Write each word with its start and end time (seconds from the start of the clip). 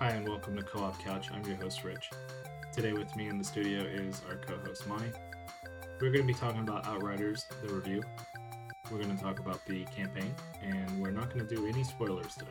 Hi, 0.00 0.12
and 0.12 0.26
welcome 0.26 0.56
to 0.56 0.62
Co 0.62 0.82
op 0.82 0.98
Couch. 1.04 1.28
I'm 1.30 1.44
your 1.44 1.56
host, 1.56 1.84
Rich. 1.84 2.08
Today, 2.72 2.94
with 2.94 3.14
me 3.16 3.28
in 3.28 3.36
the 3.36 3.44
studio 3.44 3.82
is 3.82 4.22
our 4.30 4.36
co 4.36 4.56
host, 4.64 4.86
Monty. 4.88 5.10
We're 6.00 6.10
going 6.10 6.26
to 6.26 6.26
be 6.26 6.32
talking 6.32 6.62
about 6.62 6.86
Outriders, 6.86 7.44
the 7.62 7.74
review. 7.74 8.02
We're 8.90 8.96
going 8.96 9.14
to 9.14 9.22
talk 9.22 9.40
about 9.40 9.62
the 9.66 9.84
campaign, 9.94 10.34
and 10.62 11.02
we're 11.02 11.10
not 11.10 11.30
going 11.30 11.46
to 11.46 11.54
do 11.54 11.66
any 11.66 11.84
spoilers 11.84 12.34
today. 12.34 12.48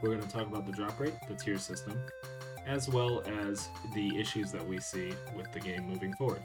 We're 0.00 0.08
going 0.08 0.22
to 0.22 0.28
talk 0.30 0.46
about 0.46 0.64
the 0.64 0.72
drop 0.72 0.98
rate, 0.98 1.12
the 1.28 1.34
tier 1.34 1.58
system, 1.58 2.00
as 2.66 2.88
well 2.88 3.22
as 3.42 3.68
the 3.94 4.18
issues 4.18 4.50
that 4.52 4.66
we 4.66 4.80
see 4.80 5.12
with 5.36 5.52
the 5.52 5.60
game 5.60 5.86
moving 5.86 6.14
forward. 6.14 6.40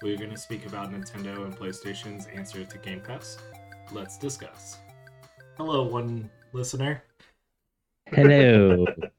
We're 0.00 0.16
going 0.16 0.30
to 0.30 0.38
speak 0.38 0.64
about 0.64 0.94
Nintendo 0.94 1.44
and 1.44 1.54
PlayStation's 1.54 2.26
answer 2.34 2.64
to 2.64 2.78
Game 2.78 3.00
Pass. 3.00 3.36
Let's 3.90 4.16
discuss. 4.16 4.78
Hello, 5.58 5.82
one 5.82 6.30
listener. 6.54 7.02
Hello, 8.06 8.86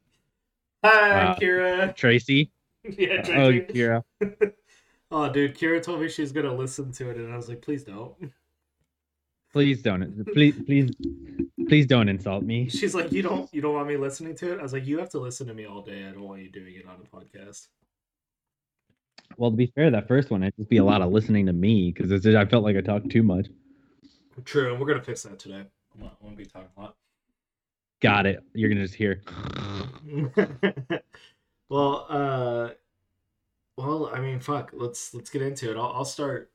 Hi, 0.84 1.24
Wow. 1.24 1.36
Kira. 1.40 1.96
Tracy. 1.96 2.50
Yeah, 2.98 3.20
uh, 3.20 3.24
Tracy. 3.24 3.66
Oh. 3.70 3.72
Kira. 3.72 4.52
Oh, 5.10 5.30
dude, 5.32 5.56
Kira 5.56 5.80
told 5.80 6.00
me 6.00 6.08
she's 6.08 6.32
gonna 6.32 6.52
listen 6.52 6.90
to 6.92 7.08
it, 7.10 7.16
and 7.18 7.32
I 7.32 7.36
was 7.36 7.48
like, 7.48 7.62
please 7.62 7.84
don't. 7.84 8.14
Please 9.52 9.80
don't. 9.80 10.26
Please, 10.34 10.56
please, 10.66 10.90
please 11.68 11.86
don't 11.86 12.08
insult 12.08 12.42
me. 12.42 12.68
She's 12.68 12.96
like, 12.96 13.12
you 13.12 13.22
don't, 13.22 13.48
you 13.54 13.60
don't 13.62 13.74
want 13.74 13.86
me 13.86 13.96
listening 13.96 14.34
to 14.36 14.52
it. 14.52 14.58
I 14.58 14.62
was 14.62 14.72
like, 14.72 14.84
you 14.86 14.98
have 14.98 15.10
to 15.10 15.20
listen 15.20 15.46
to 15.46 15.54
me 15.54 15.66
all 15.66 15.82
day. 15.82 16.04
I 16.08 16.10
don't 16.10 16.24
want 16.24 16.42
you 16.42 16.50
doing 16.50 16.74
it 16.74 16.84
on 16.86 16.96
a 16.96 17.16
podcast. 17.16 17.68
Well, 19.36 19.50
to 19.52 19.56
be 19.56 19.66
fair, 19.66 19.90
that 19.92 20.08
first 20.08 20.30
one, 20.32 20.42
it'd 20.42 20.56
just 20.56 20.68
be 20.68 20.78
a 20.78 20.84
lot 20.84 21.00
of 21.00 21.12
listening 21.12 21.46
to 21.46 21.52
me 21.52 21.92
because 21.92 22.26
I 22.26 22.44
felt 22.46 22.64
like 22.64 22.76
I 22.76 22.80
talked 22.80 23.08
too 23.08 23.22
much. 23.22 23.46
True, 24.44 24.72
and 24.72 24.80
we're 24.80 24.88
gonna 24.88 25.02
fix 25.02 25.22
that 25.22 25.38
today. 25.38 25.64
I'm 26.02 26.10
gonna 26.20 26.34
be 26.34 26.44
talking 26.44 26.68
a 26.76 26.80
lot. 26.80 26.96
Got 28.04 28.26
it. 28.26 28.44
You're 28.52 28.68
gonna 28.68 28.82
just 28.82 28.94
hear. 28.94 29.22
well, 31.70 32.06
uh, 32.10 32.68
well, 33.78 34.10
I 34.12 34.20
mean, 34.20 34.40
fuck. 34.40 34.72
Let's 34.74 35.14
let's 35.14 35.30
get 35.30 35.40
into 35.40 35.70
it. 35.70 35.78
I'll, 35.78 35.90
I'll 35.90 36.04
start 36.04 36.50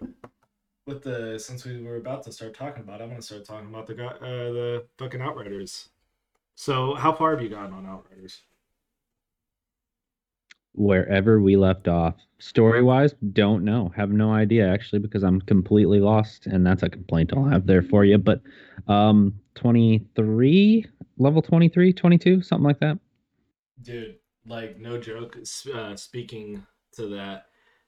with 0.85 1.01
the 1.01 1.39
since 1.39 1.65
we 1.65 1.81
were 1.81 1.95
about 1.95 2.21
to 2.25 2.31
start 2.31 2.53
talking 2.53 2.83
about. 2.83 3.01
it, 3.01 3.05
I'm 3.05 3.09
gonna 3.09 3.23
start 3.23 3.45
talking 3.45 3.67
about 3.67 3.87
the 3.87 3.95
guy, 3.95 4.05
uh, 4.05 4.19
the 4.19 4.85
fucking 4.99 5.21
Outriders. 5.21 5.89
So, 6.53 6.93
how 6.93 7.13
far 7.13 7.31
have 7.31 7.41
you 7.41 7.49
gotten 7.49 7.73
on 7.73 7.87
Outriders? 7.87 8.41
Wherever 10.73 11.41
we 11.41 11.55
left 11.55 11.87
off, 11.87 12.13
story 12.37 12.83
wise, 12.83 13.15
don't 13.33 13.65
know. 13.65 13.91
Have 13.95 14.11
no 14.11 14.31
idea 14.31 14.71
actually 14.71 14.99
because 14.99 15.23
I'm 15.23 15.41
completely 15.41 15.99
lost, 15.99 16.45
and 16.45 16.63
that's 16.63 16.83
a 16.83 16.89
complaint 16.89 17.33
I'll 17.35 17.45
have 17.45 17.65
there 17.65 17.81
for 17.81 18.05
you. 18.05 18.19
But, 18.19 18.43
um, 18.87 19.33
23 19.59 20.85
level 21.17 21.41
23, 21.41 21.93
22, 21.93 22.41
something 22.41 22.63
like 22.63 22.79
that. 22.79 22.97
Dude, 23.81 24.15
like 24.45 24.79
no 24.79 24.97
joke. 24.97 25.37
Uh, 25.73 25.95
speaking 25.95 26.65
to 26.93 27.07
that, 27.07 27.45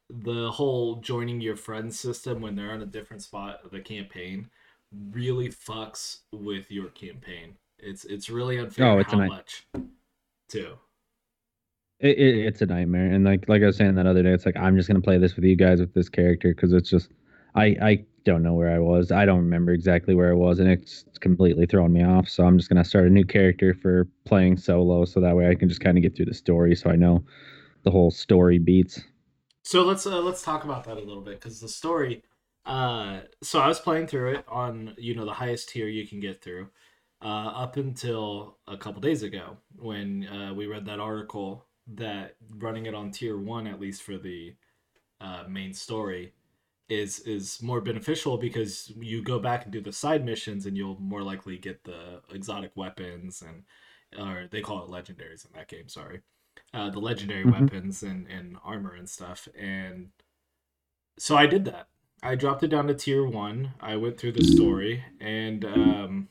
the 0.10 0.52
whole 0.52 0.98
joining 0.98 1.42
your 1.42 1.56
friends 1.56 2.00
system 2.00 2.42
when 2.42 2.56
they're 2.56 2.72
on 2.72 2.82
a 2.82 2.86
different 2.86 3.22
spot 3.24 3.60
of 3.64 3.72
the 3.72 3.80
campaign 3.80 4.50
really 5.12 5.50
fucks 5.50 6.20
with 6.34 6.70
your 6.70 6.90
campaign. 6.90 7.56
It's 7.80 8.06
it's 8.06 8.30
really 8.30 8.58
unfair 8.60 8.86
Oh, 8.88 9.00
it's 9.00 9.12
how 9.12 9.20
much 9.20 9.68
too. 10.50 10.78
it, 12.00 12.18
it, 12.18 12.46
it's 12.48 12.62
a 12.62 12.66
nightmare 12.66 13.10
and 13.12 13.24
like 13.24 13.48
like 13.48 13.62
i 13.64 13.66
was 13.66 13.78
saying 13.78 13.96
that 13.96 14.06
other 14.06 14.22
day 14.22 14.32
it's 14.32 14.46
like 14.46 14.58
i'm 14.58 14.76
just 14.76 14.88
gonna 14.88 15.00
play 15.00 15.18
this 15.18 15.36
with 15.36 15.46
you 15.46 15.56
guys 15.56 15.80
with 15.80 15.94
this 15.94 16.10
character 16.10 16.54
because 16.54 16.74
it's 16.74 16.90
just 16.90 17.10
i 17.56 17.66
i 17.82 18.06
don't 18.24 18.44
know 18.44 18.54
where 18.54 18.74
i 18.74 18.80
was 18.80 19.12
i 19.12 19.26
don't 19.26 19.40
remember 19.40 19.72
exactly 19.72 20.16
where 20.16 20.30
i 20.32 20.36
was 20.36 20.60
and 20.60 20.70
it's 20.70 21.06
completely 21.20 21.66
thrown 21.66 21.92
me 21.92 22.04
off 22.04 22.28
so 22.30 22.46
i'm 22.46 22.58
just 22.58 22.70
gonna 22.70 22.86
start 22.86 23.08
a 23.08 23.10
new 23.10 23.26
character 23.26 23.74
for 23.74 24.08
playing 24.26 24.58
solo 24.58 25.06
so 25.06 25.20
that 25.20 25.36
way 25.36 25.50
i 25.50 25.56
can 25.56 25.68
just 25.68 25.82
kind 25.82 25.98
of 25.98 26.04
get 26.04 26.16
through 26.16 26.26
the 26.26 26.34
story 26.34 26.76
so 26.76 26.90
i 26.90 26.96
know 26.96 27.24
the 27.84 27.92
whole 27.92 28.12
story 28.12 28.60
beats 28.60 29.02
So 29.64 29.84
let's 29.84 30.06
uh, 30.06 30.20
let's 30.22 30.42
talk 30.42 30.64
about 30.64 30.84
that 30.86 30.98
a 30.98 31.00
little 31.00 31.22
bit 31.22 31.40
because 31.40 31.60
the 31.60 31.70
story. 31.70 32.24
Uh, 32.66 33.22
so 33.42 33.60
I 33.60 33.68
was 33.68 33.80
playing 33.80 34.08
through 34.08 34.34
it 34.36 34.46
on 34.48 34.94
you 34.98 35.16
know 35.16 35.26
the 35.26 35.34
highest 35.34 35.70
tier 35.70 35.88
you 35.88 36.08
can 36.08 36.20
get 36.20 36.42
through, 36.44 36.70
uh, 37.24 37.26
up 37.26 37.78
until 37.78 38.58
a 38.68 38.78
couple 38.78 39.02
days 39.02 39.24
ago 39.24 39.58
when 39.76 40.28
uh, 40.28 40.54
we 40.54 40.68
read 40.68 40.86
that 40.86 41.00
article 41.00 41.66
that 41.88 42.36
running 42.58 42.86
it 42.86 42.96
on 42.96 43.12
tier 43.12 43.38
one 43.38 43.68
at 43.68 43.80
least 43.80 44.02
for 44.04 44.18
the 44.18 44.56
uh, 45.20 45.44
main 45.48 45.74
story 45.74 46.34
is 46.92 47.20
is 47.22 47.62
more 47.62 47.82
beneficial 47.82 48.38
because 48.38 48.92
you 48.98 49.24
go 49.24 49.40
back 49.40 49.64
and 49.64 49.72
do 49.74 49.82
the 49.82 49.94
side 49.94 50.26
missions 50.26 50.66
and 50.66 50.78
you'll 50.78 51.00
more 51.00 51.24
likely 51.24 51.58
get 51.58 51.84
the 51.84 52.22
exotic 52.32 52.72
weapons 52.76 53.42
and 53.42 53.66
or 54.20 54.48
they 54.52 54.62
call 54.62 54.84
it 54.84 54.90
legendaries 54.92 55.46
in 55.46 55.52
that 55.54 55.68
game. 55.70 55.88
Sorry 55.90 56.22
uh, 56.74 56.90
the 56.90 57.00
legendary 57.00 57.46
Mhm. 57.46 57.52
weapons 57.52 58.04
and, 58.04 58.28
and 58.28 58.58
armor 58.64 58.94
and 58.96 59.10
stuff. 59.10 59.48
And 59.58 60.12
so 61.18 61.36
I 61.36 61.46
did 61.46 61.66
that. 61.66 61.88
I 62.24 62.36
dropped 62.36 62.64
it 62.64 62.68
down 62.68 62.88
to 62.88 62.94
tier 62.94 63.26
one. 63.26 63.74
I 63.80 63.96
went 63.96 64.18
through 64.18 64.34
the 64.34 64.44
story, 64.44 65.04
and 65.20 65.66
um, 65.66 66.30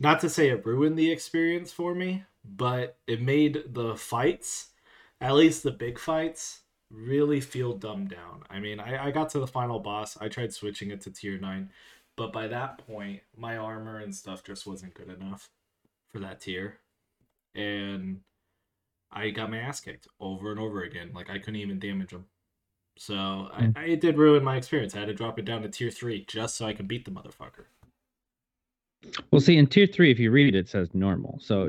not 0.00 0.20
to 0.20 0.30
say 0.30 0.50
it 0.50 0.66
ruined 0.66 0.98
the 0.98 1.12
experience 1.12 1.72
for 1.72 1.94
me, 1.94 2.24
but 2.44 2.98
it 3.06 3.22
made 3.22 3.74
the 3.74 3.96
fights, 3.96 4.72
at 5.20 5.34
least 5.34 5.64
the 5.64 5.72
big 5.72 5.98
fights, 5.98 6.63
really 6.94 7.40
feel 7.40 7.74
dumbed 7.74 8.10
down. 8.10 8.42
I 8.50 8.60
mean, 8.60 8.80
I, 8.80 9.06
I 9.06 9.10
got 9.10 9.28
to 9.30 9.40
the 9.40 9.46
final 9.46 9.78
boss. 9.80 10.16
I 10.20 10.28
tried 10.28 10.52
switching 10.52 10.90
it 10.90 11.00
to 11.02 11.10
tier 11.10 11.38
nine, 11.38 11.70
but 12.16 12.32
by 12.32 12.46
that 12.48 12.78
point, 12.86 13.20
my 13.36 13.56
armor 13.56 13.98
and 13.98 14.14
stuff 14.14 14.44
just 14.44 14.66
wasn't 14.66 14.94
good 14.94 15.08
enough 15.08 15.50
for 16.12 16.20
that 16.20 16.40
tier. 16.40 16.78
And 17.54 18.20
I 19.12 19.30
got 19.30 19.50
my 19.50 19.58
ass 19.58 19.80
kicked 19.80 20.08
over 20.20 20.50
and 20.50 20.60
over 20.60 20.82
again. 20.82 21.10
Like 21.14 21.30
I 21.30 21.38
couldn't 21.38 21.56
even 21.56 21.78
damage 21.78 22.10
them. 22.10 22.26
So 22.96 23.14
I, 23.52 23.62
Mm. 23.62 23.76
I, 23.78 23.84
it 23.86 24.00
did 24.00 24.18
ruin 24.18 24.44
my 24.44 24.56
experience. 24.56 24.94
I 24.94 25.00
had 25.00 25.08
to 25.08 25.14
drop 25.14 25.38
it 25.38 25.44
down 25.44 25.62
to 25.62 25.68
tier 25.68 25.90
three 25.90 26.24
just 26.28 26.56
so 26.56 26.66
I 26.66 26.72
could 26.74 26.86
beat 26.88 27.04
the 27.04 27.10
motherfucker. 27.10 27.66
well 29.30 29.40
see 29.40 29.56
in 29.58 29.66
tier 29.66 29.86
three 29.86 30.10
if 30.10 30.18
you 30.18 30.30
read 30.30 30.54
it 30.54 30.58
it 30.58 30.68
says 30.68 30.88
normal 30.94 31.38
so 31.42 31.68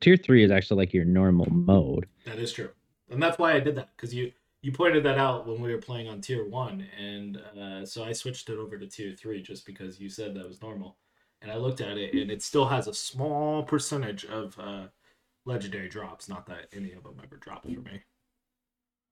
tier 0.00 0.16
three 0.16 0.42
is 0.42 0.50
actually 0.50 0.78
like 0.78 0.92
your 0.92 1.04
normal 1.04 1.46
mode 1.50 2.06
That 2.24 2.38
is 2.38 2.52
true, 2.52 2.70
and 3.10 3.22
that's 3.22 3.38
why 3.38 3.52
I 3.52 3.60
did 3.60 3.76
that 3.76 3.90
because 3.96 4.12
you 4.12 4.32
you 4.62 4.72
pointed 4.72 5.04
that 5.04 5.18
out 5.18 5.46
when 5.46 5.60
we 5.60 5.72
were 5.72 5.80
playing 5.80 6.08
on 6.08 6.20
tier 6.20 6.46
one, 6.46 6.86
and 6.98 7.36
uh, 7.60 7.84
so 7.84 8.04
I 8.04 8.12
switched 8.12 8.48
it 8.48 8.58
over 8.58 8.78
to 8.78 8.86
tier 8.86 9.12
three 9.12 9.42
just 9.42 9.66
because 9.66 10.00
you 10.00 10.08
said 10.08 10.34
that 10.34 10.46
was 10.48 10.62
normal. 10.62 10.96
And 11.40 11.50
I 11.50 11.56
looked 11.56 11.80
at 11.80 11.98
it, 11.98 12.14
and 12.14 12.30
it 12.30 12.42
still 12.42 12.66
has 12.68 12.86
a 12.86 12.94
small 12.94 13.64
percentage 13.64 14.24
of 14.26 14.56
uh, 14.60 14.86
legendary 15.44 15.88
drops. 15.88 16.28
Not 16.28 16.46
that 16.46 16.68
any 16.72 16.92
of 16.92 17.02
them 17.02 17.20
ever 17.22 17.36
dropped 17.36 17.72
for 17.72 17.80
me. 17.80 18.02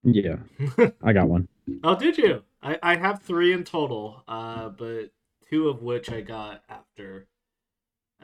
yeah 0.02 0.36
i 1.02 1.12
got 1.12 1.28
one 1.28 1.46
Oh, 1.82 1.94
did 1.94 2.18
you? 2.18 2.42
I, 2.62 2.78
I 2.82 2.96
have 2.96 3.22
three 3.22 3.52
in 3.52 3.64
total, 3.64 4.22
uh, 4.28 4.68
but 4.70 5.12
two 5.48 5.68
of 5.68 5.82
which 5.82 6.10
I 6.10 6.20
got 6.20 6.62
after 6.68 7.26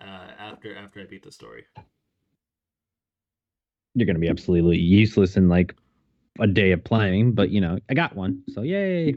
uh, 0.01 0.31
after 0.39 0.77
after 0.77 1.01
I 1.01 1.05
beat 1.05 1.23
the 1.23 1.33
story. 1.33 1.65
you're 3.95 4.07
gonna 4.07 4.19
be 4.19 4.29
absolutely 4.29 4.79
useless 4.79 5.37
in 5.37 5.49
like 5.49 5.75
a 6.41 6.47
day 6.47 6.73
of 6.73 6.85
playing, 6.85 7.33
but 7.33 7.51
you 7.51 7.61
know, 7.61 7.79
I 7.89 7.95
got 7.95 8.15
one, 8.17 8.43
so 8.53 8.63
yay! 8.63 9.17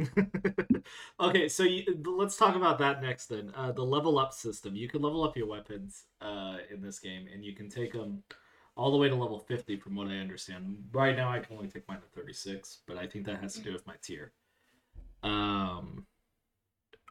okay, 1.20 1.50
so 1.50 1.64
you, 1.64 1.84
let's 2.06 2.38
talk 2.38 2.56
about 2.56 2.80
that 2.80 3.02
next 3.02 3.28
then. 3.28 3.52
Uh, 3.56 3.72
the 3.72 3.84
level 3.84 4.18
up 4.20 4.34
system. 4.34 4.76
You 4.76 4.88
can 4.88 5.02
level 5.02 5.24
up 5.24 5.36
your 5.38 5.48
weapons 5.48 6.04
uh, 6.22 6.58
in 6.72 6.82
this 6.82 7.00
game, 7.00 7.28
and 7.34 7.44
you 7.44 7.54
can 7.56 7.70
take 7.70 7.94
them 7.94 8.24
all 8.76 8.92
the 8.92 8.98
way 8.98 9.10
to 9.10 9.16
level 9.16 9.40
50 9.40 9.78
from 9.78 9.96
what 9.96 10.08
I 10.08 10.18
understand. 10.18 10.78
Right 10.94 11.16
now, 11.16 11.30
I 11.30 11.40
can 11.40 11.58
only 11.58 11.68
take 11.70 11.88
mine 11.88 12.00
to 12.00 12.08
36, 12.22 12.80
but 12.88 12.98
I 12.98 13.08
think 13.08 13.26
that 13.26 13.42
has 13.42 13.54
to 13.56 13.62
do 13.62 13.74
with 13.74 13.86
my 13.86 13.96
tier. 14.02 14.32
Um, 15.22 16.06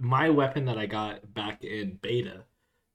my 0.01 0.31
weapon 0.31 0.65
that 0.67 0.79
I 0.79 0.87
got 0.87 1.35
back 1.35 1.65
in 1.65 1.99
beta 2.01 2.45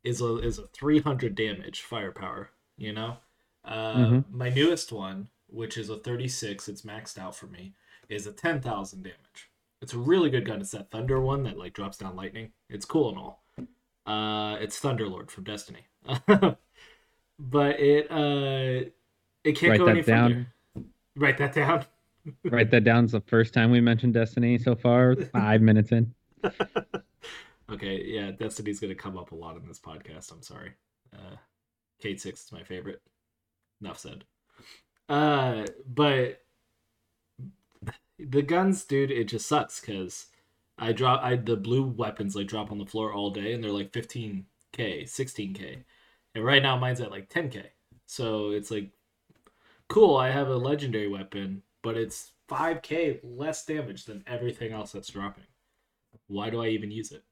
is 0.04 0.22
a 0.22 0.38
is 0.38 0.58
a 0.60 0.68
300 0.68 1.36
damage 1.36 1.82
firepower. 1.82 2.52
You 2.78 2.94
know, 2.94 3.18
uh, 3.64 3.96
Mhm. 3.98 4.26
my 4.32 4.50
newest 4.50 4.92
one, 4.92 5.30
which 5.54 5.78
is 5.78 5.90
a 5.90 5.98
36, 5.98 6.68
it's 6.68 6.82
maxed 6.82 7.18
out 7.18 7.36
for 7.36 7.48
me, 7.48 7.74
is 8.10 8.26
a 8.28 8.32
10,000 8.32 9.04
damage. 9.04 9.50
It's 9.82 9.94
a 9.94 9.98
really 9.98 10.30
good 10.30 10.46
gun. 10.46 10.62
It's 10.62 10.72
that 10.72 10.90
Thunder 10.92 11.20
one 11.22 11.44
that 11.44 11.58
like 11.58 11.74
drops 11.74 11.98
down 11.98 12.16
lightning. 12.16 12.52
It's 12.70 12.86
cool 12.86 13.10
and 13.10 13.18
all. 13.18 13.44
Uh, 14.06 14.58
it's 14.60 14.80
Thunderlord 14.80 15.30
from 15.30 15.44
Destiny, 15.44 15.86
but 16.28 17.80
it 17.80 18.10
uh, 18.12 18.90
it 19.44 19.54
can't 19.58 19.72
Write 19.72 19.80
go 19.80 19.86
that 19.86 19.92
any 19.92 20.02
down. 20.02 20.48
further. 20.74 20.86
Write 21.16 21.38
that 21.38 21.54
down. 21.54 21.86
Write 22.46 22.72
that 22.72 22.84
down. 22.84 23.04
It's 23.04 23.14
the 23.14 23.22
first 23.22 23.54
time 23.54 23.72
we 23.72 23.82
mentioned 23.82 24.14
Destiny 24.14 24.58
so 24.58 24.76
far. 24.76 25.16
Five 25.16 25.62
minutes 25.70 25.92
in. 25.92 26.14
okay, 27.72 28.04
yeah, 28.06 28.32
Destiny's 28.32 28.80
gonna 28.80 28.96
come 28.96 29.18
up 29.18 29.32
a 29.32 29.36
lot 29.36 29.58
in 29.58 29.66
this 29.68 29.80
podcast. 29.80 30.32
I'm 30.32 30.42
sorry. 30.42 30.72
Uh, 31.14 31.36
Kate 32.02 32.20
Six 32.20 32.46
is 32.46 32.52
my 32.52 32.64
favorite. 32.64 33.02
Enough 33.82 34.00
said. 34.00 34.24
Uh, 35.10 35.66
but 35.86 36.42
the 38.20 38.42
guns, 38.42 38.84
dude, 38.86 39.12
it 39.12 39.26
just 39.26 39.48
sucks 39.48 39.80
because 39.80 40.28
I 40.78 40.92
drop 40.92 41.24
I 41.24 41.36
the 41.36 41.56
blue 41.56 41.84
weapons 41.84 42.36
like 42.36 42.48
drop 42.48 42.72
on 42.72 42.80
the 42.80 42.86
floor 42.86 43.14
all 43.14 43.30
day 43.30 43.54
and 43.54 43.64
they're 43.64 43.72
like 43.72 43.92
15k, 43.92 44.46
16k. 44.74 45.84
And 46.36 46.44
right 46.44 46.64
now 46.64 46.78
mine's 46.78 47.02
at 47.02 47.12
like 47.12 47.30
10k. 47.30 47.64
So 48.06 48.52
it's 48.52 48.72
like 48.72 48.92
cool, 49.88 50.18
I 50.18 50.32
have 50.32 50.48
a 50.48 50.56
legendary 50.56 51.08
weapon, 51.08 51.62
but 51.82 51.98
it's 51.98 52.32
5k 52.50 53.20
less 53.24 53.66
damage 53.66 54.06
than 54.06 54.24
everything 54.28 54.72
else 54.72 54.92
that's 54.92 55.10
dropping. 55.10 55.44
Why 56.28 56.50
do 56.50 56.62
I 56.62 56.68
even 56.68 56.92
use 56.92 57.12
it? 57.12 57.24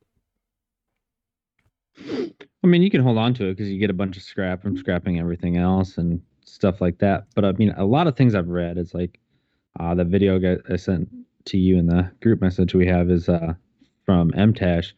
I 2.64 2.68
mean, 2.68 2.82
you 2.82 2.92
can 2.92 3.02
hold 3.02 3.18
on 3.18 3.34
to 3.36 3.48
it 3.48 3.54
because 3.54 3.70
you 3.70 3.80
get 3.80 3.90
a 3.90 3.94
bunch 3.94 4.18
of 4.18 4.24
scrap 4.24 4.62
from 4.62 4.78
scrapping 4.78 5.20
everything 5.20 5.58
else 5.58 5.98
and 5.98 6.22
stuff 6.46 6.82
like 6.82 7.00
that. 7.00 7.28
But 7.36 7.46
I 7.46 7.52
mean, 7.54 7.72
a 7.78 7.86
lot 7.86 8.08
of 8.08 8.16
things 8.16 8.36
I've 8.36 8.48
read 8.48 8.78
is 8.78 8.94
like 8.94 9.20
uh, 9.80 9.96
the 9.96 10.04
video 10.04 10.60
I 10.70 10.76
sent 10.76 11.10
to 11.46 11.58
you 11.58 11.78
in 11.78 11.88
the 11.88 12.12
group 12.22 12.42
message 12.42 12.74
we 12.74 12.88
have 12.88 13.10
is 13.10 13.30
uh, 13.30 13.54
from 14.06 14.32
MTash. 14.32 14.94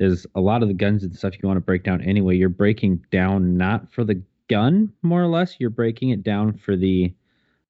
Is 0.00 0.26
a 0.34 0.40
lot 0.40 0.62
of 0.62 0.68
the 0.68 0.74
guns 0.74 1.04
and 1.04 1.14
stuff 1.14 1.34
you 1.40 1.46
want 1.46 1.56
to 1.56 1.60
break 1.64 1.84
down 1.84 2.00
anyway. 2.00 2.36
You're 2.36 2.48
breaking 2.48 3.04
down 3.12 3.56
not 3.56 3.92
for 3.92 4.02
the 4.02 4.20
gun, 4.48 4.92
more 5.02 5.22
or 5.22 5.28
less. 5.28 5.56
You're 5.60 5.70
breaking 5.70 6.10
it 6.10 6.24
down 6.24 6.58
for 6.58 6.74
the, 6.74 7.14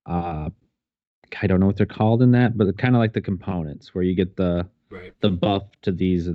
uh, 0.06 0.48
I 1.42 1.46
don't 1.46 1.60
know 1.60 1.66
what 1.66 1.76
they're 1.76 1.84
called 1.84 2.22
in 2.22 2.32
that, 2.32 2.56
but 2.56 2.78
kind 2.78 2.96
of 2.96 3.00
like 3.00 3.12
the 3.12 3.20
components 3.20 3.94
where 3.94 4.04
you 4.04 4.14
get 4.14 4.36
the 4.36 4.66
Right. 4.90 5.12
the 5.20 5.30
buff 5.30 5.64
to 5.82 5.92
these 5.92 6.30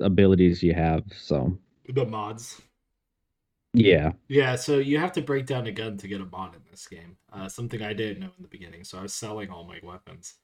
abilities 0.00 0.62
you 0.62 0.72
have. 0.74 1.02
So 1.14 1.58
The 1.88 2.06
mods. 2.06 2.62
Yeah, 3.72 4.12
Yeah, 4.28 4.56
so 4.56 4.78
you 4.78 4.98
have 4.98 5.12
to 5.12 5.22
break 5.22 5.46
down 5.46 5.66
a 5.66 5.72
gun 5.72 5.96
to 5.98 6.08
get 6.08 6.20
a 6.20 6.24
mod 6.24 6.54
in 6.54 6.62
this 6.70 6.86
game. 6.86 7.16
Uh, 7.32 7.48
something 7.48 7.82
I 7.82 7.92
didn't 7.92 8.20
know 8.20 8.30
in 8.36 8.42
the 8.42 8.48
beginning, 8.48 8.84
so 8.84 8.98
I 8.98 9.02
was 9.02 9.14
selling 9.14 9.50
all 9.50 9.64
my 9.64 9.80
weapons. 9.82 10.34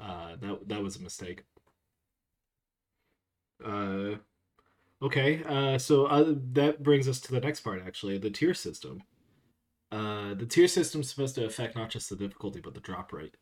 Uh, 0.00 0.36
that 0.40 0.68
that 0.68 0.82
was 0.82 0.96
a 0.96 1.02
mistake. 1.02 1.44
Uh, 3.64 4.16
okay, 5.02 5.42
uh, 5.44 5.78
so 5.78 6.06
uh, 6.06 6.34
that 6.52 6.82
brings 6.82 7.08
us 7.08 7.20
to 7.22 7.32
the 7.32 7.40
next 7.40 7.60
part. 7.60 7.82
Actually, 7.86 8.18
the 8.18 8.30
tier 8.30 8.54
system. 8.54 9.02
Uh, 9.92 10.34
the 10.34 10.46
tier 10.46 10.68
system 10.68 11.02
is 11.02 11.10
supposed 11.10 11.34
to 11.36 11.44
affect 11.44 11.76
not 11.76 11.90
just 11.90 12.10
the 12.10 12.16
difficulty 12.16 12.60
but 12.60 12.74
the 12.74 12.80
drop 12.80 13.12
rate, 13.12 13.36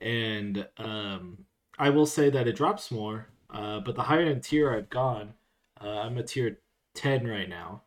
and 0.00 0.68
um, 0.78 1.46
I 1.78 1.90
will 1.90 2.06
say 2.06 2.30
that 2.30 2.48
it 2.48 2.56
drops 2.56 2.90
more. 2.90 3.28
Uh, 3.50 3.80
but 3.80 3.96
the 3.96 4.02
higher 4.02 4.24
in 4.24 4.40
tier 4.40 4.74
I've 4.74 4.90
gone, 4.90 5.34
uh, 5.82 6.00
I'm 6.02 6.18
a 6.18 6.24
tier 6.24 6.60
ten 6.94 7.26
right 7.28 7.48
now. 7.48 7.82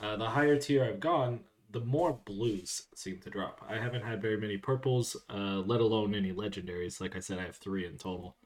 Uh, 0.00 0.16
the 0.16 0.30
higher 0.30 0.56
tier 0.56 0.84
I've 0.84 1.00
gone, 1.00 1.40
the 1.70 1.80
more 1.80 2.18
blues 2.24 2.84
seem 2.94 3.18
to 3.20 3.30
drop. 3.30 3.64
I 3.68 3.76
haven't 3.76 4.04
had 4.04 4.22
very 4.22 4.38
many 4.38 4.56
purples, 4.56 5.16
uh, 5.28 5.62
let 5.66 5.80
alone 5.80 6.14
any 6.14 6.32
legendaries. 6.32 7.00
Like 7.00 7.16
I 7.16 7.20
said, 7.20 7.38
I 7.38 7.42
have 7.42 7.56
three 7.56 7.84
in 7.84 7.98
total. 7.98 8.36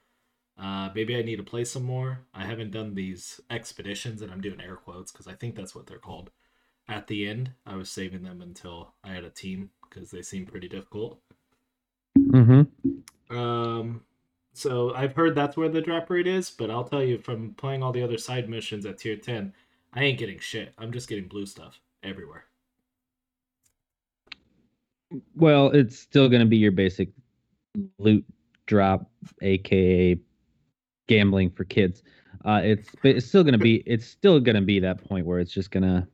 Uh, 0.59 0.91
maybe 0.95 1.17
I 1.17 1.23
need 1.23 1.37
to 1.37 1.43
play 1.43 1.65
some 1.65 1.85
more. 1.85 2.21
I 2.35 2.45
haven't 2.45 2.73
done 2.73 2.95
these 2.95 3.41
expeditions, 3.51 4.23
and 4.23 4.31
I'm 4.33 4.41
doing 4.41 4.61
air 4.61 4.77
quotes 4.77 5.13
because 5.13 5.27
I 5.27 5.35
think 5.35 5.55
that's 5.55 5.75
what 5.75 5.87
they're 5.87 5.99
called. 5.99 6.31
At 6.89 7.07
the 7.07 7.29
end, 7.29 7.53
I 7.65 7.77
was 7.77 7.91
saving 7.91 8.23
them 8.23 8.43
until 8.43 8.95
I 9.05 9.11
had 9.11 9.25
a 9.25 9.31
team 9.31 9.71
because 9.89 10.11
they 10.11 10.23
seem 10.23 10.47
pretty 10.47 10.69
difficult. 10.69 11.21
mm-hmm. 12.19 13.37
Um, 13.37 14.03
so 14.53 14.95
I've 14.95 15.15
heard 15.15 15.35
that's 15.35 15.57
where 15.57 15.69
the 15.69 15.81
drop 15.81 16.11
rate 16.11 16.27
is, 16.27 16.51
but 16.51 16.71
I'll 16.71 16.85
tell 16.85 17.03
you 17.03 17.19
from 17.19 17.55
playing 17.55 17.83
all 17.83 17.93
the 17.93 18.03
other 18.03 18.19
side 18.19 18.49
missions 18.49 18.85
at 18.85 18.99
tier 18.99 19.17
10, 19.17 19.55
I 19.93 20.05
ain't 20.05 20.19
getting 20.19 20.39
shit. 20.39 20.75
I'm 20.79 20.93
just 20.93 21.09
getting 21.09 21.29
blue 21.29 21.47
stuff 21.47 21.79
everywhere. 22.03 22.45
Well, 25.37 25.69
it's 25.71 25.99
still 25.99 26.29
going 26.29 26.41
to 26.41 26.47
be 26.47 26.57
your 26.57 26.73
basic 26.73 27.11
loot 27.99 28.25
drop, 28.67 29.11
aka 29.43 30.19
gambling 31.09 31.51
for 31.51 31.65
kids. 31.65 32.03
Uh, 32.45 32.61
it's 32.65 32.89
it's 33.03 33.27
still 33.27 33.45
going 33.45 33.53
to 33.53 33.59
be 33.59 33.77
it's 33.87 34.07
still 34.07 34.41
going 34.41 34.57
to 34.57 34.63
be 34.63 34.81
that 34.81 35.07
point 35.07 35.27
where 35.27 35.39
it's 35.39 35.53
just 35.53 35.71
going 35.71 35.83
to 35.83 36.07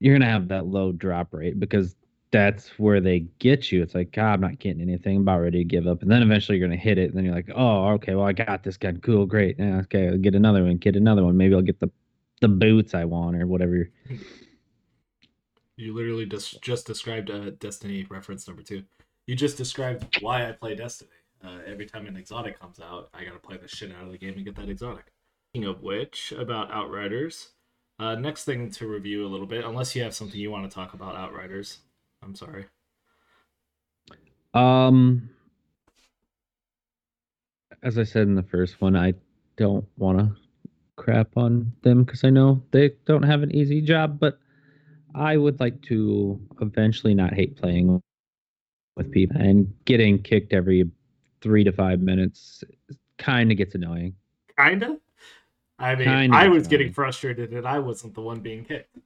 you're 0.00 0.14
going 0.14 0.26
to 0.26 0.32
have 0.32 0.48
that 0.48 0.66
low 0.66 0.92
drop 0.92 1.32
rate 1.32 1.60
because 1.60 1.94
that's 2.32 2.78
where 2.78 3.00
they 3.00 3.20
get 3.38 3.70
you. 3.72 3.82
It's 3.82 3.94
like, 3.94 4.12
God, 4.12 4.34
I'm 4.34 4.40
not 4.40 4.58
getting 4.58 4.80
anything. 4.80 5.16
I'm 5.16 5.22
about 5.22 5.40
ready 5.40 5.58
to 5.58 5.64
give 5.64 5.86
up. 5.86 6.02
And 6.02 6.10
then 6.10 6.22
eventually 6.22 6.58
you're 6.58 6.66
going 6.66 6.78
to 6.78 6.82
hit 6.82 6.96
it. 6.96 7.10
And 7.10 7.18
then 7.18 7.24
you're 7.24 7.34
like, 7.34 7.50
oh, 7.54 7.88
okay, 7.94 8.14
well, 8.14 8.26
I 8.26 8.32
got 8.32 8.62
this 8.62 8.76
gun. 8.76 8.98
Cool, 8.98 9.26
great. 9.26 9.56
Yeah, 9.58 9.78
okay, 9.80 10.08
I'll 10.08 10.16
get 10.16 10.34
another 10.34 10.62
one, 10.62 10.76
get 10.76 10.96
another 10.96 11.24
one. 11.24 11.36
Maybe 11.36 11.54
I'll 11.54 11.60
get 11.60 11.80
the, 11.80 11.90
the 12.40 12.48
boots 12.48 12.94
I 12.94 13.04
want 13.04 13.36
or 13.36 13.46
whatever. 13.46 13.90
You 15.76 15.94
literally 15.94 16.26
just 16.26 16.60
just 16.62 16.86
described 16.86 17.30
uh, 17.30 17.50
Destiny 17.58 18.06
reference 18.10 18.46
number 18.46 18.62
two. 18.62 18.82
You 19.26 19.34
just 19.36 19.56
described 19.56 20.18
why 20.20 20.48
I 20.48 20.52
play 20.52 20.74
Destiny. 20.74 21.10
Uh, 21.42 21.58
every 21.66 21.86
time 21.86 22.06
an 22.06 22.16
exotic 22.16 22.60
comes 22.60 22.80
out, 22.80 23.08
I 23.14 23.24
gotta 23.24 23.38
play 23.38 23.56
the 23.56 23.68
shit 23.68 23.92
out 23.92 24.04
of 24.04 24.12
the 24.12 24.18
game 24.18 24.34
and 24.34 24.44
get 24.44 24.56
that 24.56 24.68
exotic. 24.68 25.12
Speaking 25.50 25.68
of 25.68 25.82
which, 25.82 26.32
about 26.32 26.70
Outriders, 26.70 27.50
uh, 27.98 28.14
next 28.14 28.44
thing 28.44 28.70
to 28.72 28.86
review 28.86 29.26
a 29.26 29.28
little 29.28 29.46
bit, 29.46 29.64
unless 29.64 29.96
you 29.96 30.02
have 30.02 30.14
something 30.14 30.38
you 30.38 30.50
want 30.50 30.68
to 30.70 30.74
talk 30.74 30.94
about 30.94 31.16
Outriders. 31.16 31.78
I'm 32.22 32.34
sorry. 32.34 32.66
Um, 34.52 35.30
as 37.82 37.98
I 37.98 38.04
said 38.04 38.22
in 38.22 38.34
the 38.34 38.42
first 38.42 38.80
one, 38.80 38.96
I 38.96 39.14
don't 39.56 39.86
want 39.96 40.18
to 40.18 40.36
crap 41.00 41.36
on 41.36 41.72
them 41.82 42.04
because 42.04 42.24
I 42.24 42.30
know 42.30 42.62
they 42.72 42.90
don't 43.06 43.22
have 43.22 43.42
an 43.42 43.54
easy 43.54 43.80
job, 43.80 44.20
but 44.20 44.38
I 45.14 45.38
would 45.38 45.58
like 45.58 45.80
to 45.82 46.38
eventually 46.60 47.14
not 47.14 47.32
hate 47.32 47.56
playing 47.56 48.02
with 48.96 49.10
people 49.10 49.40
and 49.40 49.72
getting 49.86 50.22
kicked 50.22 50.52
every 50.52 50.88
three 51.40 51.64
to 51.64 51.72
five 51.72 52.00
minutes 52.00 52.62
kind 53.16 53.50
of 53.50 53.56
gets 53.56 53.74
annoying. 53.74 54.14
Kinda. 54.58 55.00
I 55.78 55.94
mean, 55.94 56.04
Kinda 56.04 56.36
I 56.36 56.48
was 56.48 56.66
getting 56.66 56.92
frustrated 56.92 57.50
that 57.52 57.64
I 57.64 57.78
wasn't 57.78 58.14
the 58.14 58.20
one 58.20 58.40
being 58.40 58.64
kicked. 58.64 58.98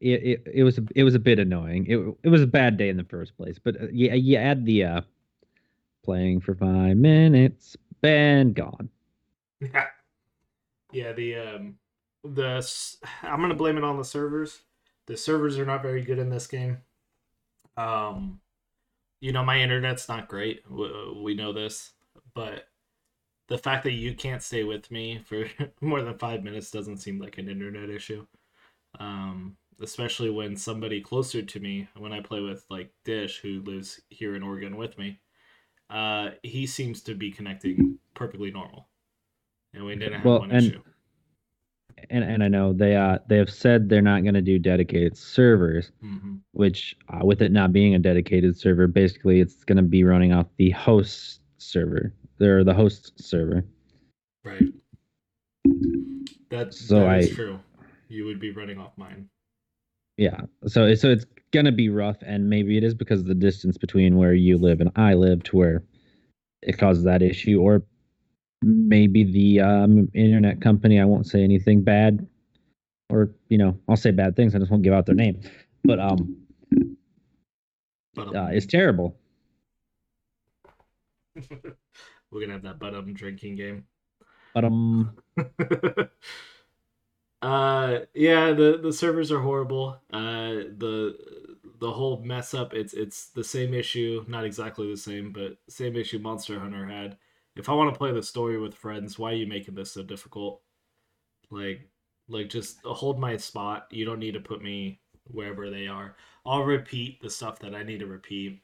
It, 0.00 0.22
it 0.22 0.48
it 0.54 0.62
was 0.62 0.78
a, 0.78 0.84
it 0.94 1.02
was 1.02 1.14
a 1.16 1.18
bit 1.18 1.38
annoying. 1.38 1.86
It 1.88 1.98
it 2.22 2.28
was 2.28 2.42
a 2.42 2.46
bad 2.46 2.76
day 2.76 2.88
in 2.88 2.96
the 2.96 3.04
first 3.04 3.36
place, 3.36 3.58
but 3.58 3.80
uh, 3.80 3.86
yeah, 3.90 4.14
you 4.14 4.36
add 4.36 4.64
the 4.64 4.84
uh, 4.84 5.00
playing 6.04 6.40
for 6.40 6.54
five 6.54 6.96
minutes, 6.96 7.76
been 8.00 8.52
gone. 8.52 8.90
Yeah. 9.60 9.86
Yeah, 10.92 11.12
the 11.12 11.36
um 11.36 11.78
the 12.24 12.66
I'm 13.22 13.38
going 13.38 13.50
to 13.50 13.54
blame 13.56 13.76
it 13.78 13.84
on 13.84 13.96
the 13.98 14.04
servers. 14.04 14.62
The 15.06 15.16
servers 15.16 15.58
are 15.58 15.66
not 15.66 15.82
very 15.82 16.02
good 16.02 16.18
in 16.18 16.30
this 16.30 16.46
game. 16.46 16.78
Um 17.76 18.40
you 19.20 19.32
know, 19.32 19.44
my 19.44 19.60
internet's 19.60 20.08
not 20.08 20.28
great. 20.28 20.62
We 20.70 21.34
know 21.34 21.52
this, 21.52 21.92
but 22.34 22.68
the 23.48 23.58
fact 23.58 23.84
that 23.84 23.92
you 23.92 24.14
can't 24.14 24.42
stay 24.42 24.64
with 24.64 24.90
me 24.90 25.20
for 25.26 25.46
more 25.82 26.02
than 26.02 26.18
5 26.18 26.44
minutes 26.44 26.70
doesn't 26.70 26.98
seem 26.98 27.20
like 27.20 27.38
an 27.38 27.48
internet 27.50 27.90
issue. 27.90 28.26
Um 29.00 29.56
especially 29.82 30.30
when 30.30 30.56
somebody 30.56 31.00
closer 31.02 31.42
to 31.42 31.60
me 31.60 31.88
when 31.96 32.12
I 32.12 32.20
play 32.20 32.40
with 32.40 32.64
like 32.70 32.92
Dish 33.04 33.38
who 33.40 33.62
lives 33.62 34.00
here 34.10 34.36
in 34.36 34.42
Oregon 34.44 34.76
with 34.76 34.98
me. 34.98 35.20
Uh 35.90 36.30
he 36.44 36.66
seems 36.66 37.02
to 37.04 37.14
be 37.16 37.32
connecting 37.32 37.98
perfectly 38.14 38.50
normal 38.52 38.87
and 39.74 39.84
we 39.84 39.94
didn't 39.96 40.14
have 40.14 40.24
Well, 40.24 40.40
one 40.40 40.50
and- 40.50 40.66
issue. 40.66 40.82
And 42.10 42.22
and 42.22 42.44
I 42.44 42.48
know 42.48 42.72
they 42.72 42.94
uh 42.94 43.18
they 43.28 43.36
have 43.38 43.50
said 43.50 43.88
they're 43.88 44.00
not 44.00 44.22
going 44.22 44.34
to 44.34 44.40
do 44.40 44.58
dedicated 44.58 45.16
servers, 45.18 45.90
hmm 46.00 46.36
which 46.52 46.96
uh, 47.08 47.24
with 47.24 47.42
it 47.42 47.50
not 47.52 47.72
being 47.72 47.94
a 47.94 47.98
dedicated 47.98 48.56
server, 48.56 48.86
basically 48.86 49.40
it's 49.40 49.64
going 49.64 49.76
to 49.76 49.82
be 49.82 50.04
running 50.04 50.32
off 50.32 50.46
the 50.58 50.70
host 50.70 51.40
server. 51.58 52.12
They're 52.38 52.62
the 52.64 52.72
host 52.74 53.20
server. 53.20 53.64
Right. 54.44 54.72
That's 56.50 56.80
So 56.80 57.00
that 57.00 57.18
is 57.20 57.30
I- 57.32 57.34
true. 57.34 57.58
You 58.08 58.24
would 58.24 58.40
be 58.40 58.52
running 58.52 58.78
off 58.78 58.92
mine. 58.96 59.28
Yeah. 60.16 60.42
So 60.66 60.94
so 60.94 61.10
it's 61.10 61.26
gonna 61.52 61.72
be 61.72 61.88
rough, 61.90 62.16
and 62.22 62.48
maybe 62.48 62.76
it 62.78 62.84
is 62.84 62.94
because 62.94 63.20
of 63.20 63.26
the 63.26 63.34
distance 63.34 63.76
between 63.76 64.16
where 64.16 64.32
you 64.34 64.56
live 64.56 64.80
and 64.80 64.90
I 64.96 65.14
live, 65.14 65.42
to 65.44 65.56
where 65.56 65.82
it 66.62 66.78
causes 66.78 67.04
that 67.04 67.22
issue, 67.22 67.60
or 67.60 67.82
maybe 68.62 69.24
the 69.24 69.60
um, 69.60 70.10
internet 70.14 70.60
company. 70.60 71.00
I 71.00 71.04
won't 71.04 71.26
say 71.26 71.42
anything 71.42 71.82
bad, 71.82 72.26
or 73.10 73.30
you 73.48 73.58
know, 73.58 73.78
I'll 73.88 73.96
say 73.96 74.10
bad 74.10 74.36
things. 74.36 74.54
I 74.54 74.58
just 74.58 74.70
won't 74.70 74.82
give 74.82 74.92
out 74.94 75.06
their 75.06 75.14
name. 75.14 75.40
But 75.84 76.00
um, 76.00 76.36
But 78.14 78.28
uh, 78.34 78.46
um, 78.46 78.52
it's 78.52 78.66
terrible. 78.66 79.16
we're 82.30 82.40
gonna 82.40 82.52
have 82.52 82.62
that 82.62 82.78
but 82.78 82.94
um 82.94 83.12
drinking 83.14 83.56
game. 83.56 83.86
But 84.54 84.64
um, 84.64 85.16
uh 87.42 88.00
yeah, 88.14 88.52
the 88.52 88.78
the 88.82 88.92
servers 88.92 89.30
are 89.30 89.40
horrible. 89.40 90.00
Uh 90.12 90.66
the 90.76 91.16
the 91.80 91.92
whole 91.92 92.22
mess 92.22 92.54
up 92.54 92.74
it's 92.74 92.92
it's 92.94 93.28
the 93.30 93.44
same 93.44 93.74
issue, 93.74 94.24
not 94.28 94.44
exactly 94.44 94.90
the 94.90 94.96
same, 94.96 95.32
but 95.32 95.58
same 95.68 95.96
issue 95.96 96.18
Monster 96.18 96.58
Hunter 96.58 96.86
had. 96.86 97.18
If 97.58 97.68
I 97.68 97.74
want 97.74 97.92
to 97.92 97.98
play 97.98 98.12
the 98.12 98.22
story 98.22 98.58
with 98.58 98.74
friends, 98.74 99.18
why 99.18 99.32
are 99.32 99.36
you 99.36 99.46
making 99.46 99.74
this 99.74 99.92
so 99.92 100.02
difficult? 100.02 100.62
Like 101.50 101.88
like 102.28 102.48
just 102.48 102.78
hold 102.84 103.18
my 103.18 103.36
spot. 103.36 103.86
You 103.90 104.04
don't 104.04 104.18
need 104.18 104.34
to 104.34 104.40
put 104.40 104.62
me 104.62 105.00
wherever 105.30 105.70
they 105.70 105.86
are. 105.86 106.16
I'll 106.46 106.64
repeat 106.64 107.20
the 107.20 107.30
stuff 107.30 107.58
that 107.60 107.74
I 107.74 107.82
need 107.82 108.00
to 108.00 108.06
repeat. 108.06 108.60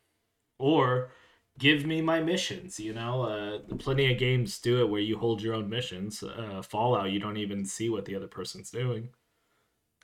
Or 0.58 1.10
give 1.58 1.86
me 1.86 2.00
my 2.00 2.20
missions 2.20 2.80
you 2.80 2.92
know 2.92 3.22
uh 3.22 3.58
plenty 3.76 4.10
of 4.10 4.18
games 4.18 4.58
do 4.58 4.80
it 4.80 4.88
where 4.90 5.00
you 5.00 5.16
hold 5.16 5.40
your 5.40 5.54
own 5.54 5.70
missions 5.70 6.20
uh 6.24 6.60
fallout 6.60 7.12
you 7.12 7.20
don't 7.20 7.36
even 7.36 7.64
see 7.64 7.88
what 7.88 8.04
the 8.04 8.16
other 8.16 8.26
person's 8.26 8.72
doing 8.72 9.08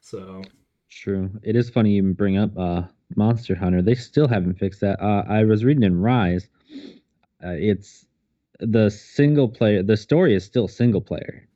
so 0.00 0.40
True. 0.90 1.30
It 1.44 1.54
is 1.54 1.70
funny 1.70 1.92
you 1.92 2.02
bring 2.02 2.37
up 2.37 2.50
uh, 2.59 2.82
Monster 3.14 3.54
Hunter. 3.54 3.80
They 3.80 3.94
still 3.94 4.26
haven't 4.26 4.59
fixed 4.59 4.80
that. 4.80 5.00
Uh, 5.00 5.25
I 5.28 5.44
was 5.44 5.64
reading 5.64 5.85
in 5.85 6.00
Rise. 6.00 6.49
Uh, 7.42 7.54
it's 7.56 8.06
the 8.61 8.90
single 8.90 9.49
player. 9.49 9.83
The 9.83 9.97
story 9.97 10.35
is 10.35 10.45
still 10.45 10.69
single 10.69 11.00
player. 11.00 11.47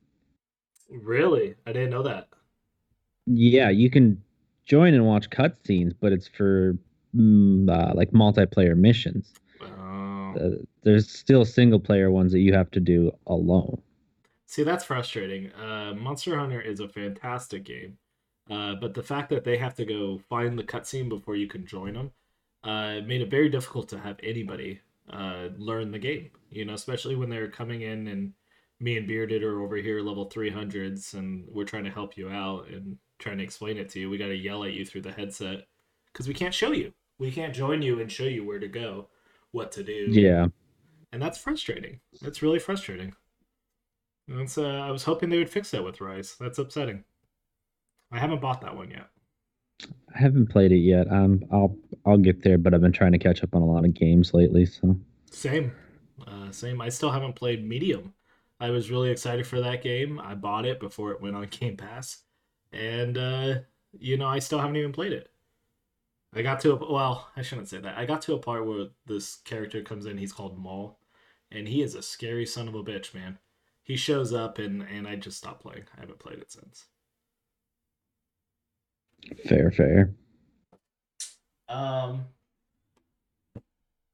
Really? 0.90 1.54
I 1.66 1.72
didn't 1.72 1.90
know 1.90 2.02
that. 2.02 2.28
Yeah, 3.26 3.70
you 3.70 3.90
can 3.90 4.22
join 4.64 4.94
and 4.94 5.06
watch 5.06 5.30
cutscenes, 5.30 5.94
but 6.00 6.12
it's 6.12 6.28
for 6.28 6.76
mm, 7.14 7.70
uh, 7.70 7.94
like 7.94 8.10
multiplayer 8.10 8.76
missions. 8.76 9.32
Oh. 9.60 10.34
Uh, 10.38 10.50
there's 10.82 11.10
still 11.10 11.44
single 11.44 11.80
player 11.80 12.10
ones 12.10 12.32
that 12.32 12.40
you 12.40 12.52
have 12.52 12.70
to 12.72 12.80
do 12.80 13.12
alone. 13.26 13.80
See, 14.46 14.62
that's 14.62 14.84
frustrating. 14.84 15.52
Uh, 15.52 15.94
Monster 15.94 16.38
Hunter 16.38 16.60
is 16.60 16.80
a 16.80 16.88
fantastic 16.88 17.64
game, 17.64 17.98
uh, 18.50 18.74
but 18.74 18.94
the 18.94 19.02
fact 19.02 19.30
that 19.30 19.44
they 19.44 19.56
have 19.56 19.74
to 19.74 19.84
go 19.84 20.20
find 20.28 20.58
the 20.58 20.62
cutscene 20.62 21.08
before 21.08 21.34
you 21.34 21.46
can 21.46 21.66
join 21.66 21.94
them 21.94 22.12
uh, 22.62 23.00
made 23.04 23.20
it 23.20 23.30
very 23.30 23.48
difficult 23.48 23.88
to 23.88 23.98
have 23.98 24.18
anybody 24.22 24.80
uh, 25.10 25.48
learn 25.58 25.90
the 25.90 25.98
game. 25.98 26.30
You 26.50 26.64
know, 26.64 26.74
especially 26.74 27.16
when 27.16 27.30
they're 27.30 27.50
coming 27.50 27.82
in 27.82 28.08
and 28.08 28.32
me 28.80 28.96
and 28.96 29.06
Bearded 29.06 29.42
are 29.42 29.62
over 29.62 29.76
here 29.76 30.00
level 30.00 30.28
300s 30.28 31.14
and 31.14 31.46
we're 31.50 31.64
trying 31.64 31.84
to 31.84 31.90
help 31.90 32.16
you 32.16 32.28
out 32.28 32.68
and 32.68 32.98
trying 33.18 33.38
to 33.38 33.44
explain 33.44 33.76
it 33.76 33.88
to 33.90 34.00
you. 34.00 34.10
We 34.10 34.18
got 34.18 34.26
to 34.26 34.36
yell 34.36 34.64
at 34.64 34.72
you 34.72 34.84
through 34.84 35.02
the 35.02 35.12
headset 35.12 35.66
because 36.12 36.28
we 36.28 36.34
can't 36.34 36.54
show 36.54 36.72
you. 36.72 36.92
We 37.18 37.30
can't 37.30 37.54
join 37.54 37.82
you 37.82 38.00
and 38.00 38.10
show 38.10 38.24
you 38.24 38.44
where 38.44 38.58
to 38.58 38.68
go, 38.68 39.08
what 39.52 39.72
to 39.72 39.82
do. 39.82 40.06
Yeah. 40.10 40.48
And 41.12 41.22
that's 41.22 41.38
frustrating. 41.38 42.00
That's 42.20 42.42
really 42.42 42.58
frustrating. 42.58 43.14
That's 44.26 44.58
uh, 44.58 44.64
I 44.64 44.90
was 44.90 45.04
hoping 45.04 45.28
they 45.28 45.38
would 45.38 45.50
fix 45.50 45.70
that 45.70 45.84
with 45.84 46.00
Rise. 46.00 46.36
That's 46.40 46.58
upsetting. 46.58 47.04
I 48.10 48.18
haven't 48.18 48.40
bought 48.40 48.60
that 48.62 48.76
one 48.76 48.90
yet. 48.90 49.08
I 49.82 50.18
haven't 50.18 50.46
played 50.46 50.72
it 50.72 50.78
yet. 50.78 51.10
Um, 51.10 51.44
I'll 51.50 51.76
I'll 52.06 52.18
get 52.18 52.42
there, 52.42 52.58
but 52.58 52.74
I've 52.74 52.80
been 52.80 52.92
trying 52.92 53.12
to 53.12 53.18
catch 53.18 53.42
up 53.42 53.54
on 53.54 53.62
a 53.62 53.66
lot 53.66 53.84
of 53.84 53.94
games 53.94 54.32
lately. 54.32 54.66
So 54.66 54.96
same, 55.30 55.72
uh, 56.26 56.50
same. 56.52 56.80
I 56.80 56.88
still 56.88 57.10
haven't 57.10 57.34
played 57.34 57.66
Medium. 57.66 58.14
I 58.60 58.70
was 58.70 58.90
really 58.90 59.10
excited 59.10 59.46
for 59.46 59.60
that 59.60 59.82
game. 59.82 60.20
I 60.20 60.34
bought 60.34 60.66
it 60.66 60.80
before 60.80 61.10
it 61.12 61.20
went 61.20 61.36
on 61.36 61.46
Game 61.50 61.76
Pass, 61.76 62.22
and 62.72 63.18
uh, 63.18 63.54
you 63.92 64.16
know 64.16 64.28
I 64.28 64.38
still 64.38 64.60
haven't 64.60 64.76
even 64.76 64.92
played 64.92 65.12
it. 65.12 65.30
I 66.34 66.42
got 66.42 66.60
to 66.60 66.72
a 66.72 66.92
well, 66.92 67.28
I 67.36 67.42
shouldn't 67.42 67.68
say 67.68 67.78
that. 67.78 67.96
I 67.98 68.04
got 68.06 68.22
to 68.22 68.34
a 68.34 68.38
part 68.38 68.66
where 68.66 68.86
this 69.06 69.36
character 69.44 69.82
comes 69.82 70.06
in. 70.06 70.18
He's 70.18 70.32
called 70.32 70.58
Maw, 70.58 70.94
and 71.50 71.66
he 71.68 71.82
is 71.82 71.94
a 71.94 72.02
scary 72.02 72.46
son 72.46 72.68
of 72.68 72.74
a 72.74 72.84
bitch, 72.84 73.14
man. 73.14 73.38
He 73.82 73.96
shows 73.96 74.32
up, 74.32 74.58
and 74.58 74.82
and 74.82 75.06
I 75.08 75.16
just 75.16 75.38
stopped 75.38 75.62
playing. 75.62 75.84
I 75.96 76.00
haven't 76.00 76.18
played 76.20 76.38
it 76.38 76.52
since. 76.52 76.86
Fair, 79.46 79.70
fair. 79.70 80.14
Um. 81.68 82.26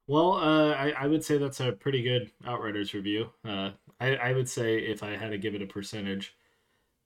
Well, 0.07 0.33
uh, 0.33 0.73
I, 0.73 0.91
I 0.91 1.07
would 1.07 1.25
say 1.25 1.39
that's 1.39 1.61
a 1.61 1.71
pretty 1.71 2.03
good 2.03 2.33
Outriders 2.45 2.95
review. 2.95 3.31
Uh, 3.45 3.71
I, 4.01 4.17
I 4.17 4.33
would 4.33 4.49
say 4.49 4.79
if 4.79 5.05
I 5.05 5.17
had 5.17 5.31
to 5.31 5.39
give 5.39 5.55
it 5.55 5.63
a 5.63 5.67
percentage, 5.67 6.35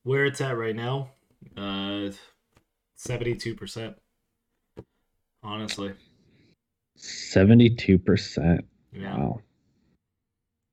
where 0.05 0.25
it's 0.25 0.41
at 0.41 0.57
right 0.57 0.75
now, 0.75 1.11
uh, 1.57 2.11
seventy-two 2.95 3.57
percent. 3.57 3.97
Honestly. 5.43 5.93
Seventy-two 6.97 7.99
percent. 7.99 8.65
Yeah. 8.91 9.19
Wow. 9.19 9.41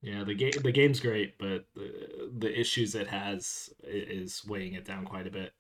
Yeah, 0.02 0.24
the 0.24 0.34
game 0.34 0.54
the 0.64 0.72
game's 0.72 1.02
great, 1.02 1.38
but 1.38 1.66
the, 1.76 2.32
the 2.38 2.60
issues 2.60 2.96
it 2.96 3.08
has 3.08 3.70
is 3.84 4.46
weighing 4.46 4.74
it 4.74 4.86
down 4.86 5.04
quite 5.04 5.28
a 5.28 5.32
bit. 5.32 5.52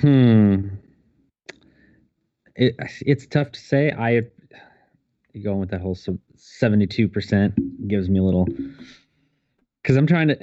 Hmm. 0.00 0.68
It, 2.56 2.76
it's 3.00 3.26
tough 3.26 3.52
to 3.52 3.60
say. 3.60 3.92
I 3.92 4.22
going 5.42 5.60
with 5.60 5.70
that 5.70 5.80
whole 5.80 5.96
seventy-two 6.36 7.08
percent 7.08 7.54
gives 7.88 8.08
me 8.08 8.18
a 8.18 8.22
little 8.22 8.48
because 9.82 9.96
I'm 9.96 10.06
trying 10.06 10.28
to. 10.28 10.38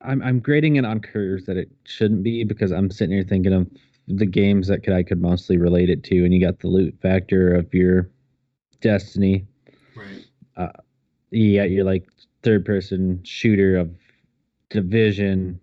I'm 0.00 0.22
I'm 0.22 0.40
grading 0.40 0.76
it 0.76 0.84
on 0.84 1.00
curves 1.00 1.46
that 1.46 1.56
it 1.56 1.70
shouldn't 1.84 2.22
be 2.22 2.44
because 2.44 2.70
I'm 2.70 2.90
sitting 2.90 3.14
here 3.14 3.24
thinking 3.24 3.52
of 3.52 3.68
the 4.06 4.26
games 4.26 4.68
that 4.68 4.82
could 4.82 4.94
I 4.94 5.02
could 5.02 5.20
mostly 5.20 5.58
relate 5.58 5.90
it 5.90 6.04
to, 6.04 6.24
and 6.24 6.32
you 6.32 6.40
got 6.40 6.60
the 6.60 6.68
loot 6.68 6.96
factor 7.02 7.54
of 7.54 7.72
your 7.74 8.10
Destiny. 8.80 9.44
Right. 9.96 10.24
Uh, 10.56 10.72
yeah, 11.30 11.64
you're 11.64 11.84
like 11.84 12.06
third 12.44 12.64
person 12.64 13.20
shooter 13.24 13.76
of 13.76 13.90
Division, 14.70 15.60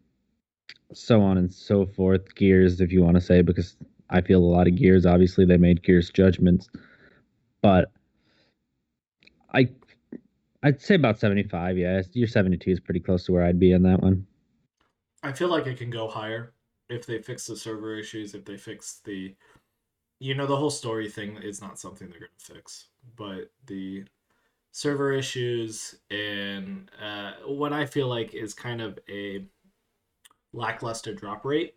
so 0.97 1.21
on 1.21 1.37
and 1.37 1.53
so 1.53 1.85
forth. 1.85 2.35
Gears, 2.35 2.81
if 2.81 2.91
you 2.91 3.03
want 3.03 3.15
to 3.15 3.21
say, 3.21 3.41
because 3.41 3.77
I 4.09 4.21
feel 4.21 4.39
a 4.39 4.45
lot 4.45 4.67
of 4.67 4.75
Gears. 4.75 5.05
Obviously, 5.05 5.45
they 5.45 5.57
made 5.57 5.83
Gears 5.83 6.09
Judgments, 6.09 6.69
but 7.61 7.91
I 9.53 9.69
I'd 10.63 10.81
say 10.81 10.95
about 10.95 11.19
75. 11.19 11.77
Yeah, 11.77 12.01
your 12.13 12.27
72 12.27 12.71
is 12.71 12.79
pretty 12.79 12.99
close 12.99 13.25
to 13.25 13.31
where 13.31 13.43
I'd 13.43 13.59
be 13.59 13.73
on 13.73 13.83
that 13.83 14.01
one. 14.01 14.25
I 15.23 15.31
feel 15.31 15.47
like 15.47 15.67
it 15.67 15.77
can 15.77 15.89
go 15.89 16.07
higher 16.07 16.53
if 16.89 17.05
they 17.05 17.19
fix 17.19 17.47
the 17.47 17.55
server 17.55 17.97
issues, 17.97 18.35
if 18.35 18.45
they 18.45 18.57
fix 18.57 19.01
the 19.03 19.35
you 20.19 20.33
know 20.33 20.45
the 20.45 20.55
whole 20.55 20.69
story 20.69 21.09
thing 21.09 21.37
is 21.37 21.61
not 21.61 21.79
something 21.79 22.07
they're 22.09 22.19
going 22.19 22.31
to 22.37 22.53
fix, 22.53 22.87
but 23.15 23.51
the 23.65 24.05
server 24.71 25.11
issues 25.11 25.95
and 26.09 26.89
uh, 27.01 27.33
what 27.45 27.73
I 27.73 27.85
feel 27.85 28.07
like 28.07 28.33
is 28.33 28.53
kind 28.53 28.81
of 28.81 28.99
a 29.09 29.45
lackluster 30.55 31.13
drop 31.13 31.45
rate, 31.45 31.75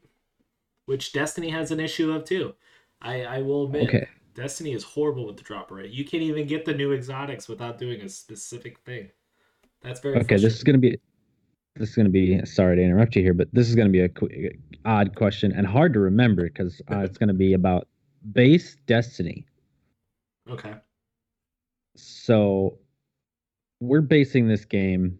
which 0.86 1.12
Destiny 1.12 1.50
has 1.50 1.70
an 1.70 1.80
issue 1.80 2.12
of 2.12 2.24
too. 2.24 2.54
I, 3.02 3.22
I 3.22 3.42
will 3.42 3.66
admit, 3.66 3.88
okay. 3.88 4.08
Destiny 4.34 4.72
is 4.72 4.84
horrible 4.84 5.26
with 5.26 5.36
the 5.36 5.42
drop 5.42 5.70
rate. 5.70 5.90
You 5.90 6.04
can't 6.04 6.22
even 6.22 6.46
get 6.46 6.64
the 6.64 6.74
new 6.74 6.92
exotics 6.92 7.48
without 7.48 7.78
doing 7.78 8.00
a 8.00 8.08
specific 8.08 8.78
thing. 8.80 9.10
That's 9.82 10.00
very 10.00 10.16
okay. 10.20 10.36
This 10.36 10.56
is 10.56 10.62
gonna 10.62 10.78
be 10.78 10.98
this 11.74 11.90
is 11.90 11.94
gonna 11.94 12.08
be 12.08 12.44
sorry 12.44 12.76
to 12.76 12.82
interrupt 12.82 13.16
you 13.16 13.22
here, 13.22 13.34
but 13.34 13.48
this 13.52 13.68
is 13.68 13.74
gonna 13.74 13.90
be 13.90 14.00
a 14.00 14.08
qu- 14.08 14.50
odd 14.84 15.14
question 15.16 15.52
and 15.52 15.66
hard 15.66 15.92
to 15.94 16.00
remember 16.00 16.44
because 16.44 16.80
uh, 16.90 16.98
it's 16.98 17.18
gonna 17.18 17.34
be 17.34 17.54
about 17.54 17.88
base 18.32 18.76
Destiny. 18.86 19.44
Okay. 20.48 20.74
So 21.96 22.78
we're 23.80 24.00
basing 24.00 24.48
this 24.48 24.64
game 24.64 25.18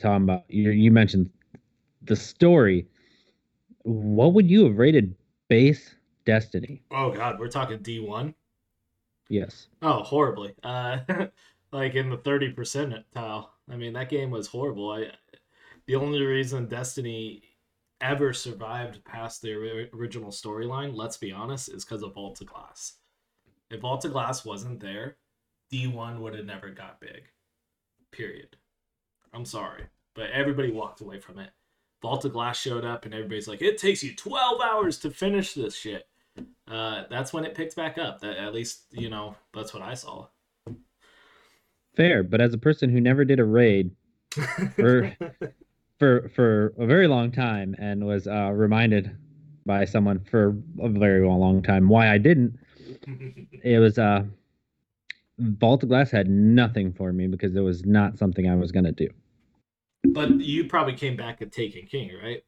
talking 0.00 0.24
about 0.24 0.44
you 0.48 0.70
you 0.70 0.90
mentioned 0.90 1.30
the 2.02 2.16
story. 2.16 2.86
What 3.82 4.34
would 4.34 4.50
you 4.50 4.64
have 4.64 4.78
rated 4.78 5.14
base 5.48 5.94
Destiny? 6.24 6.82
Oh 6.90 7.10
god, 7.10 7.38
we're 7.38 7.48
talking 7.48 7.78
D1? 7.78 8.34
Yes. 9.28 9.68
Oh, 9.82 10.02
horribly. 10.02 10.54
Uh 10.62 10.98
like 11.72 11.94
in 11.94 12.10
the 12.10 12.18
30 12.18 12.54
percentile. 12.54 13.48
I 13.70 13.76
mean, 13.76 13.92
that 13.94 14.08
game 14.08 14.30
was 14.30 14.46
horrible. 14.46 14.90
I 14.90 15.12
the 15.86 15.96
only 15.96 16.22
reason 16.22 16.66
Destiny 16.66 17.42
ever 18.00 18.32
survived 18.32 19.04
past 19.04 19.42
the 19.42 19.88
original 19.92 20.30
storyline, 20.30 20.94
let's 20.94 21.16
be 21.16 21.32
honest, 21.32 21.68
is 21.68 21.84
because 21.84 22.02
of 22.02 22.14
Vault 22.14 22.40
of 22.40 22.46
Glass. 22.46 22.94
If 23.70 23.80
Vault 23.80 24.04
of 24.04 24.12
Glass 24.12 24.44
wasn't 24.44 24.80
there, 24.80 25.16
D1 25.72 26.20
would 26.20 26.34
have 26.34 26.46
never 26.46 26.70
got 26.70 27.00
big. 27.00 27.22
Period. 28.12 28.56
I'm 29.32 29.44
sorry. 29.44 29.84
But 30.14 30.30
everybody 30.30 30.70
walked 30.70 31.00
away 31.00 31.20
from 31.20 31.38
it. 31.38 31.50
Vault 32.00 32.24
of 32.24 32.32
Glass 32.32 32.58
showed 32.58 32.84
up, 32.84 33.04
and 33.04 33.14
everybody's 33.14 33.48
like, 33.48 33.62
it 33.62 33.78
takes 33.78 34.02
you 34.02 34.14
12 34.14 34.60
hours 34.60 34.98
to 34.98 35.10
finish 35.10 35.54
this 35.54 35.74
shit. 35.74 36.06
Uh, 36.68 37.04
that's 37.10 37.32
when 37.32 37.44
it 37.44 37.54
picked 37.54 37.74
back 37.74 37.98
up. 37.98 38.20
That 38.20 38.36
At 38.36 38.54
least, 38.54 38.84
you 38.90 39.10
know, 39.10 39.34
that's 39.52 39.74
what 39.74 39.82
I 39.82 39.94
saw. 39.94 40.26
Fair, 41.96 42.22
but 42.22 42.40
as 42.40 42.54
a 42.54 42.58
person 42.58 42.90
who 42.90 43.00
never 43.00 43.24
did 43.24 43.40
a 43.40 43.44
raid, 43.44 43.90
for 44.76 45.16
for 45.98 46.28
for 46.28 46.74
a 46.78 46.86
very 46.86 47.08
long 47.08 47.32
time 47.32 47.74
and 47.78 48.06
was 48.06 48.26
uh, 48.26 48.50
reminded 48.52 49.16
by 49.66 49.84
someone 49.84 50.20
for 50.20 50.56
a 50.80 50.88
very 50.88 51.26
long 51.26 51.62
time 51.62 51.88
why 51.88 52.12
I 52.12 52.18
didn't. 52.18 52.58
it 53.64 53.80
was 53.80 53.98
uh, 53.98 54.24
Vault 55.38 55.82
of 55.82 55.88
Glass 55.88 56.10
had 56.10 56.28
nothing 56.28 56.92
for 56.92 57.12
me 57.12 57.26
because 57.26 57.54
it 57.56 57.60
was 57.60 57.84
not 57.84 58.18
something 58.18 58.48
I 58.48 58.54
was 58.54 58.72
gonna 58.72 58.92
do. 58.92 59.08
But 60.04 60.40
you 60.40 60.64
probably 60.64 60.94
came 60.94 61.16
back 61.16 61.42
at 61.42 61.52
Taken 61.52 61.86
King, 61.86 62.12
right? 62.22 62.44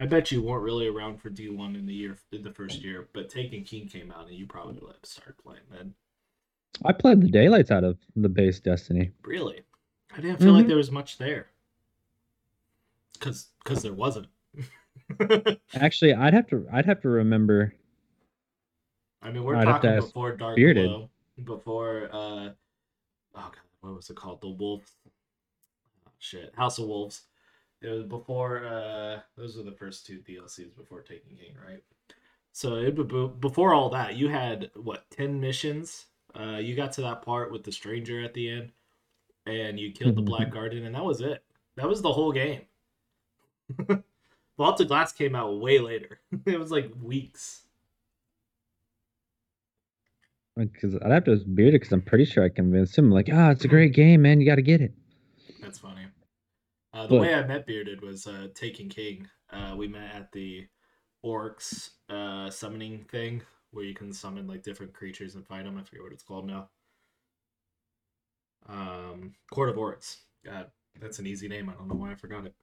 I 0.00 0.06
bet 0.06 0.32
you 0.32 0.42
weren't 0.42 0.64
really 0.64 0.88
around 0.88 1.20
for 1.20 1.30
D 1.30 1.48
one 1.48 1.76
in 1.76 1.86
the 1.86 1.94
year 1.94 2.16
in 2.32 2.42
the 2.42 2.50
first 2.50 2.82
year, 2.82 3.08
but 3.12 3.28
Taken 3.28 3.64
King 3.64 3.88
came 3.88 4.10
out 4.10 4.26
and 4.26 4.36
you 4.36 4.46
probably 4.46 4.80
started 5.02 5.38
playing 5.38 5.62
then. 5.70 5.94
I 6.84 6.92
played 6.92 7.20
the 7.20 7.28
daylights 7.28 7.70
out 7.70 7.84
of 7.84 7.98
the 8.16 8.28
base 8.28 8.58
Destiny. 8.60 9.12
Really? 9.22 9.60
I 10.16 10.20
didn't 10.20 10.38
feel 10.38 10.48
mm-hmm. 10.48 10.56
like 10.56 10.66
there 10.66 10.76
was 10.76 10.90
much 10.90 11.18
there 11.18 11.46
because 13.22 13.48
because 13.62 13.82
there 13.82 13.92
wasn't. 13.92 14.26
Actually, 15.74 16.14
I'd 16.14 16.34
have 16.34 16.46
to 16.48 16.66
I'd 16.72 16.86
have 16.86 17.00
to 17.02 17.08
remember. 17.08 17.74
I 19.22 19.30
mean, 19.30 19.44
we're 19.44 19.56
I'd 19.56 19.64
talking 19.64 19.96
before 19.96 20.36
Dark 20.36 20.56
Bearded. 20.56 20.86
Glow, 20.86 21.10
before 21.44 22.08
uh, 22.12 22.16
oh 22.16 22.52
god, 23.34 23.52
what 23.80 23.94
was 23.94 24.10
it 24.10 24.16
called? 24.16 24.40
The 24.40 24.48
Wolf. 24.48 24.82
Shit, 26.22 26.54
House 26.56 26.78
of 26.78 26.86
Wolves. 26.86 27.22
It 27.80 27.88
was 27.88 28.04
before. 28.04 28.64
uh 28.64 29.18
Those 29.36 29.56
were 29.56 29.64
the 29.64 29.72
first 29.72 30.06
two 30.06 30.20
DLCs 30.20 30.76
before 30.76 31.02
Taken 31.02 31.36
King, 31.36 31.56
right? 31.66 31.82
So 32.52 32.76
it, 32.76 33.40
before 33.40 33.74
all 33.74 33.90
that, 33.90 34.14
you 34.14 34.28
had 34.28 34.70
what 34.76 35.10
ten 35.10 35.40
missions. 35.40 36.06
Uh, 36.38 36.58
you 36.58 36.76
got 36.76 36.92
to 36.92 37.00
that 37.00 37.22
part 37.22 37.50
with 37.50 37.64
the 37.64 37.72
stranger 37.72 38.22
at 38.22 38.34
the 38.34 38.48
end, 38.48 38.70
and 39.46 39.80
you 39.80 39.90
killed 39.90 40.14
the 40.14 40.22
Black 40.22 40.50
Guardian, 40.54 40.86
and 40.86 40.94
that 40.94 41.04
was 41.04 41.20
it. 41.20 41.42
That 41.74 41.88
was 41.88 42.00
the 42.00 42.12
whole 42.12 42.30
game. 42.30 42.62
Vault 44.56 44.80
of 44.80 44.88
Glass 44.88 45.12
came 45.12 45.34
out 45.34 45.58
way 45.58 45.80
later. 45.80 46.20
it 46.46 46.58
was 46.58 46.70
like 46.70 46.92
weeks. 47.02 47.62
Because 50.56 50.94
I'd 50.94 51.10
have 51.10 51.24
to 51.24 51.36
beard 51.36 51.74
it 51.74 51.80
because 51.80 51.92
I'm 51.92 52.02
pretty 52.02 52.26
sure 52.26 52.44
I 52.44 52.48
convinced 52.48 52.96
him. 52.96 53.10
Like, 53.10 53.28
ah, 53.32 53.48
oh, 53.48 53.50
it's 53.50 53.64
a 53.64 53.68
great 53.68 53.92
game, 53.92 54.22
man. 54.22 54.40
You 54.40 54.46
got 54.46 54.56
to 54.56 54.62
get 54.62 54.80
it. 54.82 54.92
That's 55.62 55.78
funny. 55.78 56.01
Uh, 56.94 57.04
the 57.04 57.08
but, 57.08 57.20
way 57.20 57.34
I 57.34 57.46
met 57.46 57.66
Bearded 57.66 58.02
was 58.02 58.26
uh, 58.26 58.48
Taken 58.54 58.88
King. 58.88 59.26
Uh, 59.50 59.74
we 59.76 59.88
met 59.88 60.14
at 60.14 60.32
the 60.32 60.66
Oryx 61.22 61.90
uh, 62.10 62.50
summoning 62.50 63.04
thing 63.04 63.42
where 63.70 63.84
you 63.84 63.94
can 63.94 64.12
summon 64.12 64.46
like 64.46 64.62
different 64.62 64.92
creatures 64.92 65.34
and 65.34 65.46
fight 65.46 65.64
them. 65.64 65.78
I 65.78 65.82
forget 65.82 66.02
what 66.02 66.12
it's 66.12 66.22
called 66.22 66.46
now. 66.46 66.68
Um, 68.68 69.32
Court 69.50 69.70
of 69.70 69.78
Oryx. 69.78 70.18
God, 70.44 70.66
that's 71.00 71.18
an 71.18 71.26
easy 71.26 71.48
name. 71.48 71.70
I 71.70 71.72
don't 71.74 71.88
know 71.88 71.94
why 71.94 72.12
I 72.12 72.14
forgot 72.14 72.44
it. 72.44 72.54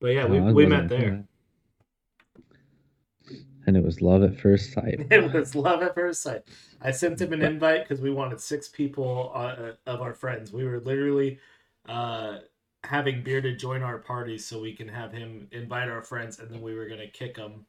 But 0.00 0.08
yeah, 0.08 0.26
we, 0.26 0.40
we 0.40 0.66
met 0.66 0.88
there. 0.88 1.24
And 3.66 3.76
it 3.78 3.82
was 3.82 4.02
love 4.02 4.22
at 4.22 4.38
first 4.38 4.74
sight. 4.74 5.06
it 5.10 5.32
was 5.32 5.54
love 5.54 5.82
at 5.82 5.94
first 5.94 6.20
sight. 6.20 6.42
I 6.82 6.90
sent 6.90 7.20
him 7.20 7.32
an 7.32 7.40
invite 7.40 7.88
because 7.88 8.02
we 8.02 8.10
wanted 8.10 8.38
six 8.38 8.68
people 8.68 9.32
uh, 9.34 9.72
of 9.86 10.02
our 10.02 10.12
friends. 10.12 10.52
We 10.52 10.64
were 10.64 10.80
literally 10.80 11.38
uh, 11.88 12.38
having 12.84 13.22
Bearded 13.22 13.58
join 13.58 13.82
our 13.82 13.98
party 13.98 14.38
so 14.38 14.60
we 14.60 14.74
can 14.74 14.88
have 14.88 15.12
him 15.12 15.48
invite 15.52 15.88
our 15.88 16.02
friends, 16.02 16.38
and 16.38 16.50
then 16.50 16.60
we 16.60 16.74
were 16.74 16.88
gonna 16.88 17.08
kick 17.08 17.36
him 17.36 17.66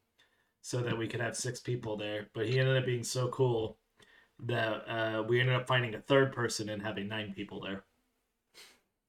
so 0.62 0.82
that 0.82 0.98
we 0.98 1.08
could 1.08 1.22
have 1.22 1.36
six 1.36 1.60
people 1.60 1.98
there. 1.98 2.28
But 2.34 2.48
he 2.48 2.60
ended 2.60 2.78
up 2.78 2.86
being 2.86 3.04
so 3.04 3.28
cool 3.30 3.78
that 4.44 4.90
uh, 4.90 5.24
we 5.24 5.40
ended 5.40 5.56
up 5.56 5.68
finding 5.68 5.96
a 5.96 6.02
third 6.02 6.34
person 6.34 6.70
and 6.70 6.82
having 6.82 7.08
nine 7.08 7.34
people 7.36 7.62
there. 7.62 7.84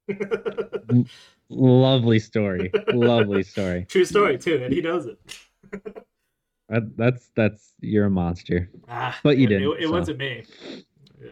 Lovely 1.48 2.18
story. 2.18 2.70
Lovely 2.92 3.42
story. 3.42 3.84
True 3.88 4.04
story 4.04 4.38
too, 4.38 4.62
and 4.62 4.72
he 4.72 4.80
knows 4.80 5.06
it. 5.06 5.18
that, 6.68 6.96
that's 6.96 7.30
that's 7.34 7.72
you're 7.80 8.06
a 8.06 8.10
monster. 8.10 8.70
Ah, 8.88 9.18
but 9.22 9.38
you 9.38 9.46
didn't. 9.46 9.70
It, 9.72 9.84
it 9.84 9.86
so. 9.86 9.92
wasn't 9.92 10.18
me. 10.18 10.44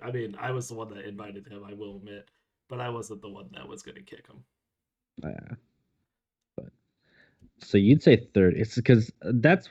I 0.02 0.10
mean, 0.10 0.36
I 0.40 0.50
was 0.50 0.68
the 0.68 0.74
one 0.74 0.88
that 0.94 1.04
invited 1.04 1.46
him. 1.46 1.62
I 1.68 1.74
will 1.74 1.96
admit, 1.96 2.28
but 2.68 2.80
I 2.80 2.88
wasn't 2.88 3.22
the 3.22 3.28
one 3.28 3.48
that 3.54 3.68
was 3.68 3.82
going 3.82 3.96
to 3.96 4.02
kick 4.02 4.26
him. 4.26 4.44
Yeah. 5.22 5.54
But 6.56 6.66
so 7.58 7.78
you'd 7.78 8.02
say 8.02 8.28
third. 8.34 8.54
It's 8.56 8.74
because 8.74 9.12
that's 9.22 9.68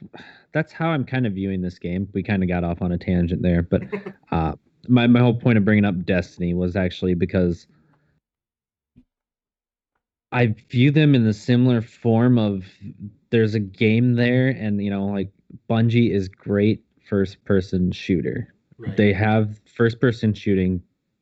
that's 0.52 0.72
how 0.72 0.90
I'm 0.90 1.06
kind 1.06 1.26
of 1.26 1.34
viewing 1.34 1.62
this 1.62 1.80
game. 1.80 2.08
We 2.14 2.24
kind 2.24 2.44
of 2.44 2.50
got 2.50 2.64
off 2.64 2.82
on 2.82 2.92
a 2.92 2.98
tangent 2.98 3.42
there, 3.42 3.62
but 3.62 3.84
uh, 4.32 4.54
my 4.88 5.08
my 5.08 5.20
whole 5.20 5.36
point 5.36 5.58
of 5.58 5.66
bringing 5.66 5.86
up 5.86 6.06
Destiny 6.06 6.54
was 6.54 6.76
actually 6.76 7.14
because 7.14 7.68
I 10.32 10.56
view 10.70 10.92
them 10.92 11.14
in 11.14 11.26
the 11.26 11.34
similar 11.34 11.82
form 11.82 12.40
of 12.40 12.66
there's 13.30 13.54
a 13.54 13.60
game 13.60 14.16
there, 14.16 14.50
and 14.50 14.84
you 14.84 14.90
know, 14.90 15.06
like 15.06 15.32
Bungie 15.70 16.12
is 16.12 16.28
great 16.28 16.84
first 17.08 17.44
person 17.46 17.92
shooter. 17.92 18.54
Right. 18.78 18.98
They 18.98 19.14
have 19.14 19.60
first 19.66 20.00
person 20.02 20.34
shooting 20.34 20.82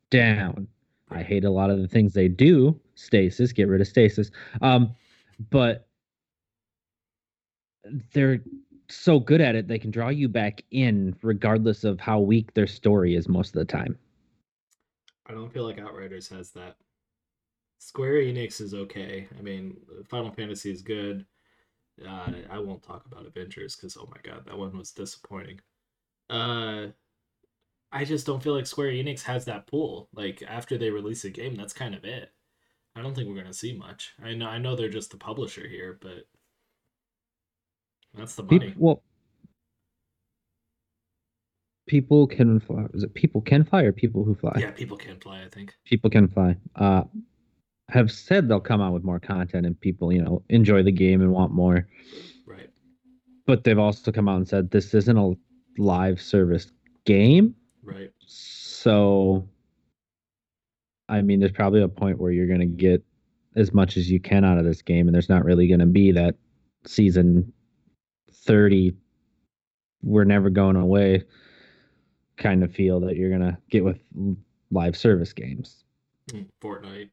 down. 0.10 0.68
I 1.10 1.24
hate 1.24 1.44
a 1.44 1.50
lot 1.50 1.70
of 1.70 1.80
the 1.80 1.88
things 1.88 2.14
they 2.14 2.30
do. 2.30 2.80
Stasis, 3.02 3.52
get 3.52 3.68
rid 3.68 3.82
of 3.82 3.88
stasis. 3.88 4.32
Um, 4.62 4.96
but 5.50 5.88
they're 8.14 8.42
so 8.90 9.20
good 9.20 9.42
at 9.42 9.56
it, 9.56 9.68
they 9.68 9.80
can 9.80 9.92
draw 9.92 10.10
you 10.10 10.28
back 10.28 10.64
in 10.72 11.16
regardless 11.22 11.84
of 11.84 12.00
how 12.00 12.20
weak 12.20 12.54
their 12.54 12.68
story 12.68 13.16
is 13.16 13.28
most 13.28 13.56
of 13.56 13.60
the 13.60 13.66
time. 13.66 13.98
I 15.26 15.34
don't 15.34 15.52
feel 15.52 15.64
like 15.64 15.80
Outriders 15.80 16.28
has 16.30 16.52
that. 16.52 16.76
Square 17.80 18.14
Enix 18.14 18.62
is 18.62 18.74
okay. 18.74 19.28
I 19.38 19.42
mean, 19.42 19.78
Final 20.10 20.32
Fantasy 20.32 20.72
is 20.72 20.82
good. 20.82 21.26
Uh, 22.06 22.32
I 22.50 22.60
won't 22.60 22.84
talk 22.84 23.06
about 23.06 23.26
Avengers 23.26 23.76
because 23.76 23.98
oh 23.98 24.10
my 24.10 24.18
god, 24.24 24.46
that 24.46 24.58
one 24.58 24.78
was 24.78 24.92
disappointing. 24.92 25.60
Uh, 26.30 26.88
I 27.92 28.06
just 28.06 28.26
don't 28.26 28.42
feel 28.42 28.56
like 28.56 28.68
Square 28.68 28.92
Enix 28.92 29.24
has 29.24 29.46
that 29.46 29.68
pull. 29.68 30.10
Like 30.14 30.44
after 30.48 30.78
they 30.78 30.90
release 30.90 31.26
a 31.26 31.30
game, 31.30 31.56
that's 31.56 31.74
kind 31.74 31.96
of 31.96 32.04
it. 32.06 32.32
I 32.96 33.02
don't 33.02 33.16
think 33.16 33.30
we're 33.30 33.36
gonna 33.36 33.54
see 33.54 33.74
much. 33.74 34.14
I 34.24 34.34
know 34.34 34.48
I 34.48 34.58
know 34.58 34.76
they're 34.76 34.90
just 34.90 35.12
the 35.12 35.18
publisher 35.18 35.68
here, 35.68 35.98
but 36.02 36.28
that's 38.14 38.36
the 38.36 38.44
money. 38.44 38.60
People, 38.60 38.82
well, 38.82 39.04
people 41.88 42.28
can 42.28 42.60
fly. 42.60 42.86
Is 42.94 43.04
it 43.04 43.14
people 43.14 43.42
can 43.42 43.64
fly 43.64 43.84
or 43.84 43.92
people 43.92 44.24
who 44.24 44.36
fly? 44.36 44.56
Yeah, 44.58 44.72
people 44.72 44.98
can 44.98 45.20
fly. 45.20 45.44
I 45.44 45.50
think 45.50 45.76
people 45.86 46.10
can 46.10 46.28
fly. 46.28 46.58
Uh, 46.76 47.04
have 47.90 48.12
said 48.12 48.48
they'll 48.48 48.60
come 48.60 48.82
out 48.82 48.94
with 48.94 49.04
more 49.04 49.20
content 49.20 49.66
and 49.66 49.80
people, 49.80 50.12
you 50.14 50.22
know, 50.22 50.42
enjoy 50.50 50.82
the 50.82 50.92
game 50.92 51.22
and 51.22 51.32
want 51.32 51.52
more. 51.52 51.88
Right. 52.46 52.70
But 53.46 53.64
they've 53.64 53.78
also 53.78 54.12
come 54.12 54.30
out 54.30 54.38
and 54.38 54.48
said 54.48 54.72
this 54.72 54.94
isn't 54.94 55.18
a 55.18 55.34
live 55.78 56.22
service 56.22 56.72
game. 57.06 57.56
Right. 57.84 58.12
So 58.26 59.48
I 61.12 61.22
mean, 61.22 61.40
there's 61.40 61.52
probably 61.52 61.82
a 61.82 61.88
point 61.88 62.20
where 62.20 62.32
you're 62.32 62.48
going 62.48 62.62
to 62.62 62.66
get 62.66 63.04
as 63.56 63.74
much 63.74 63.98
as 63.98 64.10
you 64.10 64.20
can 64.20 64.46
out 64.46 64.58
of 64.58 64.66
this 64.66 64.82
game 64.82 65.08
and 65.08 65.14
there's 65.14 65.30
not 65.30 65.44
really 65.44 65.68
going 65.68 65.82
to 65.82 65.86
be 65.86 66.14
that 66.14 66.36
season 66.86 67.52
30 68.32 68.96
we're 70.02 70.24
never 70.24 70.50
going 70.50 70.78
away 70.78 71.24
kind 72.38 72.64
of 72.64 72.74
feel 72.74 73.00
that 73.02 73.18
you're 73.18 73.30
going 73.30 73.42
to 73.42 73.58
get 73.70 73.84
with 73.84 74.00
live 74.72 74.98
service 74.98 75.34
games. 75.34 75.84
Hmm, 76.32 76.44
Fortnite 76.62 77.10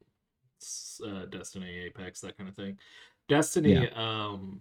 uh, 1.07 1.27
Destiny, 1.27 1.79
Apex, 1.87 2.21
that 2.21 2.37
kind 2.37 2.49
of 2.49 2.57
thing. 2.57 2.79
Destiny, 3.29 3.75
yeah. 3.75 3.89
um, 3.95 4.61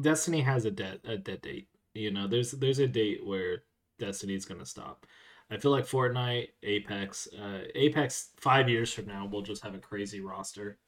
Destiny 0.00 0.40
has 0.40 0.64
a 0.64 0.70
dead 0.70 1.00
a 1.04 1.16
dead 1.16 1.42
date. 1.42 1.68
You 1.94 2.10
know, 2.10 2.26
there's 2.26 2.52
there's 2.52 2.78
a 2.78 2.86
date 2.86 3.24
where 3.24 3.62
Destiny's 3.98 4.44
gonna 4.44 4.64
stop. 4.66 5.06
I 5.52 5.58
feel 5.58 5.70
like 5.70 5.86
Fortnite, 5.86 6.48
Apex, 6.62 7.28
uh, 7.38 7.60
Apex 7.74 8.30
five 8.38 8.70
years 8.70 8.92
from 8.92 9.06
now 9.06 9.26
will 9.26 9.42
just 9.42 9.62
have 9.62 9.74
a 9.74 9.78
crazy 9.78 10.20
roster. 10.20 10.78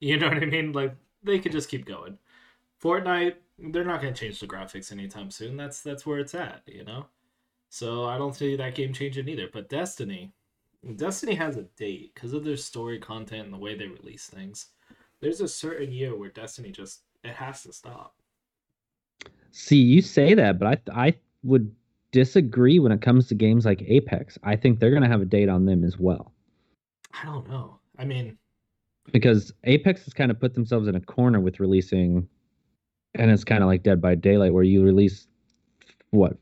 You 0.00 0.18
know 0.18 0.28
what 0.28 0.42
I 0.42 0.46
mean? 0.46 0.72
Like 0.72 0.96
they 1.22 1.38
could 1.38 1.52
just 1.52 1.68
keep 1.68 1.86
going. 1.86 2.18
Fortnite, 2.82 3.36
they're 3.58 3.84
not 3.84 4.02
gonna 4.02 4.12
change 4.12 4.40
the 4.40 4.46
graphics 4.46 4.92
anytime 4.92 5.30
soon. 5.30 5.56
That's 5.56 5.80
that's 5.80 6.04
where 6.04 6.18
it's 6.18 6.34
at. 6.34 6.62
You 6.66 6.84
know. 6.84 7.06
So 7.70 8.04
I 8.04 8.18
don't 8.18 8.34
see 8.34 8.54
that 8.56 8.74
game 8.74 8.92
changing 8.92 9.28
either. 9.28 9.48
But 9.50 9.70
Destiny, 9.70 10.34
Destiny 10.96 11.34
has 11.36 11.56
a 11.56 11.62
date 11.62 12.12
because 12.14 12.34
of 12.34 12.44
their 12.44 12.56
story 12.56 12.98
content 12.98 13.44
and 13.44 13.52
the 13.52 13.58
way 13.58 13.76
they 13.76 13.86
release 13.86 14.26
things. 14.26 14.66
There's 15.20 15.40
a 15.40 15.48
certain 15.48 15.92
year 15.92 16.14
where 16.16 16.28
Destiny 16.28 16.70
just 16.70 17.02
it 17.24 17.34
has 17.34 17.62
to 17.62 17.72
stop. 17.72 18.16
See, 19.52 19.76
you 19.76 20.02
say 20.02 20.34
that, 20.34 20.58
but 20.58 20.82
I 20.92 21.06
I 21.06 21.14
would 21.44 21.74
disagree 22.12 22.78
when 22.78 22.92
it 22.92 23.02
comes 23.02 23.26
to 23.28 23.34
games 23.34 23.64
like 23.64 23.82
Apex. 23.86 24.38
I 24.42 24.56
think 24.56 24.78
they're 24.78 24.90
going 24.90 25.02
to 25.02 25.08
have 25.08 25.22
a 25.22 25.26
date 25.26 25.48
on 25.48 25.66
them 25.66 25.84
as 25.84 25.98
well. 25.98 26.32
I 27.20 27.24
don't 27.26 27.48
know. 27.48 27.78
I 27.98 28.04
mean, 28.04 28.38
because 29.12 29.52
Apex 29.64 30.04
has 30.04 30.14
kind 30.14 30.30
of 30.30 30.40
put 30.40 30.54
themselves 30.54 30.88
in 30.88 30.94
a 30.94 31.00
corner 31.00 31.40
with 31.40 31.60
releasing, 31.60 32.28
and 33.14 33.30
it's 33.30 33.44
kind 33.44 33.62
of 33.62 33.68
like 33.68 33.82
Dead 33.82 34.00
by 34.00 34.14
Daylight, 34.14 34.54
where 34.54 34.62
you 34.62 34.82
release 34.82 35.26
what 36.10 36.36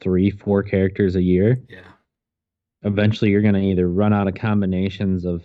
three, 0.00 0.30
four 0.30 0.62
characters 0.62 1.16
a 1.16 1.22
year. 1.22 1.60
Yeah 1.68 1.80
eventually 2.86 3.30
you're 3.30 3.42
going 3.42 3.54
to 3.54 3.60
either 3.60 3.88
run 3.88 4.12
out 4.12 4.28
of 4.28 4.34
combinations 4.34 5.24
of 5.24 5.42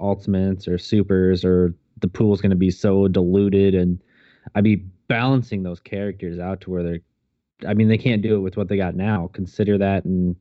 ultimates 0.00 0.66
or 0.66 0.78
supers 0.78 1.44
or 1.44 1.74
the 2.00 2.08
pool's 2.08 2.40
going 2.40 2.50
to 2.50 2.56
be 2.56 2.70
so 2.70 3.06
diluted 3.06 3.74
and 3.74 4.00
I'd 4.54 4.64
be 4.64 4.76
balancing 5.06 5.62
those 5.62 5.78
characters 5.78 6.38
out 6.38 6.62
to 6.62 6.70
where 6.70 6.82
they're 6.82 7.00
I 7.66 7.74
mean 7.74 7.88
they 7.88 7.98
can't 7.98 8.22
do 8.22 8.36
it 8.36 8.40
with 8.40 8.56
what 8.56 8.68
they 8.68 8.76
got 8.76 8.94
now. 8.94 9.30
Consider 9.32 9.78
that 9.78 10.04
in 10.04 10.36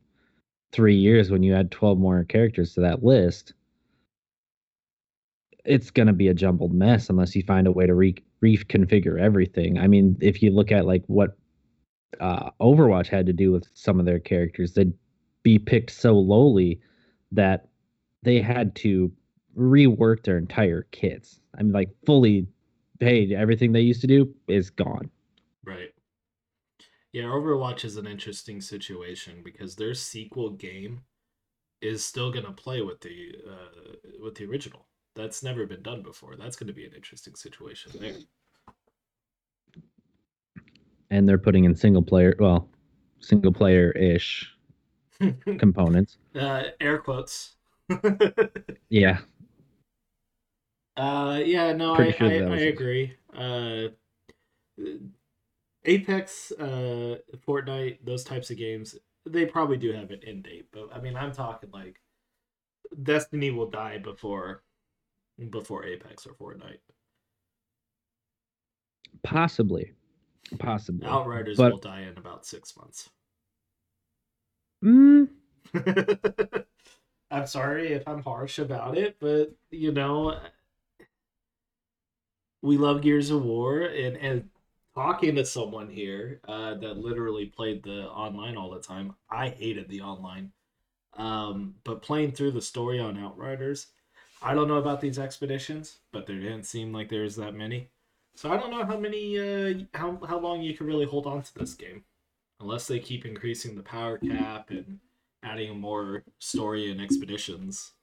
3 0.72 0.96
years 0.96 1.32
when 1.32 1.44
you 1.44 1.56
add 1.56 1.72
12 1.72 1.98
more 1.98 2.24
characters 2.24 2.74
to 2.74 2.82
that 2.82 3.04
list. 3.04 3.54
It's 5.66 5.92
going 5.92 6.08
to 6.08 6.14
be 6.14 6.30
a 6.30 6.34
jumbled 6.34 6.74
mess 6.74 7.10
unless 7.10 7.36
you 7.36 7.44
find 7.44 7.68
a 7.68 7.72
way 7.72 7.86
to 7.86 7.94
re- 7.94 8.24
reconfigure 8.44 9.20
everything. 9.20 9.78
I 9.78 9.88
mean, 9.88 10.18
if 10.22 10.42
you 10.42 10.52
look 10.52 10.72
at 10.72 10.86
like 10.86 11.04
what 11.08 11.38
uh, 12.20 12.50
Overwatch 12.62 13.08
had 13.08 13.26
to 13.26 13.34
do 13.34 13.52
with 13.52 13.68
some 13.74 14.00
of 14.00 14.06
their 14.06 14.20
characters, 14.20 14.74
they'd 14.74 14.94
be 15.44 15.60
picked 15.60 15.92
so 15.92 16.14
lowly 16.14 16.80
that 17.32 17.68
they 18.24 18.42
had 18.42 18.76
to 18.76 19.12
rework 19.58 20.24
their 20.24 20.38
entire 20.38 20.84
kits. 20.92 21.40
I 21.58 21.64
mean, 21.64 21.74
like 21.74 21.90
fully, 22.06 22.48
hey, 23.00 23.34
everything 23.36 23.72
they 23.72 23.82
used 23.82 24.02
to 24.02 24.08
do 24.08 24.34
is 24.48 24.70
gone. 24.70 25.10
Right. 25.66 25.94
Yeah, 27.12 27.24
Overwatch 27.24 27.86
is 27.86 27.98
an 27.98 28.06
interesting 28.06 28.62
situation 28.62 29.42
because 29.44 29.76
their 29.76 29.94
sequel 29.94 30.52
game 30.52 31.02
is 31.82 32.06
still 32.06 32.32
gonna 32.32 32.52
play 32.52 32.82
with 32.82 33.02
the 33.02 33.36
uh, 33.50 33.96
with 34.22 34.36
the 34.36 34.46
original. 34.46 34.86
That's 35.16 35.44
never 35.44 35.66
been 35.66 35.82
done 35.82 36.02
before. 36.02 36.36
That's 36.38 36.56
going 36.56 36.68
to 36.68 36.74
be 36.74 36.86
an 36.86 36.94
interesting 36.94 37.36
situation 37.36 37.92
there. 38.00 38.14
And 41.10 41.28
they're 41.28 41.38
putting 41.38 41.66
in 41.66 41.76
single 41.76 42.04
player, 42.04 42.36
well, 42.40 42.70
single 43.20 43.52
player 43.52 43.92
ish 43.92 44.56
components. 45.58 46.20
Uh, 46.34 46.64
air 46.80 47.00
quotes. 47.00 47.56
Yeah. 48.92 49.20
Uh, 50.98 51.40
yeah, 51.46 51.74
no, 51.74 51.94
I, 51.94 52.12
sure 52.12 52.28
I, 52.28 52.40
I 52.40 52.58
agree. 52.58 53.16
Uh, 53.32 53.90
Apex, 55.86 56.52
uh, 56.60 57.16
Fortnite, 57.48 58.00
those 58.04 58.24
types 58.24 58.50
of 58.52 58.58
games, 58.58 58.96
they 59.26 59.46
probably 59.46 59.78
do 59.78 59.92
have 59.94 60.12
an 60.12 60.20
end 60.26 60.44
date, 60.44 60.68
but 60.72 60.90
I 60.94 61.00
mean, 61.00 61.16
I'm 61.16 61.32
talking 61.32 61.70
like 61.72 62.02
Destiny 63.04 63.52
will 63.52 63.70
die 63.70 63.98
before 64.00 64.64
before 65.50 65.86
Apex 65.86 66.26
or 66.28 66.34
Fortnite. 66.34 66.80
Possibly. 69.24 69.94
Possibly. 70.58 71.08
Outriders 71.08 71.58
But- 71.58 71.72
will 71.72 71.80
die 71.80 72.02
in 72.02 72.18
about 72.18 72.46
six 72.46 72.76
months. 72.76 73.10
Mm, 74.84 75.28
I'm 77.32 77.46
sorry 77.48 77.94
if 77.94 78.08
I'm 78.08 78.24
harsh 78.24 78.60
about 78.60 78.98
it, 78.98 79.18
but 79.20 79.54
you 79.72 79.92
know, 79.92 80.40
we 82.62 82.78
love 82.78 83.02
Gears 83.02 83.30
of 83.30 83.44
War, 83.44 83.82
and 83.82 84.16
and 84.18 84.50
talking 85.00 85.36
to 85.36 85.46
someone 85.46 85.90
here 85.90 86.42
uh, 86.50 86.74
that 86.76 86.98
literally 86.98 87.46
played 87.46 87.82
the 87.84 88.10
online 88.10 88.58
all 88.58 88.70
the 88.70 88.82
time, 88.82 89.16
I 89.30 89.48
hated 89.48 89.88
the 89.88 90.02
online. 90.02 90.52
Um, 91.16 91.76
but 91.86 92.02
playing 92.02 92.34
through 92.34 92.52
the 92.52 92.62
story 92.62 93.00
on 93.00 93.18
Outriders, 93.18 93.88
I 94.42 94.54
don't 94.54 94.68
know 94.68 94.76
about 94.76 95.00
these 95.00 95.18
expeditions, 95.18 96.00
but 96.12 96.28
there 96.28 96.40
didn't 96.40 96.64
seem 96.64 96.92
like 96.92 97.10
there's 97.10 97.38
that 97.38 97.56
many. 97.56 97.90
So 98.36 98.52
I 98.52 98.58
don't 98.58 98.72
know 98.72 98.86
how 98.86 98.98
many, 98.98 99.40
uh, 99.40 99.74
how 99.94 100.20
how 100.28 100.40
long 100.40 100.62
you 100.62 100.74
can 100.76 100.86
really 100.86 101.06
hold 101.06 101.26
on 101.26 101.44
to 101.44 101.54
this 101.56 101.74
game, 101.74 102.04
unless 102.60 102.88
they 102.88 103.00
keep 103.00 103.26
increasing 103.26 103.76
the 103.76 103.84
power 103.84 104.18
cap 104.18 104.70
and 104.70 105.00
adding 105.44 105.80
more 105.80 106.24
story 106.40 106.92
and 106.92 107.02
expeditions. 107.02 107.94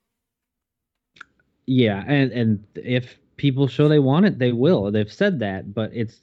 yeah, 1.67 2.05
and 2.07 2.33
and 2.33 2.65
if 2.75 3.19
people 3.37 3.69
show 3.69 3.89
they 3.89 3.99
want 3.99 4.27
it, 4.27 4.39
they 4.39 4.53
will. 4.53 4.91
They've 4.91 5.13
said 5.13 5.39
that, 5.41 5.75
but 5.75 5.91
it's 5.93 6.21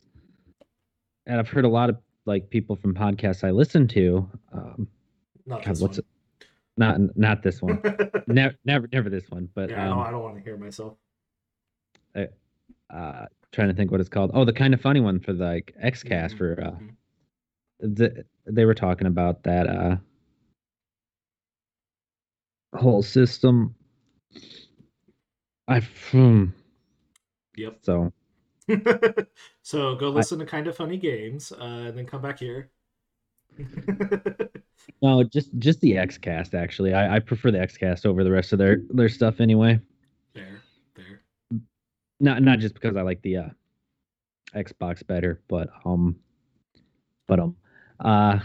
and 1.26 1.40
I've 1.40 1.50
heard 1.50 1.66
a 1.66 1.70
lot 1.70 1.90
of 1.90 1.98
like 2.26 2.50
people 2.50 2.76
from 2.76 2.94
podcasts 2.94 3.44
I 3.44 3.52
listen 3.52 3.88
to. 3.90 4.30
Um, 4.54 4.88
Not 5.46 5.64
God, 5.64 5.70
this 5.74 5.82
what's 5.82 5.98
one. 5.98 6.06
not 6.78 7.18
not 7.18 7.44
this 7.44 7.62
one. 7.62 7.82
never 8.28 8.56
never 8.66 8.88
never 8.92 9.10
this 9.10 9.30
one, 9.30 9.50
but 9.56 9.70
yeah, 9.70 9.86
no, 9.86 9.92
um, 9.94 10.00
I 10.00 10.12
don't 10.12 10.24
want 10.24 10.36
to 10.38 10.42
hear 10.44 10.58
myself. 10.58 10.94
uh, 12.16 13.26
trying 13.52 13.68
to 13.70 13.74
think 13.74 13.92
what 13.92 14.00
it's 14.00 14.10
called. 14.10 14.32
Oh, 14.34 14.46
the 14.46 14.54
kind 14.54 14.74
of 14.74 14.82
funny 14.82 15.00
one 15.00 15.20
for 15.20 15.34
the 15.34 15.44
like 15.46 15.74
XCast 15.84 16.34
Mhm, 16.34 16.38
for 16.38 16.62
uh, 16.64 16.72
mhm. 16.72 16.96
the, 17.80 18.26
they 18.46 18.66
were 18.66 18.74
talking 18.76 19.08
about 19.08 19.44
that 19.44 19.68
uh 19.68 19.98
whole 22.76 23.04
system. 23.04 23.76
I 25.68 25.80
hmm, 26.12 26.46
Yep. 27.56 27.78
so 27.82 28.12
so 29.62 29.96
go 29.96 30.10
listen 30.10 30.40
to 30.40 30.46
kind 30.46 30.68
of 30.68 30.76
funny 30.76 30.98
games, 30.98 31.52
uh, 31.52 31.64
and 31.64 31.98
then 31.98 32.06
come 32.06 32.22
back 32.22 32.40
here. 32.40 32.70
no, 35.02 35.24
just 35.24 35.50
just 35.60 35.80
the 35.82 35.94
XCast 35.94 36.54
actually. 36.54 36.94
I, 36.94 37.16
I 37.16 37.20
prefer 37.20 37.52
the 37.52 37.60
XCast 37.60 38.06
over 38.06 38.24
the 38.24 38.32
rest 38.32 38.54
of 38.54 38.60
their 38.60 38.78
their 38.90 39.10
stuff 39.10 39.40
anyway. 39.40 39.80
there, 40.34 40.62
there. 40.96 41.22
Not 42.20 42.42
not 42.42 42.60
just 42.60 42.74
because 42.74 42.96
I 42.96 43.02
like 43.02 43.22
the 43.22 43.38
uh 43.38 43.50
Xbox 44.56 45.06
better, 45.06 45.42
but 45.48 45.70
um 45.86 46.16
but 47.28 47.40
um 47.40 47.56
uh 48.00 48.40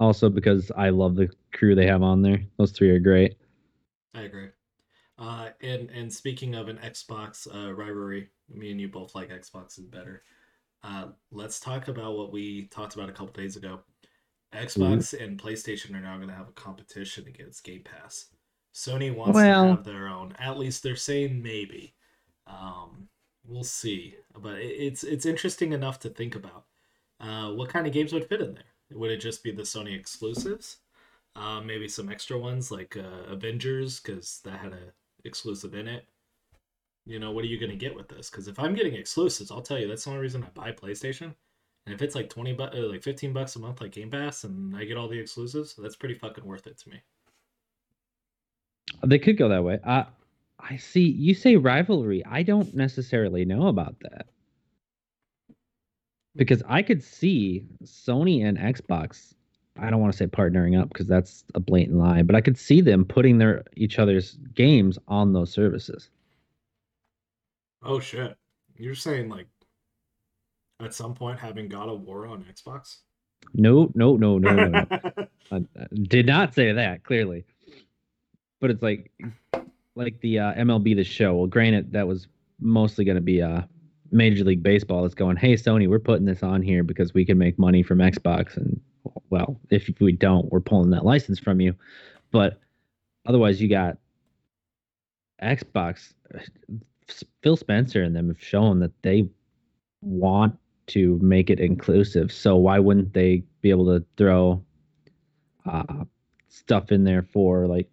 also 0.00 0.28
because 0.28 0.70
I 0.76 0.90
love 0.90 1.14
the 1.14 1.30
crew 1.52 1.74
they 1.74 1.86
have 1.86 2.02
on 2.02 2.22
there. 2.22 2.42
Those 2.58 2.72
three 2.72 2.90
are 2.90 2.98
great. 2.98 3.36
I 4.14 4.22
agree. 4.22 4.48
Uh, 5.18 5.50
and 5.60 5.90
and 5.90 6.12
speaking 6.12 6.54
of 6.54 6.68
an 6.68 6.78
Xbox 6.78 7.46
uh, 7.54 7.72
rivalry, 7.72 8.30
me 8.48 8.70
and 8.70 8.80
you 8.80 8.88
both 8.88 9.14
like 9.14 9.30
Xboxes 9.30 9.90
better. 9.90 10.22
Uh, 10.82 11.06
let's 11.30 11.60
talk 11.60 11.88
about 11.88 12.16
what 12.16 12.32
we 12.32 12.66
talked 12.66 12.94
about 12.94 13.08
a 13.08 13.12
couple 13.12 13.32
days 13.32 13.56
ago. 13.56 13.80
Xbox 14.52 15.18
and 15.20 15.40
PlayStation 15.40 15.94
are 15.94 16.00
now 16.00 16.16
going 16.16 16.28
to 16.28 16.34
have 16.34 16.48
a 16.48 16.52
competition 16.52 17.26
against 17.26 17.64
Game 17.64 17.82
Pass. 17.82 18.26
Sony 18.74 19.14
wants 19.14 19.34
Well- 19.34 19.64
to 19.64 19.70
have 19.70 19.84
their 19.84 20.08
own. 20.08 20.34
At 20.38 20.58
least 20.58 20.82
they're 20.82 20.96
saying 20.96 21.40
maybe. 21.42 21.94
Um, 22.46 23.08
we'll 23.46 23.64
see. 23.64 24.16
But 24.36 24.58
it, 24.58 24.66
it's 24.66 25.04
it's 25.04 25.26
interesting 25.26 25.72
enough 25.72 26.00
to 26.00 26.08
think 26.10 26.34
about. 26.34 26.64
Uh, 27.20 27.52
what 27.52 27.68
kind 27.70 27.86
of 27.86 27.92
games 27.92 28.12
would 28.12 28.28
fit 28.28 28.42
in 28.42 28.54
there? 28.54 28.64
Would 28.92 29.10
it 29.12 29.18
just 29.18 29.42
be 29.42 29.52
the 29.52 29.62
Sony 29.62 29.98
exclusives? 29.98 30.78
Uh, 31.36 31.60
maybe 31.60 31.88
some 31.88 32.10
extra 32.10 32.38
ones 32.38 32.70
like 32.70 32.96
uh, 32.96 33.32
Avengers 33.32 33.98
because 34.00 34.40
that 34.44 34.58
had 34.60 34.72
a 34.72 34.92
exclusive 35.24 35.74
in 35.74 35.88
it. 35.88 36.06
You 37.06 37.18
know, 37.18 37.32
what 37.32 37.44
are 37.44 37.48
you 37.48 37.60
gonna 37.60 37.76
get 37.76 37.94
with 37.94 38.08
this? 38.08 38.30
Because 38.30 38.48
if 38.48 38.58
I'm 38.58 38.74
getting 38.74 38.94
exclusives, 38.94 39.50
I'll 39.50 39.60
tell 39.62 39.78
you 39.78 39.86
that's 39.86 40.04
the 40.04 40.10
only 40.10 40.22
reason 40.22 40.42
I 40.42 40.48
buy 40.48 40.72
PlayStation. 40.72 41.34
And 41.86 41.94
if 41.94 42.00
it's 42.00 42.14
like 42.14 42.30
twenty 42.30 42.54
bu- 42.54 42.64
uh, 42.64 42.88
like 42.88 43.02
fifteen 43.02 43.32
bucks 43.32 43.56
a 43.56 43.58
month, 43.58 43.80
like 43.80 43.92
Game 43.92 44.10
Pass, 44.10 44.44
and 44.44 44.74
I 44.74 44.84
get 44.84 44.96
all 44.96 45.08
the 45.08 45.18
exclusives, 45.18 45.74
that's 45.76 45.96
pretty 45.96 46.14
fucking 46.14 46.44
worth 46.44 46.66
it 46.66 46.78
to 46.78 46.88
me. 46.88 47.02
They 49.04 49.18
could 49.18 49.36
go 49.36 49.48
that 49.50 49.64
way. 49.64 49.80
I 49.84 50.06
I 50.58 50.76
see 50.76 51.06
you 51.06 51.34
say 51.34 51.56
rivalry. 51.56 52.24
I 52.24 52.42
don't 52.42 52.74
necessarily 52.74 53.44
know 53.44 53.66
about 53.66 53.96
that. 54.00 54.26
Because 56.36 56.62
I 56.66 56.82
could 56.82 57.02
see 57.02 57.66
Sony 57.84 58.44
and 58.44 58.58
Xbox, 58.58 59.34
I 59.78 59.90
don't 59.90 60.00
want 60.00 60.12
to 60.12 60.16
say 60.16 60.26
partnering 60.26 60.80
up 60.80 60.88
because 60.88 61.06
that's 61.06 61.44
a 61.54 61.60
blatant 61.60 61.98
lie, 61.98 62.22
but 62.22 62.36
I 62.36 62.40
could 62.40 62.56
see 62.56 62.80
them 62.80 63.04
putting 63.04 63.38
their 63.38 63.64
each 63.76 63.98
other's 63.98 64.38
games 64.54 64.98
on 65.08 65.32
those 65.32 65.50
services. 65.50 66.10
Oh 67.82 67.98
shit! 67.98 68.36
You're 68.76 68.94
saying 68.94 69.28
like 69.28 69.48
at 70.80 70.94
some 70.94 71.14
point 71.14 71.40
having 71.40 71.68
God 71.68 71.88
of 71.88 72.02
War 72.02 72.26
on 72.26 72.44
Xbox? 72.44 72.98
No, 73.52 73.90
no, 73.94 74.16
no, 74.16 74.38
no, 74.38 74.54
no. 74.54 74.68
no. 74.68 74.86
I, 75.52 75.56
I 75.56 75.86
did 76.04 76.26
not 76.26 76.54
say 76.54 76.72
that 76.72 77.04
clearly. 77.04 77.44
But 78.60 78.70
it's 78.70 78.82
like 78.82 79.10
like 79.96 80.20
the 80.20 80.38
uh, 80.38 80.54
MLB 80.54 80.94
the 80.94 81.04
show. 81.04 81.34
Well, 81.34 81.46
granted 81.48 81.92
that 81.92 82.06
was 82.06 82.28
mostly 82.60 83.04
going 83.04 83.16
to 83.16 83.20
be 83.20 83.42
uh 83.42 83.62
Major 84.12 84.44
League 84.44 84.62
Baseball 84.62 85.02
that's 85.02 85.14
going, 85.14 85.36
"Hey 85.36 85.54
Sony, 85.54 85.88
we're 85.88 85.98
putting 85.98 86.24
this 86.24 86.44
on 86.44 86.62
here 86.62 86.84
because 86.84 87.12
we 87.12 87.24
can 87.24 87.38
make 87.38 87.58
money 87.58 87.82
from 87.82 87.98
Xbox 87.98 88.56
and 88.56 88.80
well, 89.30 89.60
if 89.70 89.90
we 90.00 90.12
don't, 90.12 90.50
we're 90.50 90.60
pulling 90.60 90.90
that 90.90 91.04
license 91.04 91.38
from 91.38 91.60
you." 91.60 91.74
But 92.30 92.60
otherwise 93.26 93.60
you 93.60 93.68
got 93.68 93.98
Xbox 95.42 96.14
Phil 97.42 97.56
Spencer 97.56 98.02
and 98.02 98.16
them 98.16 98.28
have 98.28 98.42
shown 98.42 98.80
that 98.80 98.92
they 99.02 99.28
want 100.00 100.56
to 100.86 101.18
make 101.22 101.50
it 101.50 101.60
inclusive. 101.60 102.32
So 102.32 102.56
why 102.56 102.78
wouldn't 102.78 103.12
they 103.12 103.42
be 103.60 103.70
able 103.70 103.86
to 103.86 104.04
throw 104.16 104.64
uh, 105.66 106.04
stuff 106.48 106.92
in 106.92 107.04
there 107.04 107.22
for 107.22 107.66
like 107.66 107.88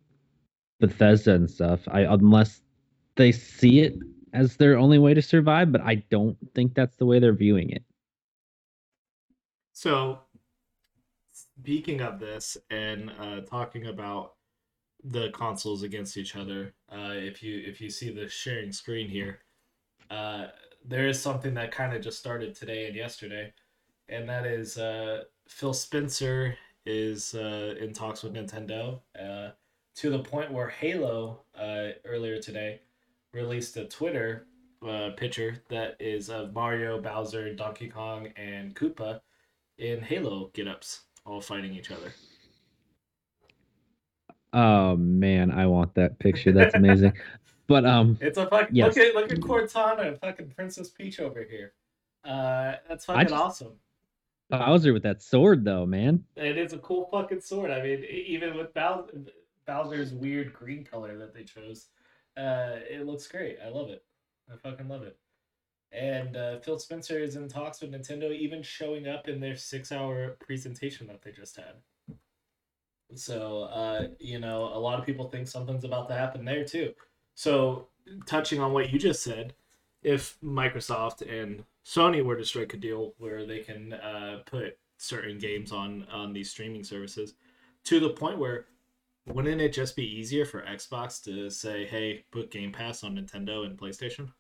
Bethesda 0.80 1.36
and 1.36 1.50
stuff? 1.50 1.82
I 1.90 2.02
unless 2.02 2.62
they 3.16 3.32
see 3.32 3.82
it 3.82 3.98
as 4.34 4.56
their 4.58 4.78
only 4.78 4.98
way 4.98 5.14
to 5.14 5.22
survive, 5.22 5.72
but 5.72 5.82
I 5.82 5.96
don't 6.10 6.38
think 6.54 6.74
that's 6.74 6.96
the 6.96 7.06
way 7.06 7.20
they're 7.20 7.34
viewing 7.34 7.70
it. 7.70 7.84
So, 9.74 10.20
speaking 11.62 12.02
of 12.02 12.20
this 12.20 12.58
and 12.72 13.12
uh, 13.20 13.42
talking 13.42 13.86
about 13.86 14.34
the 15.04 15.30
consoles 15.30 15.84
against 15.84 16.18
each 16.18 16.36
other, 16.36 16.74
uh, 16.92 17.12
if 17.14 17.44
you 17.44 17.62
if 17.66 17.80
you 17.80 17.90
see 17.90 18.10
the 18.12 18.28
sharing 18.28 18.72
screen 18.72 19.08
here, 19.08 19.40
uh, 20.10 20.48
there 20.84 21.08
is 21.08 21.22
something 21.22 21.54
that 21.54 21.72
kind 21.72 21.94
of 21.94 22.02
just 22.02 22.18
started 22.18 22.56
today 22.56 22.88
and 22.88 22.96
yesterday, 22.96 23.54
and 24.10 24.28
that 24.28 24.46
is 24.46 24.78
uh, 24.78 25.24
Phil 25.48 25.74
Spencer 25.74 26.58
is 26.86 27.36
uh, 27.36 27.76
in 27.80 27.94
talks 27.94 28.24
with 28.24 28.34
Nintendo 28.34 29.00
uh, 29.20 29.52
to 29.96 30.10
the 30.10 30.20
point 30.20 30.52
where 30.52 30.70
Halo 30.70 31.42
uh, 31.60 31.90
earlier 32.06 32.40
today 32.40 32.82
released 33.34 33.78
a 33.78 33.86
Twitter 33.86 34.48
uh, 34.88 35.12
picture 35.16 35.62
that 35.70 35.96
is 36.00 36.30
of 36.32 36.54
Mario, 36.54 37.00
Bowser, 37.00 37.54
Donkey 37.54 37.88
Kong, 37.88 38.30
and 38.36 38.76
Koopa 38.76 39.22
in 39.78 40.02
Halo 40.02 40.50
get-ups, 40.54 41.02
all 41.26 41.42
fighting 41.42 41.74
each 41.74 41.92
other. 41.92 42.14
Oh 44.54 44.98
man, 44.98 45.52
I 45.52 45.66
want 45.68 45.94
that 45.96 46.20
picture. 46.20 46.52
That's 46.52 46.76
amazing. 46.76 47.14
but 47.68 47.86
um, 47.86 48.18
It's 48.22 48.38
a 48.38 48.48
fucking 48.48 48.76
Yes. 48.76 48.96
look 48.96 49.06
at 49.06 49.16
look 49.16 49.32
at 49.32 49.40
Cortana 49.40 50.08
and 50.08 50.20
fucking 50.20 50.50
Princess 50.56 50.90
Peach 50.90 51.20
over 51.20 51.44
here. 51.44 51.74
Uh, 52.26 52.74
that's 52.88 53.06
fucking 53.06 53.24
just- 53.30 53.34
awesome. 53.34 53.74
Bowser 54.50 54.92
with 54.92 55.04
that 55.04 55.22
sword 55.22 55.64
though, 55.64 55.86
man. 55.86 56.26
It 56.36 56.58
is 56.58 56.74
a 56.74 56.78
cool 56.80 57.08
fucking 57.10 57.40
sword. 57.40 57.72
I 57.72 57.82
mean, 57.82 58.04
even 58.04 58.58
with 58.58 58.74
Bow- 58.74 59.08
Bowser's 59.66 60.12
weird 60.14 60.52
green 60.52 60.84
color 60.84 61.18
that 61.18 61.34
they 61.34 61.44
chose, 61.44 61.88
Uh, 62.36 62.80
it 62.90 63.06
looks 63.06 63.28
great. 63.30 63.58
I 63.66 63.70
love 63.70 63.90
it. 63.90 64.04
I 64.52 64.58
fucking 64.58 64.90
love 64.90 65.04
it. 65.04 65.18
And 65.92 66.38
uh, 66.38 66.60
Phil 66.60 66.80
Spencer 66.80 67.20
is 67.20 67.36
in 67.36 67.50
talks 67.50 67.82
with 67.82 67.92
Nintendo, 67.92 68.34
even 68.36 68.64
showing 68.64 69.08
up 69.08 69.28
in 69.28 69.40
their 69.42 69.58
six-hour 69.58 70.38
presentation 70.40 71.08
that 71.08 71.22
they 71.22 71.32
just 71.32 71.58
had. 71.58 71.76
So, 73.14 73.64
uh, 73.64 74.08
you 74.20 74.40
know, 74.40 74.72
a 74.74 74.80
lot 74.80 75.00
of 75.00 75.06
people 75.06 75.30
think 75.30 75.48
something's 75.48 75.84
about 75.84 76.08
to 76.08 76.16
happen 76.16 76.46
there 76.46 76.64
too. 76.64 76.94
So, 77.36 77.88
touching 78.26 78.62
on 78.62 78.72
what 78.72 78.92
you 78.92 79.00
just 79.00 79.22
said, 79.22 79.54
if 80.02 80.38
Microsoft 80.42 81.22
and 81.22 81.66
Sony 81.86 82.24
were 82.24 82.38
to 82.38 82.46
strike 82.46 82.74
a 82.74 82.78
deal 82.78 83.14
where 83.18 83.46
they 83.46 83.60
can 83.60 83.94
uh, 83.94 84.40
put 84.46 84.78
certain 84.98 85.38
games 85.40 85.72
on 85.72 86.06
on 86.12 86.32
these 86.32 86.50
streaming 86.50 86.84
services, 86.84 87.34
to 87.86 88.00
the 88.00 88.12
point 88.12 88.38
where 88.38 88.68
wouldn't 89.28 89.62
it 89.62 89.74
just 89.74 89.96
be 89.96 90.06
easier 90.06 90.46
for 90.46 90.62
Xbox 90.62 91.24
to 91.24 91.50
say, 91.50 91.86
"Hey, 91.86 92.26
put 92.32 92.52
Game 92.52 92.72
Pass 92.72 93.04
on 93.04 93.16
Nintendo 93.16 93.66
and 93.66 93.78
PlayStation"? 93.78 94.32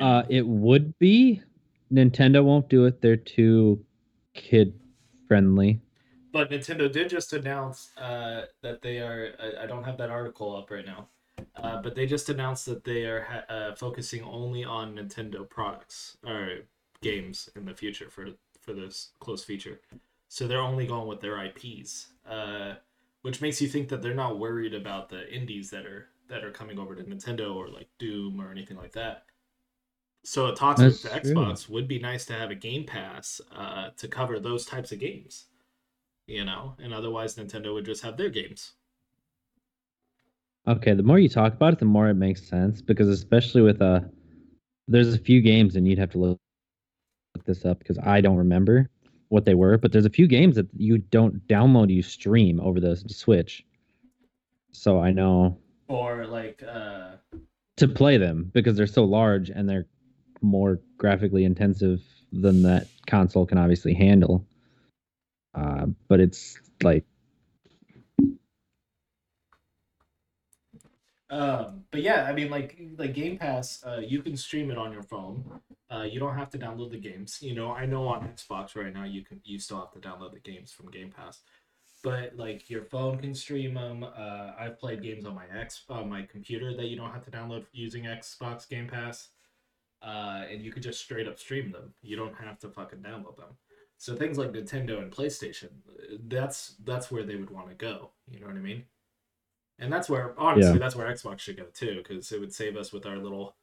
Know? 0.00 0.06
Uh, 0.06 0.26
it 0.28 0.46
would 0.46 0.98
be. 0.98 1.42
Nintendo 1.92 2.42
won't 2.42 2.68
do 2.68 2.84
it. 2.84 3.00
They're 3.00 3.16
too 3.16 3.84
kid 4.34 4.78
friendly. 5.28 5.80
But 6.32 6.50
Nintendo 6.50 6.90
did 6.90 7.08
just 7.08 7.32
announce 7.32 7.96
uh, 7.96 8.42
that 8.62 8.82
they 8.82 8.98
are. 8.98 9.32
I, 9.40 9.64
I, 9.64 9.66
don't 9.66 9.84
have 9.84 9.96
that 9.98 10.10
article 10.10 10.54
up 10.54 10.70
right 10.70 10.84
now, 10.84 11.08
uh, 11.56 11.80
but 11.80 11.94
they 11.94 12.04
just 12.06 12.28
announced 12.28 12.66
that 12.66 12.84
they 12.84 13.04
are 13.04 13.22
ha- 13.22 13.54
uh, 13.54 13.74
focusing 13.74 14.22
only 14.22 14.62
on 14.62 14.96
Nintendo 14.96 15.48
products 15.48 16.18
or 16.26 16.58
games 17.00 17.48
in 17.56 17.64
the 17.64 17.74
future 17.74 18.10
for 18.10 18.28
for 18.60 18.74
this 18.74 19.12
close 19.20 19.44
feature. 19.44 19.80
So 20.28 20.46
they're 20.46 20.60
only 20.60 20.86
going 20.86 21.06
with 21.08 21.20
their 21.20 21.42
IPs, 21.42 22.08
uh, 22.28 22.74
which 23.22 23.40
makes 23.40 23.62
you 23.62 23.68
think 23.68 23.88
that 23.88 24.02
they're 24.02 24.14
not 24.14 24.38
worried 24.38 24.74
about 24.74 25.08
the 25.08 25.32
indies 25.32 25.70
that 25.70 25.86
are 25.86 26.08
that 26.28 26.44
are 26.44 26.50
coming 26.50 26.78
over 26.78 26.94
to 26.94 27.02
Nintendo 27.02 27.54
or 27.54 27.68
like 27.68 27.88
Doom 27.98 28.40
or 28.40 28.50
anything 28.50 28.76
like 28.76 28.92
that. 28.92 29.24
So 30.26 30.48
it 30.48 30.56
talks 30.56 30.80
That's 30.80 31.04
with 31.04 31.12
the 31.12 31.20
Xbox 31.20 31.68
would 31.68 31.86
be 31.86 32.00
nice 32.00 32.24
to 32.26 32.32
have 32.32 32.50
a 32.50 32.56
Game 32.56 32.84
Pass 32.84 33.40
uh, 33.54 33.90
to 33.96 34.08
cover 34.08 34.40
those 34.40 34.66
types 34.66 34.90
of 34.90 34.98
games, 34.98 35.46
you 36.26 36.44
know, 36.44 36.74
and 36.82 36.92
otherwise 36.92 37.36
Nintendo 37.36 37.72
would 37.72 37.84
just 37.84 38.02
have 38.02 38.16
their 38.16 38.28
games. 38.28 38.72
Okay, 40.66 40.94
the 40.94 41.04
more 41.04 41.20
you 41.20 41.28
talk 41.28 41.52
about 41.52 41.74
it, 41.74 41.78
the 41.78 41.84
more 41.84 42.08
it 42.08 42.14
makes 42.14 42.42
sense 42.42 42.82
because 42.82 43.08
especially 43.08 43.62
with 43.62 43.80
uh 43.80 44.00
there's 44.88 45.14
a 45.14 45.18
few 45.18 45.40
games 45.40 45.76
and 45.76 45.86
you'd 45.86 46.00
have 46.00 46.10
to 46.10 46.18
look 46.18 46.38
this 47.44 47.64
up 47.64 47.78
because 47.78 47.98
I 48.00 48.20
don't 48.20 48.36
remember 48.36 48.90
what 49.28 49.44
they 49.44 49.54
were, 49.54 49.78
but 49.78 49.92
there's 49.92 50.06
a 50.06 50.10
few 50.10 50.26
games 50.26 50.56
that 50.56 50.66
you 50.76 50.98
don't 50.98 51.46
download, 51.46 51.88
you 51.88 52.02
stream 52.02 52.58
over 52.58 52.80
the 52.80 52.96
Switch. 52.96 53.64
So 54.72 54.98
I 54.98 55.12
know 55.12 55.56
or 55.86 56.26
like 56.26 56.64
uh 56.68 57.12
to 57.76 57.86
play 57.86 58.16
them 58.16 58.50
because 58.52 58.76
they're 58.76 58.88
so 58.88 59.04
large 59.04 59.50
and 59.50 59.68
they're 59.68 59.86
more 60.40 60.80
graphically 60.98 61.44
intensive 61.44 62.02
than 62.32 62.62
that 62.62 62.86
console 63.06 63.46
can 63.46 63.58
obviously 63.58 63.94
handle. 63.94 64.44
Uh, 65.54 65.86
but 66.08 66.20
it's 66.20 66.58
like 66.82 67.04
Um, 71.28 71.84
but 71.90 72.02
yeah, 72.02 72.24
I 72.24 72.32
mean, 72.32 72.50
like 72.50 72.80
like 72.96 73.14
Game 73.14 73.36
Pass, 73.36 73.82
uh, 73.84 73.98
you 73.98 74.22
can 74.22 74.36
stream 74.36 74.70
it 74.70 74.78
on 74.78 74.92
your 74.92 75.02
phone. 75.02 75.60
Uh, 75.90 76.02
you 76.02 76.20
don't 76.20 76.36
have 76.36 76.50
to 76.50 76.58
download 76.58 76.90
the 76.90 76.98
games. 76.98 77.38
You 77.42 77.54
know, 77.54 77.72
I 77.72 77.84
know 77.84 78.06
on 78.06 78.28
Xbox 78.28 78.76
right 78.76 78.92
now 78.92 79.04
you 79.04 79.24
can 79.24 79.40
you 79.44 79.58
still 79.58 79.78
have 79.78 79.90
to 79.92 79.98
download 79.98 80.34
the 80.34 80.40
games 80.40 80.70
from 80.70 80.90
Game 80.90 81.10
Pass, 81.10 81.40
but 82.04 82.36
like 82.36 82.70
your 82.70 82.84
phone 82.84 83.18
can 83.18 83.34
stream 83.34 83.74
them. 83.74 84.04
Uh, 84.04 84.52
I've 84.58 84.78
played 84.78 85.02
games 85.02 85.24
on 85.24 85.34
my 85.34 85.46
X 85.52 85.82
on 85.88 86.08
my 86.08 86.22
computer 86.22 86.76
that 86.76 86.86
you 86.86 86.96
don't 86.96 87.10
have 87.10 87.24
to 87.24 87.30
download 87.30 87.64
using 87.72 88.04
Xbox 88.04 88.68
Game 88.68 88.86
Pass, 88.86 89.30
uh, 90.02 90.44
and 90.50 90.62
you 90.62 90.72
could 90.72 90.82
just 90.82 91.00
straight 91.00 91.28
up 91.28 91.38
stream 91.38 91.72
them. 91.72 91.94
You 92.02 92.16
don't 92.16 92.34
have 92.34 92.58
to 92.60 92.68
fucking 92.68 93.00
download 93.00 93.36
them. 93.36 93.56
So 93.98 94.14
things 94.14 94.36
like 94.36 94.52
Nintendo 94.52 95.02
and 95.02 95.10
PlayStation, 95.10 95.70
that's 96.28 96.74
that's 96.84 97.10
where 97.10 97.22
they 97.22 97.36
would 97.36 97.50
want 97.50 97.68
to 97.68 97.74
go. 97.74 98.10
You 98.30 98.40
know 98.40 98.46
what 98.46 98.56
I 98.56 98.60
mean? 98.60 98.84
And 99.78 99.92
that's 99.92 100.08
where, 100.08 100.34
honestly, 100.38 100.72
yeah. 100.72 100.78
that's 100.78 100.96
where 100.96 101.06
Xbox 101.06 101.40
should 101.40 101.56
go 101.56 101.66
too, 101.74 102.02
because 102.02 102.32
it 102.32 102.40
would 102.40 102.52
save 102.52 102.76
us 102.76 102.92
with 102.92 103.06
our 103.06 103.16
little 103.18 103.56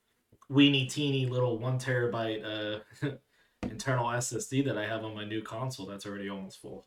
weeny 0.50 0.86
teeny 0.86 1.26
little 1.26 1.58
one 1.58 1.80
terabyte 1.80 2.44
uh, 2.44 3.10
internal 3.64 4.06
SSD 4.08 4.66
that 4.66 4.78
I 4.78 4.86
have 4.86 5.04
on 5.04 5.16
my 5.16 5.26
new 5.26 5.42
console. 5.42 5.86
That's 5.86 6.06
already 6.06 6.30
almost 6.30 6.62
full. 6.62 6.86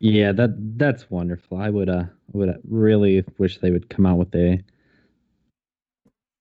Yeah, 0.00 0.32
that 0.32 0.78
that's 0.78 1.10
wonderful. 1.10 1.58
I 1.58 1.70
would 1.70 1.88
uh 1.88 2.04
would 2.32 2.54
really 2.68 3.24
wish 3.38 3.58
they 3.58 3.70
would 3.70 3.88
come 3.88 4.06
out 4.06 4.18
with 4.18 4.34
a 4.34 4.62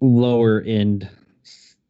lower 0.04 0.62
end 0.62 1.10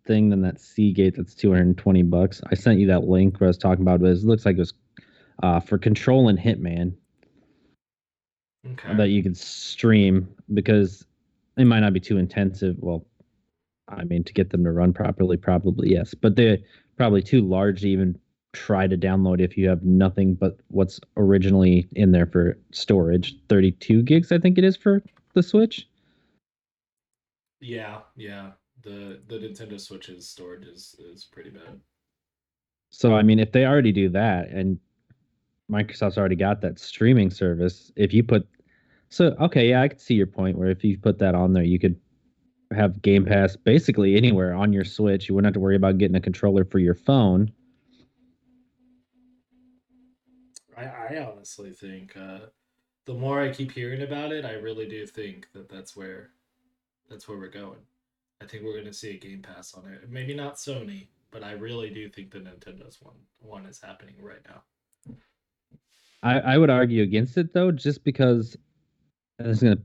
thing 0.06 0.30
than 0.30 0.41
that 0.41 0.60
Seagate 0.60 1.15
that's 1.15 1.34
220 1.34 2.04
bucks. 2.04 2.41
I 2.52 2.56
sent 2.56 2.80
you 2.80 2.88
that 2.88 3.06
link 3.06 3.39
where 3.39 3.47
I 3.47 3.49
was 3.49 3.58
talking 3.58 3.82
about 3.82 4.02
it. 4.02 4.08
It 4.08 4.23
looks 4.23 4.45
like 4.45 4.58
it 4.58 4.60
was 4.60 4.73
uh, 5.41 5.60
for 5.60 5.78
Control 5.78 6.30
and 6.30 6.38
Hitman 6.38 6.93
okay. 8.71 8.95
that 8.95 9.10
you 9.10 9.23
could 9.23 9.38
stream 9.38 10.28
because 10.54 11.06
it 11.58 11.65
might 11.65 11.80
not 11.80 11.93
be 11.93 11.99
too 11.99 12.17
intensive. 12.17 12.76
Well, 12.80 13.06
I 13.88 14.04
mean, 14.04 14.23
to 14.26 14.34
get 14.34 14.52
them 14.52 14.63
to 14.63 14.71
run 14.71 14.93
properly, 14.93 15.38
probably 15.38 15.91
yes, 15.91 16.13
but 16.13 16.36
they're 16.36 16.60
probably 16.97 17.21
too 17.21 17.41
large 17.41 17.82
to 17.82 17.89
even 17.89 18.17
try 18.54 18.86
to 18.86 18.95
download 18.95 19.41
if 19.41 19.58
you 19.58 19.67
have 19.67 19.84
nothing 19.84 20.36
but 20.36 20.58
what's 20.67 20.99
originally 21.17 21.88
in 21.93 22.12
there 22.12 22.28
for 22.28 22.56
storage 22.71 23.36
32 23.49 24.04
gigs 24.04 24.32
i 24.32 24.38
think 24.38 24.60
it 24.60 24.63
is 24.63 24.78
for 24.78 25.02
the 25.34 25.41
switch 25.41 25.88
yeah 27.63 27.99
yeah 28.15 28.52
the 28.84 29.21
the 29.28 29.36
nintendo 29.36 29.80
switch's 29.80 30.28
storage 30.28 30.65
is 30.65 30.95
is 30.99 31.26
pretty 31.26 31.49
bad 31.49 31.80
so 32.89 33.15
i 33.15 33.21
mean 33.21 33.39
if 33.39 33.52
they 33.52 33.65
already 33.65 33.91
do 33.91 34.10
that 34.10 34.49
and 34.49 34.78
microsoft's 35.71 36.17
already 36.17 36.36
got 36.36 36.62
that 36.62 36.78
streaming 36.78 37.30
service 37.32 37.91
if 37.95 38.13
you 38.13 38.23
put 38.23 38.47
so 39.13 39.36
okay, 39.39 39.69
yeah, 39.69 39.84
I 39.84 39.89
could 39.89 40.02
see 40.02 40.15
your 40.15 40.26
point 40.26 40.58
where 40.58 40.71
if 40.71 40.84
you 40.84 40.97
put 40.97 41.19
that 41.19 41.36
on 41.36 41.54
there, 41.54 41.62
you 41.62 41.78
could 41.78 41.95
have 42.76 42.99
Game 43.04 43.23
Pass 43.23 43.56
basically 43.56 44.15
anywhere 44.15 44.56
on 44.56 44.73
your 44.73 44.84
Switch. 44.84 45.30
You 45.30 45.36
wouldn't 45.36 45.45
have 45.45 45.54
to 45.54 45.60
worry 45.60 45.76
about 45.76 45.99
getting 45.99 46.15
a 46.15 46.19
controller 46.19 46.65
for 46.65 46.80
your 46.80 46.95
phone. 46.95 47.52
I, 50.76 50.86
I 50.86 51.32
honestly 51.32 51.69
think 51.73 52.17
uh, 52.17 52.47
the 53.06 53.13
more 53.13 53.39
I 53.39 53.52
keep 53.52 53.71
hearing 53.71 54.02
about 54.02 54.32
it, 54.32 54.45
I 54.45 54.54
really 54.54 54.88
do 54.88 55.06
think 55.06 55.47
that 55.54 55.69
that's 55.69 55.95
where 55.95 56.32
that's 57.09 57.27
where 57.27 57.37
we're 57.37 57.47
going. 57.47 57.79
I 58.41 58.45
think 58.45 58.63
we're 58.63 58.73
going 58.73 58.85
to 58.85 58.93
see 58.93 59.11
a 59.11 59.17
Game 59.17 59.41
Pass 59.41 59.73
on 59.73 59.85
it. 59.91 60.09
Maybe 60.09 60.33
not 60.33 60.55
Sony, 60.55 61.07
but 61.31 61.43
I 61.43 61.51
really 61.53 61.89
do 61.89 62.09
think 62.09 62.31
the 62.31 62.39
Nintendo's 62.39 63.01
one 63.01 63.15
one 63.39 63.65
is 63.65 63.79
happening 63.81 64.15
right 64.21 64.41
now. 64.47 65.15
I, 66.21 66.39
I 66.39 66.57
would 66.57 66.69
argue 66.69 67.03
against 67.03 67.37
it 67.37 67.53
though, 67.53 67.71
just 67.71 68.03
because 68.03 68.57
this 69.39 69.57
is 69.57 69.63
gonna 69.63 69.77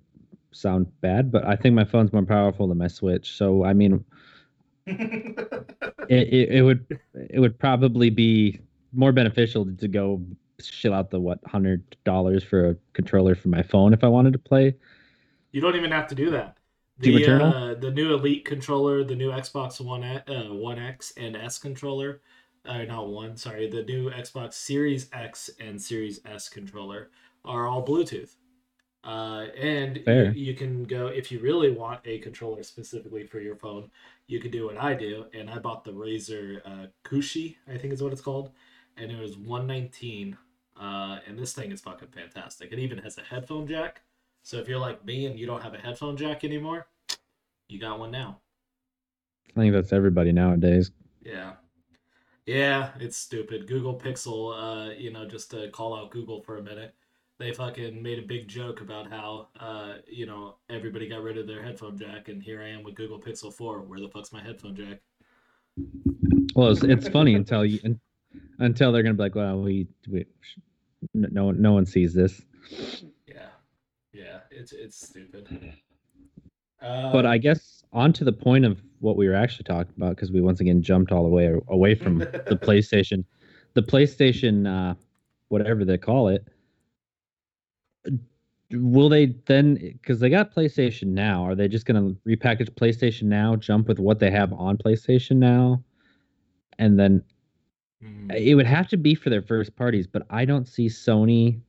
sound 0.52 0.87
bad, 1.00 1.31
but 1.33 1.44
I 1.46 1.57
think 1.57 1.74
my 1.74 1.85
phone's 1.85 2.12
more 2.12 2.24
powerful 2.24 2.68
than 2.68 2.78
my 2.78 2.88
Switch. 2.88 3.37
So 3.37 3.64
I 3.64 3.72
mean, 3.72 4.04
it, 4.87 5.88
it, 6.09 6.48
it 6.50 6.62
would 6.62 6.98
it 7.31 7.40
would 7.40 7.59
probably 7.59 8.11
be 8.11 8.61
more 8.92 9.12
beneficial 9.12 9.66
to 9.66 9.88
go 9.88 10.22
shell 10.61 10.94
out 10.94 11.11
the 11.11 11.20
what 11.20 11.38
hundred 11.46 11.96
dollars 12.04 12.42
for 12.42 12.70
a 12.70 12.76
controller 12.92 13.35
for 13.35 13.48
my 13.48 13.62
phone 13.62 13.92
if 13.92 14.02
I 14.02 14.09
wanted 14.09 14.33
to 14.33 14.38
play. 14.38 14.74
You 15.52 15.61
don't 15.61 15.76
even 15.76 15.90
have 15.90 16.07
to 16.09 16.14
do 16.14 16.31
that. 16.31 16.58
The 17.01 17.27
uh, 17.27 17.75
the 17.75 17.91
new 17.91 18.13
Elite 18.15 18.45
controller, 18.45 19.05
the 19.05 19.15
new 19.15 19.31
Xbox 19.31 19.81
One 19.81 20.03
uh, 20.03 20.49
One 20.51 20.79
X 20.79 21.13
and 21.17 21.37
S 21.37 21.59
controller, 21.59 22.21
uh, 22.65 22.85
not 22.85 23.09
one, 23.09 23.37
sorry, 23.37 23.69
the 23.69 23.85
new 23.85 24.11
Xbox 24.11 24.55
Series 24.55 25.09
X 25.13 25.49
and 25.61 25.81
Series 25.81 26.21
S 26.25 26.49
controller 26.49 27.11
are 27.45 27.67
all 27.67 27.85
Bluetooth. 27.85 28.35
Uh, 29.05 29.47
and 29.57 30.03
you, 30.07 30.33
you, 30.35 30.55
can 30.55 30.83
go 30.85 31.07
if 31.07 31.31
you 31.31 31.39
really 31.39 31.71
want 31.71 32.01
a 32.05 32.19
controller 32.19 32.63
specifically 32.63 33.25
for 33.25 33.39
your 33.39 33.55
phone. 33.55 33.91
You 34.27 34.41
can 34.41 34.51
do 34.51 34.67
what 34.67 34.77
I 34.77 34.93
do, 34.93 35.27
and 35.33 35.49
I 35.49 35.59
bought 35.59 35.85
the 35.85 35.93
Razer 35.93 36.61
uh, 36.67 36.87
Kishi, 37.05 37.57
I 37.73 37.79
think 37.79 37.93
is 37.93 38.03
what 38.03 38.13
it's 38.13 38.21
called, 38.21 38.51
and 38.97 39.11
it 39.11 39.19
was 39.19 39.39
one 39.39 39.67
nineteen. 39.67 40.37
Uh, 40.79 41.19
and 41.27 41.39
this 41.39 41.55
thing 41.55 41.73
is 41.73 41.81
fucking 41.81 42.09
fantastic. 42.09 42.73
It 42.73 42.79
even 42.79 42.99
has 42.99 43.19
a 43.19 43.23
headphone 43.23 43.67
jack. 43.67 44.03
So 44.49 44.57
if 44.57 44.67
you're 44.67 44.79
like 44.79 45.05
me 45.05 45.27
and 45.27 45.39
you 45.39 45.45
don't 45.45 45.63
have 45.63 45.75
a 45.75 45.79
headphone 45.79 46.17
jack 46.17 46.43
anymore, 46.43 46.87
you 47.69 47.79
got 47.79 47.99
one 47.99 48.11
now. 48.11 48.41
I 49.55 49.61
think 49.61 49.75
that's 49.75 49.93
everybody 49.93 50.33
nowadays. 50.33 50.91
Yeah. 51.23 51.53
Yeah, 52.47 52.93
it's 52.99 53.19
stupid. 53.19 53.67
Google 53.67 53.99
Pixel, 53.99 54.55
uh, 54.57 54.95
you 54.97 55.13
know, 55.13 55.29
just 55.29 55.51
to 55.51 55.69
call 55.69 55.95
out 55.95 56.11
Google 56.11 56.41
for 56.41 56.57
a 56.57 56.63
minute 56.63 56.95
they 57.39 57.53
fucking 57.53 58.03
made 58.03 58.19
a 58.19 58.27
big 58.27 58.49
joke 58.49 58.81
about 58.81 59.09
how 59.11 59.49
uh, 59.61 59.95
you 60.09 60.27
know 60.27 60.57
everybody 60.69 61.09
got 61.09 61.23
rid 61.23 61.39
of 61.39 61.47
their 61.47 61.63
headphone 61.63 61.97
jack, 61.97 62.29
and 62.29 62.43
here 62.43 62.61
I 62.63 62.69
am 62.69 62.83
with 62.83 62.95
Google 62.95 63.21
Pixel 63.21 63.53
Four. 63.53 63.83
Where 63.83 64.01
the 64.01 64.09
fuck's 64.09 64.33
my 64.33 64.43
headphone 64.43 64.75
jack? 64.75 65.01
Well, 66.57 66.71
it's, 66.71 66.83
it's 66.83 67.09
funny 67.09 67.35
until 67.35 67.65
you 67.65 67.99
until 68.59 68.91
they're 68.93 69.03
gonna 69.03 69.15
be 69.15 69.23
like, 69.23 69.37
well, 69.37 69.61
we, 69.61 69.87
we 70.09 70.27
no 71.15 71.53
no 71.53 71.73
one 71.73 71.87
sees 71.87 72.13
this. 72.13 72.43
Yeah, 74.59 74.77
yeah, 74.77 74.85
it's 74.85 74.97
it's 74.97 75.09
stupid. 75.09 75.75
Uh, 76.83 77.12
But 77.12 77.27
I 77.27 77.38
guess 77.38 77.83
on 77.92 78.12
to 78.14 78.25
the 78.25 78.33
point 78.33 78.64
of 78.64 78.83
what 79.01 79.16
we 79.16 79.29
were 79.29 79.35
actually 79.35 79.64
talking 79.64 79.92
about, 79.97 80.16
because 80.16 80.33
we 80.33 80.40
once 80.40 80.61
again 80.61 80.83
jumped 80.83 81.12
all 81.12 81.23
the 81.23 81.29
way 81.29 81.55
away 81.68 81.94
from 81.94 82.18
the 82.18 82.59
PlayStation, 82.62 83.25
the 83.75 83.83
PlayStation, 83.83 84.66
uh, 84.66 84.94
whatever 85.49 85.85
they 85.85 85.99
call 85.99 86.29
it. 86.29 86.47
Will 88.73 89.09
they 89.09 89.27
then? 89.47 89.75
Because 89.75 90.21
they 90.21 90.29
got 90.31 90.55
PlayStation 90.55 91.09
Now, 91.09 91.44
are 91.44 91.55
they 91.55 91.68
just 91.68 91.87
going 91.87 92.14
to 92.14 92.21
repackage 92.29 92.71
PlayStation 92.71 93.25
Now, 93.25 93.57
jump 93.57 93.88
with 93.88 93.99
what 93.99 94.18
they 94.18 94.31
have 94.31 94.53
on 94.53 94.77
PlayStation 94.77 95.37
Now, 95.37 95.83
and 96.79 96.99
then 96.99 97.23
mm, 98.05 98.35
it 98.37 98.55
would 98.55 98.66
have 98.66 98.88
to 98.88 98.97
be 98.97 99.14
for 99.14 99.31
their 99.31 99.42
first 99.42 99.75
parties? 99.75 100.07
But 100.07 100.27
I 100.31 100.44
don't 100.44 100.68
see 100.68 100.87
Sony 100.87 101.61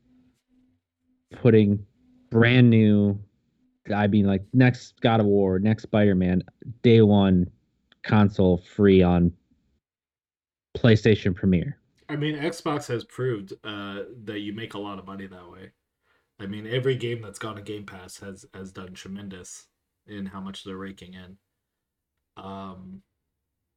putting 1.31 1.85
brand 2.29 2.69
new 2.69 3.19
I 3.93 4.07
mean, 4.07 4.25
like 4.25 4.43
next 4.53 4.99
God 5.01 5.19
of 5.19 5.25
War, 5.25 5.59
next 5.59 5.83
Spider 5.83 6.15
Man, 6.15 6.43
day 6.83 7.01
one 7.01 7.49
console 8.03 8.57
free 8.57 9.01
on 9.01 9.31
PlayStation 10.77 11.35
Premiere. 11.35 11.77
I 12.07 12.15
mean, 12.15 12.35
Xbox 12.35 12.87
has 12.87 13.03
proved 13.03 13.53
uh, 13.63 14.03
that 14.23 14.39
you 14.39 14.53
make 14.53 14.73
a 14.73 14.79
lot 14.79 14.99
of 14.99 15.05
money 15.05 15.27
that 15.27 15.51
way. 15.51 15.71
I 16.39 16.45
mean, 16.45 16.65
every 16.67 16.95
game 16.95 17.21
that's 17.21 17.39
gone 17.39 17.55
to 17.55 17.61
Game 17.61 17.85
Pass 17.85 18.17
has 18.19 18.45
has 18.53 18.71
done 18.71 18.93
tremendous 18.93 19.67
in 20.07 20.25
how 20.25 20.39
much 20.39 20.63
they're 20.63 20.77
raking 20.77 21.13
in. 21.13 21.37
Um, 22.37 23.01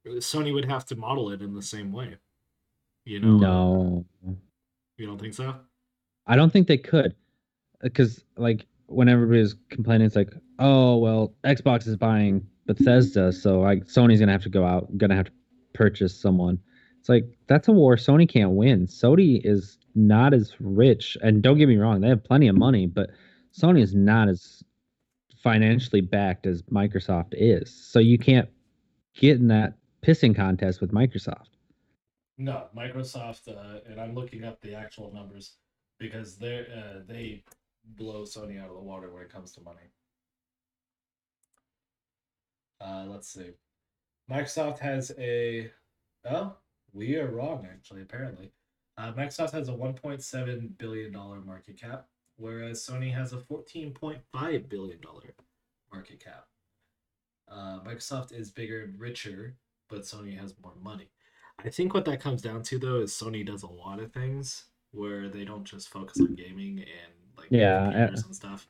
Sony 0.06 0.52
would 0.52 0.64
have 0.64 0.86
to 0.86 0.96
model 0.96 1.30
it 1.30 1.42
in 1.42 1.54
the 1.54 1.62
same 1.62 1.92
way. 1.92 2.16
You 3.04 3.20
know? 3.20 3.36
No, 3.36 4.06
you 4.96 5.06
don't 5.06 5.20
think 5.20 5.34
so? 5.34 5.56
I 6.26 6.36
don't 6.36 6.52
think 6.52 6.68
they 6.68 6.78
could, 6.78 7.16
because 7.82 8.24
like 8.36 8.66
when 8.86 9.08
everybody's 9.08 9.54
complaining, 9.70 10.06
it's 10.06 10.16
like, 10.16 10.30
oh 10.58 10.96
well, 10.98 11.34
Xbox 11.44 11.86
is 11.86 11.96
buying 11.96 12.46
Bethesda, 12.66 13.32
so 13.32 13.60
like 13.60 13.84
Sony's 13.84 14.20
gonna 14.20 14.32
have 14.32 14.42
to 14.42 14.48
go 14.48 14.64
out, 14.64 14.96
gonna 14.98 15.16
have 15.16 15.26
to 15.26 15.32
purchase 15.74 16.18
someone. 16.18 16.58
It's 17.00 17.08
like 17.08 17.24
that's 17.48 17.68
a 17.68 17.72
war 17.72 17.96
Sony 17.96 18.28
can't 18.28 18.52
win. 18.52 18.86
Sony 18.86 19.40
is 19.44 19.78
not 19.94 20.32
as 20.32 20.54
rich, 20.60 21.16
and 21.22 21.42
don't 21.42 21.58
get 21.58 21.68
me 21.68 21.76
wrong, 21.76 22.00
they 22.00 22.08
have 22.08 22.24
plenty 22.24 22.48
of 22.48 22.56
money, 22.56 22.86
but 22.86 23.10
Sony 23.52 23.82
is 23.82 23.94
not 23.94 24.28
as 24.28 24.62
financially 25.42 26.00
backed 26.00 26.46
as 26.46 26.62
Microsoft 26.62 27.32
is. 27.32 27.74
So 27.74 27.98
you 27.98 28.18
can't 28.18 28.48
get 29.14 29.38
in 29.38 29.48
that 29.48 29.74
pissing 30.02 30.34
contest 30.34 30.80
with 30.80 30.92
Microsoft. 30.92 31.48
No, 32.38 32.66
Microsoft, 32.76 33.48
uh, 33.48 33.80
and 33.88 34.00
I'm 34.00 34.14
looking 34.14 34.44
up 34.44 34.60
the 34.60 34.74
actual 34.74 35.12
numbers 35.12 35.56
because 35.98 36.36
they 36.36 36.60
uh, 36.60 37.00
they 37.06 37.44
blow 37.84 38.22
Sony 38.22 38.60
out 38.60 38.68
of 38.68 38.74
the 38.74 38.82
water 38.82 39.12
when 39.12 39.22
it 39.22 39.32
comes 39.32 39.52
to 39.52 39.60
money. 39.60 39.90
Uh, 42.80 43.04
let's 43.06 43.28
see. 43.28 43.50
Microsoft 44.30 44.78
has 44.78 45.12
a. 45.18 45.70
Oh, 46.28 46.56
we 46.92 47.16
are 47.16 47.30
wrong, 47.30 47.66
actually, 47.70 48.02
apparently. 48.02 48.52
Uh, 48.98 49.12
Microsoft 49.12 49.52
has 49.52 49.68
a 49.68 49.72
$1.7 49.72 50.78
billion 50.78 51.12
market 51.12 51.80
cap, 51.80 52.06
whereas 52.36 52.84
Sony 52.84 53.12
has 53.12 53.32
a 53.32 53.38
$14.5 53.38 54.68
billion 54.68 55.00
market 55.92 56.22
cap. 56.22 56.46
Uh, 57.50 57.80
Microsoft 57.80 58.32
is 58.32 58.50
bigger 58.50 58.82
and 58.82 59.00
richer, 59.00 59.56
but 59.88 60.02
Sony 60.02 60.38
has 60.38 60.54
more 60.62 60.74
money. 60.82 61.10
I 61.64 61.70
think 61.70 61.94
what 61.94 62.04
that 62.06 62.20
comes 62.20 62.42
down 62.42 62.62
to, 62.64 62.78
though, 62.78 63.00
is 63.00 63.12
Sony 63.12 63.46
does 63.46 63.62
a 63.62 63.68
lot 63.68 64.00
of 64.00 64.12
things 64.12 64.64
where 64.90 65.28
they 65.28 65.44
don't 65.44 65.64
just 65.64 65.88
focus 65.88 66.20
on 66.20 66.34
gaming 66.34 66.80
and 66.80 67.12
yeah 67.58 67.90
computers 67.90 68.24
and 68.24 68.34
stuff. 68.34 68.68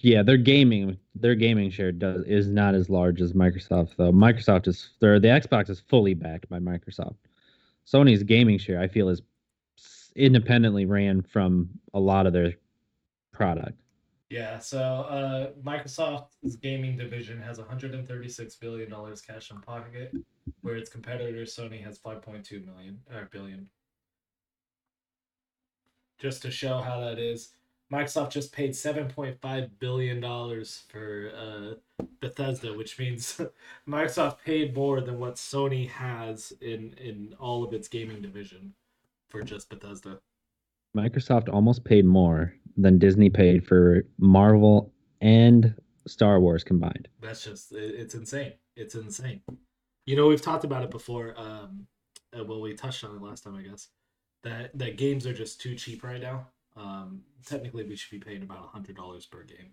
Yeah, 0.00 0.22
their 0.22 0.36
gaming 0.36 0.98
their 1.14 1.34
gaming 1.34 1.70
share 1.70 1.92
does 1.92 2.24
is 2.24 2.48
not 2.48 2.74
as 2.74 2.90
large 2.90 3.20
as 3.20 3.32
Microsoft 3.32 3.96
though. 3.96 4.12
Microsoft 4.12 4.68
is 4.68 4.90
their 5.00 5.20
the 5.20 5.28
Xbox 5.28 5.70
is 5.70 5.80
fully 5.80 6.14
backed 6.14 6.48
by 6.48 6.58
Microsoft. 6.58 7.16
Sony's 7.86 8.22
gaming 8.22 8.58
share 8.58 8.80
I 8.80 8.88
feel 8.88 9.08
is 9.08 9.22
independently 10.16 10.86
ran 10.86 11.22
from 11.22 11.68
a 11.92 12.00
lot 12.00 12.26
of 12.26 12.32
their 12.32 12.54
product. 13.32 13.80
Yeah, 14.30 14.58
so 14.58 14.80
uh, 14.80 15.50
Microsoft's 15.62 16.56
gaming 16.56 16.96
division 16.96 17.40
has 17.40 17.58
136 17.58 18.56
billion 18.56 18.90
dollars 18.90 19.20
cash 19.20 19.50
in 19.50 19.60
pocket, 19.60 20.12
where 20.62 20.76
its 20.76 20.90
competitor 20.90 21.42
Sony 21.42 21.82
has 21.84 21.98
5.2 21.98 22.64
million 22.64 22.98
or 23.12 23.28
billion 23.32 23.68
just 26.24 26.40
to 26.40 26.50
show 26.50 26.78
how 26.80 27.00
that 27.00 27.18
is. 27.18 27.50
Microsoft 27.92 28.30
just 28.30 28.50
paid 28.50 28.70
$7.5 28.70 29.70
billion 29.78 30.22
for 30.88 31.30
uh, 31.36 32.04
Bethesda, 32.22 32.72
which 32.72 32.98
means 32.98 33.42
Microsoft 33.88 34.38
paid 34.42 34.74
more 34.74 35.02
than 35.02 35.18
what 35.18 35.34
Sony 35.34 35.86
has 35.90 36.50
in, 36.62 36.94
in 36.94 37.34
all 37.38 37.62
of 37.62 37.74
its 37.74 37.88
gaming 37.88 38.22
division 38.22 38.72
for 39.28 39.42
just 39.42 39.68
Bethesda. 39.68 40.18
Microsoft 40.96 41.52
almost 41.52 41.84
paid 41.84 42.06
more 42.06 42.54
than 42.78 42.98
Disney 42.98 43.28
paid 43.28 43.66
for 43.66 44.06
Marvel 44.16 44.94
and 45.20 45.74
Star 46.06 46.40
Wars 46.40 46.64
combined. 46.64 47.06
That's 47.20 47.44
just, 47.44 47.70
it's 47.72 48.14
insane. 48.14 48.54
It's 48.76 48.94
insane. 48.94 49.42
You 50.06 50.16
know, 50.16 50.26
we've 50.26 50.40
talked 50.40 50.64
about 50.64 50.84
it 50.84 50.90
before. 50.90 51.34
Um, 51.36 51.86
uh, 52.32 52.44
well, 52.44 52.62
we 52.62 52.72
touched 52.72 53.04
on 53.04 53.14
it 53.14 53.20
last 53.20 53.44
time, 53.44 53.56
I 53.56 53.60
guess 53.60 53.88
that 54.44 54.76
that 54.78 54.96
games 54.96 55.26
are 55.26 55.34
just 55.34 55.60
too 55.60 55.74
cheap 55.74 56.04
right 56.04 56.20
now. 56.20 56.46
Um, 56.76 57.22
technically, 57.44 57.84
we 57.84 57.96
should 57.96 58.10
be 58.10 58.24
paying 58.24 58.42
about 58.42 58.64
a 58.64 58.68
hundred 58.68 58.96
dollars 58.96 59.26
per 59.26 59.42
game. 59.42 59.72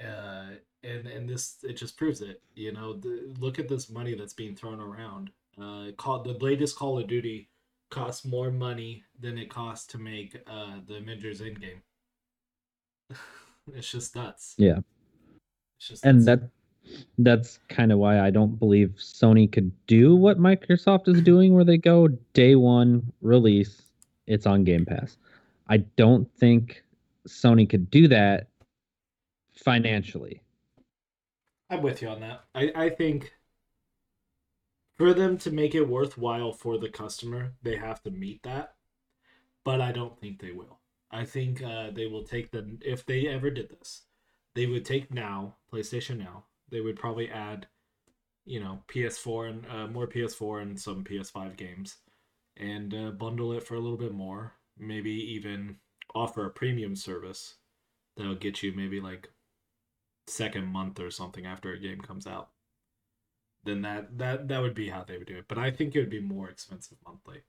Uh, 0.00 0.56
and 0.82 1.06
and 1.06 1.28
this 1.28 1.56
it 1.62 1.74
just 1.74 1.96
proves 1.96 2.20
it. 2.20 2.42
You 2.54 2.72
know, 2.72 2.94
the, 2.94 3.34
look 3.38 3.58
at 3.58 3.68
this 3.68 3.90
money 3.90 4.14
that's 4.14 4.34
being 4.34 4.54
thrown 4.54 4.80
around. 4.80 5.30
Uh, 5.60 5.92
call 5.96 6.22
the 6.22 6.32
latest 6.34 6.76
Call 6.76 6.98
of 6.98 7.06
Duty 7.06 7.48
costs 7.90 8.24
more 8.24 8.50
money 8.50 9.04
than 9.20 9.38
it 9.38 9.48
costs 9.50 9.86
to 9.86 9.98
make 9.98 10.36
uh 10.46 10.76
the 10.86 10.96
Avengers 10.96 11.40
Endgame. 11.40 11.80
it's 13.74 13.90
just 13.90 14.16
nuts. 14.16 14.54
Yeah. 14.58 14.78
It's 15.78 15.88
just 15.88 16.04
and 16.04 16.24
nuts. 16.24 16.42
that 16.42 16.50
that's 17.18 17.58
kind 17.68 17.92
of 17.92 17.98
why 17.98 18.20
I 18.20 18.30
don't 18.30 18.58
believe 18.58 18.94
Sony 18.98 19.50
could 19.50 19.72
do 19.86 20.16
what 20.16 20.38
Microsoft 20.38 21.08
is 21.08 21.20
doing, 21.22 21.54
where 21.54 21.64
they 21.64 21.78
go 21.78 22.08
day 22.32 22.54
one 22.54 23.12
release, 23.20 23.82
it's 24.26 24.46
on 24.46 24.64
Game 24.64 24.84
Pass. 24.84 25.16
I 25.68 25.78
don't 25.78 26.30
think 26.36 26.82
Sony 27.28 27.68
could 27.68 27.90
do 27.90 28.08
that 28.08 28.48
financially. 29.54 30.42
I'm 31.70 31.82
with 31.82 32.02
you 32.02 32.08
on 32.08 32.20
that. 32.20 32.44
I, 32.54 32.72
I 32.74 32.90
think 32.90 33.32
for 34.96 35.14
them 35.14 35.38
to 35.38 35.50
make 35.50 35.74
it 35.74 35.88
worthwhile 35.88 36.52
for 36.52 36.78
the 36.78 36.88
customer, 36.88 37.52
they 37.62 37.76
have 37.76 38.02
to 38.02 38.10
meet 38.10 38.42
that. 38.42 38.74
But 39.64 39.80
I 39.80 39.92
don't 39.92 40.18
think 40.20 40.40
they 40.40 40.52
will. 40.52 40.78
I 41.10 41.24
think 41.24 41.62
uh, 41.62 41.90
they 41.90 42.06
will 42.06 42.24
take 42.24 42.50
the 42.50 42.76
if 42.82 43.06
they 43.06 43.26
ever 43.26 43.50
did 43.50 43.70
this, 43.70 44.02
they 44.54 44.66
would 44.66 44.84
take 44.84 45.12
now 45.12 45.56
PlayStation 45.72 46.18
Now 46.18 46.44
they 46.74 46.80
would 46.80 46.96
probably 46.98 47.30
add, 47.30 47.68
you 48.44 48.58
know, 48.58 48.80
PS4 48.88 49.48
and 49.48 49.66
uh, 49.70 49.86
more 49.86 50.08
PS4 50.08 50.60
and 50.60 50.78
some 50.78 51.04
PS5 51.04 51.56
games, 51.56 51.98
and 52.56 52.92
uh, 52.92 53.10
bundle 53.12 53.52
it 53.52 53.62
for 53.62 53.76
a 53.76 53.80
little 53.80 53.96
bit 53.96 54.12
more. 54.12 54.54
Maybe 54.76 55.12
even 55.12 55.76
offer 56.16 56.44
a 56.44 56.50
premium 56.50 56.96
service 56.96 57.54
that'll 58.16 58.34
get 58.34 58.60
you 58.60 58.72
maybe 58.74 59.00
like 59.00 59.30
second 60.26 60.66
month 60.66 60.98
or 60.98 61.12
something 61.12 61.46
after 61.46 61.72
a 61.72 61.78
game 61.78 62.00
comes 62.00 62.26
out. 62.26 62.48
Then 63.62 63.82
that 63.82 64.18
that 64.18 64.48
that 64.48 64.60
would 64.60 64.74
be 64.74 64.88
how 64.88 65.04
they 65.04 65.16
would 65.16 65.28
do 65.28 65.38
it. 65.38 65.46
But 65.46 65.58
I 65.58 65.70
think 65.70 65.94
it 65.94 66.00
would 66.00 66.10
be 66.10 66.20
more 66.20 66.50
expensive 66.50 66.98
monthly. 67.06 67.42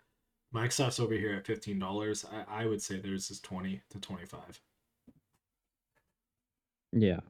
Microsoft's 0.54 1.00
over 1.00 1.16
here 1.16 1.34
at 1.34 1.48
fifteen 1.48 1.80
dollars. 1.80 2.24
I, 2.32 2.64
I 2.64 2.66
would 2.68 2.82
say 2.82 3.00
theirs 3.00 3.32
is 3.32 3.40
twenty 3.40 3.82
to 3.90 4.00
twenty 4.00 4.26
five. 4.28 4.62
Yeah. 6.92 7.22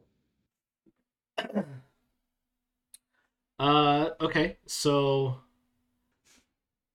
Uh, 3.57 4.09
okay, 4.19 4.57
so 4.65 5.37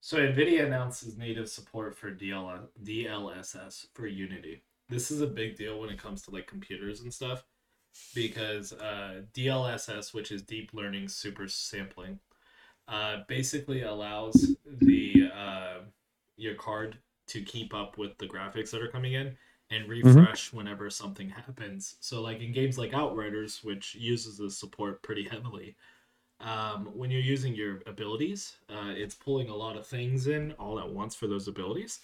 so 0.01 0.19
NVIDIA 0.19 0.67
announces 0.67 1.17
native 1.17 1.49
support 1.49 1.97
for 1.97 2.11
DL- 2.11 2.69
DLSS 2.83 3.87
for 3.95 4.07
Unity. 4.07 4.63
This 4.89 5.11
is 5.11 5.21
a 5.21 5.27
big 5.27 5.57
deal 5.57 5.81
when 5.81 5.91
it 5.91 6.03
comes 6.03 6.23
to 6.23 6.31
like 6.31 6.47
computers 6.47 7.01
and 7.01 7.13
stuff 7.13 7.45
because 8.15 8.73
uh, 8.73 9.23
DLSS, 9.35 10.13
which 10.13 10.33
is 10.33 10.43
deep 10.43 10.71
learning 10.73 11.09
super 11.09 11.49
sampling, 11.49 12.19
uh, 12.89 13.19
basically 13.29 13.83
allows 13.83 14.57
the 14.67 15.31
uh, 15.35 15.79
your 16.37 16.55
card 16.55 16.99
to 17.29 17.43
keep 17.43 17.73
up 17.75 17.97
with 17.97 18.19
the 18.19 18.27
graphics 18.27 18.71
that 18.71 18.83
are 18.83 18.89
coming 18.89 19.13
in 19.13 19.37
and 19.71 19.85
mm-hmm. 19.85 20.07
refresh 20.09 20.49
mm-hmm. 20.49 20.57
whenever 20.57 20.91
something 20.91 21.29
happens. 21.29 21.97
So, 22.01 22.21
like 22.21 22.41
in 22.41 22.53
games 22.53 22.79
like 22.79 22.93
Outriders, 22.93 23.63
which 23.63 23.95
uses 23.95 24.39
this 24.39 24.59
support 24.59 25.03
pretty 25.03 25.29
heavily, 25.29 25.77
um, 26.41 26.87
when 26.95 27.11
you're 27.11 27.21
using 27.21 27.55
your 27.55 27.81
abilities, 27.87 28.57
uh, 28.69 28.93
it's 28.97 29.15
pulling 29.15 29.49
a 29.51 29.55
lot 29.57 29.77
of 29.77 29.87
things 29.87 30.27
in 30.27 30.53
all 30.53 30.79
at 30.81 30.89
once 30.91 31.15
for 31.15 31.27
those 31.27 31.49
abilities. 31.49 32.01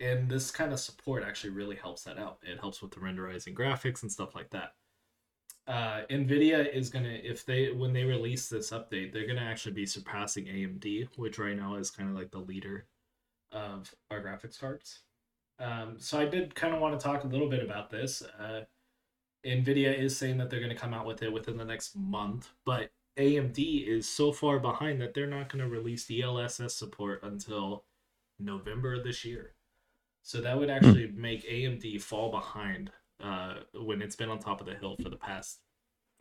and 0.00 0.28
this 0.30 0.50
kind 0.50 0.72
of 0.72 0.80
support 0.80 1.22
actually 1.24 1.50
really 1.50 1.76
helps 1.76 2.04
that 2.04 2.18
out. 2.18 2.38
It 2.42 2.58
helps 2.60 2.82
with 2.82 2.92
the 2.92 3.00
renderizing 3.00 3.54
graphics 3.54 4.02
and 4.02 4.10
stuff 4.12 4.34
like 4.34 4.50
that. 4.50 4.74
Uh, 5.66 6.02
Nvidia 6.10 6.72
is 6.74 6.90
gonna 6.90 7.08
if 7.22 7.44
they 7.44 7.70
when 7.72 7.92
they 7.92 8.04
release 8.04 8.48
this 8.48 8.70
update, 8.72 9.12
they're 9.12 9.26
gonna 9.26 9.40
actually 9.42 9.72
be 9.72 9.86
surpassing 9.86 10.46
AMD, 10.46 11.08
which 11.16 11.38
right 11.38 11.56
now 11.56 11.76
is 11.76 11.90
kind 11.90 12.08
of 12.10 12.16
like 12.16 12.30
the 12.30 12.38
leader 12.38 12.86
of 13.52 13.94
our 14.10 14.22
graphics 14.22 14.58
cards. 14.58 15.00
Um, 15.58 15.96
so 15.98 16.18
I 16.18 16.26
did 16.26 16.54
kind 16.54 16.74
of 16.74 16.80
want 16.80 16.98
to 16.98 17.04
talk 17.04 17.24
a 17.24 17.26
little 17.28 17.48
bit 17.48 17.62
about 17.62 17.90
this. 17.90 18.22
Uh, 18.22 18.62
Nvidia 19.44 19.96
is 19.98 20.16
saying 20.16 20.38
that 20.38 20.50
they're 20.50 20.60
to 20.68 20.74
come 20.74 20.94
out 20.94 21.06
with 21.06 21.22
it 21.22 21.32
within 21.32 21.56
the 21.56 21.64
next 21.64 21.96
month, 21.96 22.50
but 22.64 22.92
AMD 23.20 23.86
is 23.86 24.08
so 24.08 24.32
far 24.32 24.58
behind 24.58 25.00
that 25.00 25.12
they're 25.12 25.26
not 25.26 25.52
going 25.52 25.62
to 25.62 25.70
release 25.70 26.06
DLSS 26.06 26.70
support 26.70 27.22
until 27.22 27.84
November 28.38 28.94
of 28.94 29.04
this 29.04 29.24
year. 29.24 29.52
So 30.22 30.40
that 30.40 30.58
would 30.58 30.70
actually 30.70 31.12
make 31.14 31.48
AMD 31.48 32.00
fall 32.00 32.30
behind 32.30 32.90
uh, 33.22 33.56
when 33.74 34.00
it's 34.00 34.16
been 34.16 34.30
on 34.30 34.38
top 34.38 34.60
of 34.60 34.66
the 34.66 34.74
hill 34.74 34.96
for 35.02 35.10
the 35.10 35.16
past 35.16 35.60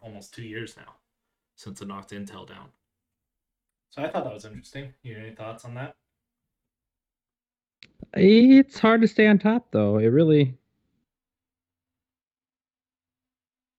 almost 0.01 0.33
two 0.33 0.43
years 0.43 0.75
now 0.75 0.95
since 1.55 1.81
it 1.81 1.87
knocked 1.87 2.11
Intel 2.11 2.47
down. 2.47 2.67
So 3.91 4.03
I 4.03 4.09
thought 4.09 4.25
that 4.25 4.33
was 4.33 4.45
interesting. 4.45 4.93
You 5.01 5.15
have 5.15 5.23
any 5.23 5.35
thoughts 5.35 5.65
on 5.65 5.75
that? 5.75 5.95
It's 8.13 8.79
hard 8.79 9.01
to 9.01 9.07
stay 9.07 9.27
on 9.27 9.39
top 9.39 9.67
though. 9.71 9.97
It 9.97 10.07
really 10.07 10.57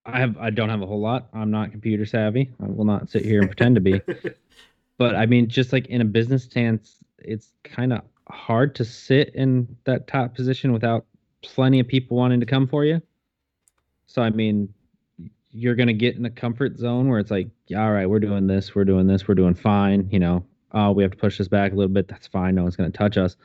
I 0.06 0.18
have 0.20 0.36
I 0.38 0.50
don't 0.50 0.68
have 0.68 0.82
a 0.82 0.86
whole 0.86 1.00
lot. 1.00 1.28
I'm 1.32 1.50
not 1.50 1.70
computer 1.70 2.06
savvy. 2.06 2.50
I 2.62 2.66
will 2.68 2.84
not 2.84 3.10
sit 3.10 3.24
here 3.24 3.40
and 3.40 3.48
pretend 3.48 3.74
to 3.76 3.80
be. 3.80 4.00
But 4.98 5.16
I 5.16 5.24
mean 5.24 5.48
just 5.48 5.72
like 5.72 5.86
in 5.86 6.02
a 6.02 6.04
business 6.04 6.44
stance, 6.44 6.96
it's 7.20 7.52
kind 7.64 7.94
of 7.94 8.02
hard 8.28 8.74
to 8.74 8.84
sit 8.84 9.34
in 9.34 9.74
that 9.84 10.06
top 10.06 10.34
position 10.34 10.74
without 10.74 11.06
plenty 11.40 11.80
of 11.80 11.88
people 11.88 12.18
wanting 12.18 12.40
to 12.40 12.44
come 12.44 12.66
for 12.66 12.84
you. 12.84 13.00
So 14.06 14.20
I 14.20 14.28
mean 14.28 14.74
you're 15.52 15.74
going 15.74 15.86
to 15.86 15.94
get 15.94 16.16
in 16.16 16.26
a 16.26 16.30
comfort 16.30 16.76
zone 16.76 17.08
where 17.08 17.18
it's 17.18 17.30
like, 17.30 17.48
all 17.74 17.90
right, 17.92 18.04
we're 18.04 18.20
doing 18.20 18.46
this, 18.46 18.74
we're 18.74 18.84
doing 18.84 19.06
this, 19.06 19.26
we're 19.26 19.34
doing 19.34 19.54
fine, 19.54 20.06
you 20.12 20.18
know. 20.18 20.44
Oh, 20.72 20.92
we 20.92 21.02
have 21.02 21.12
to 21.12 21.16
push 21.16 21.38
this 21.38 21.48
back 21.48 21.72
a 21.72 21.74
little 21.74 21.92
bit. 21.92 22.06
That's 22.06 22.26
fine. 22.26 22.54
No 22.54 22.62
one's 22.64 22.76
going 22.76 22.92
to 22.92 22.96
touch 22.96 23.16
us 23.16 23.36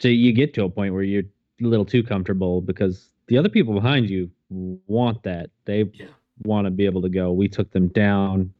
so 0.00 0.08
you 0.08 0.32
get 0.32 0.54
to 0.54 0.64
a 0.64 0.68
point 0.68 0.94
where 0.94 1.02
you're 1.02 1.22
a 1.22 1.66
little 1.66 1.84
too 1.84 2.02
comfortable 2.02 2.60
because 2.62 3.10
the 3.30 3.38
other 3.38 3.48
people 3.48 3.72
behind 3.72 4.10
you 4.10 4.28
want 4.50 5.22
that. 5.22 5.50
They 5.64 5.84
yeah. 5.94 6.06
want 6.42 6.66
to 6.66 6.70
be 6.70 6.84
able 6.84 7.00
to 7.02 7.08
go. 7.08 7.30
We 7.30 7.48
took 7.48 7.70
them 7.70 7.86
down. 7.88 8.52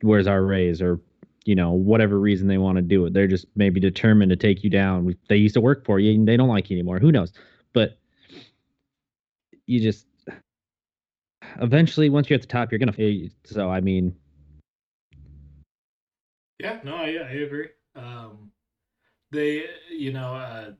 Where's 0.00 0.28
our 0.28 0.42
raise? 0.42 0.80
Or 0.80 1.00
you 1.44 1.56
know 1.56 1.72
whatever 1.72 2.18
reason 2.20 2.46
they 2.46 2.58
want 2.58 2.76
to 2.76 2.82
do 2.82 3.04
it. 3.04 3.12
They're 3.12 3.26
just 3.26 3.46
maybe 3.56 3.80
determined 3.80 4.30
to 4.30 4.36
take 4.36 4.62
you 4.62 4.70
down. 4.70 5.16
They 5.28 5.36
used 5.36 5.54
to 5.54 5.60
work 5.60 5.84
for 5.84 5.98
you 5.98 6.14
and 6.14 6.26
they 6.26 6.36
don't 6.36 6.48
like 6.48 6.70
you 6.70 6.76
anymore. 6.76 7.00
Who 7.00 7.10
knows? 7.10 7.32
But 7.72 7.98
you 9.66 9.80
just 9.80 10.06
eventually 11.60 12.10
once 12.10 12.30
you're 12.30 12.36
at 12.36 12.42
the 12.42 12.46
top, 12.46 12.70
you're 12.70 12.78
gonna. 12.78 12.94
So 13.44 13.70
I 13.70 13.80
mean. 13.80 14.14
Yeah, 16.60 16.78
no, 16.84 16.94
I, 16.94 17.06
I 17.06 17.32
agree. 17.32 17.68
Um, 17.96 18.52
they 19.32 19.64
you 19.90 20.12
know 20.12 20.34
uh, 20.36 20.70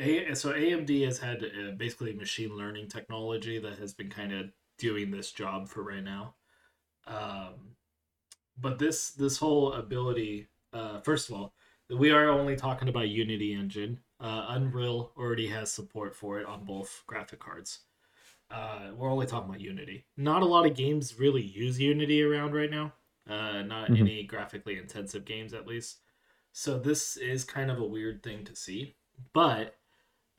a, 0.00 0.34
so 0.34 0.52
AMD 0.52 1.04
has 1.04 1.18
had 1.18 1.44
uh, 1.44 1.72
basically 1.76 2.12
machine 2.12 2.56
learning 2.56 2.88
technology 2.88 3.58
that 3.58 3.78
has 3.78 3.92
been 3.92 4.08
kind 4.08 4.32
of 4.32 4.46
doing 4.78 5.10
this 5.10 5.30
job 5.30 5.68
for 5.68 5.82
right 5.82 6.02
now. 6.02 6.34
Um, 7.06 7.76
but 8.58 8.78
this 8.78 9.10
this 9.10 9.38
whole 9.38 9.72
ability, 9.72 10.48
uh, 10.72 11.00
first 11.00 11.28
of 11.28 11.36
all, 11.36 11.54
we 11.88 12.10
are 12.10 12.28
only 12.28 12.56
talking 12.56 12.88
about 12.88 13.08
Unity 13.08 13.54
engine. 13.54 14.00
Uh, 14.18 14.46
Unreal 14.48 15.12
already 15.16 15.48
has 15.48 15.72
support 15.72 16.14
for 16.14 16.40
it 16.40 16.46
on 16.46 16.64
both 16.64 17.02
graphic 17.06 17.40
cards. 17.40 17.80
Uh, 18.50 18.90
we're 18.96 19.10
only 19.10 19.26
talking 19.26 19.48
about 19.48 19.60
Unity. 19.60 20.04
Not 20.16 20.42
a 20.42 20.46
lot 20.46 20.66
of 20.66 20.74
games 20.74 21.18
really 21.18 21.42
use 21.42 21.78
Unity 21.78 22.22
around 22.22 22.54
right 22.54 22.70
now. 22.70 22.92
Uh, 23.28 23.62
not 23.62 23.90
mm-hmm. 23.90 23.96
any 23.96 24.24
graphically 24.24 24.76
intensive 24.76 25.24
games, 25.24 25.54
at 25.54 25.66
least. 25.66 25.98
So 26.52 26.78
this 26.78 27.16
is 27.16 27.44
kind 27.44 27.70
of 27.70 27.78
a 27.78 27.84
weird 27.84 28.22
thing 28.22 28.44
to 28.44 28.56
see, 28.56 28.96
but 29.32 29.76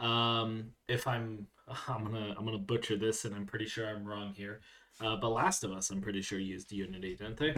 um, 0.01 0.71
if 0.87 1.07
I'm 1.07 1.47
I'm 1.87 2.03
gonna 2.03 2.35
I'm 2.37 2.45
gonna 2.45 2.57
butcher 2.57 2.97
this, 2.97 3.25
and 3.25 3.33
I'm 3.33 3.45
pretty 3.45 3.65
sure 3.65 3.87
I'm 3.87 4.05
wrong 4.05 4.33
here. 4.35 4.59
Uh, 4.99 5.15
but 5.15 5.29
Last 5.29 5.63
of 5.63 5.71
Us, 5.71 5.89
I'm 5.89 6.01
pretty 6.01 6.21
sure 6.21 6.37
used 6.37 6.71
Unity, 6.71 7.15
didn't 7.15 7.37
they? 7.37 7.55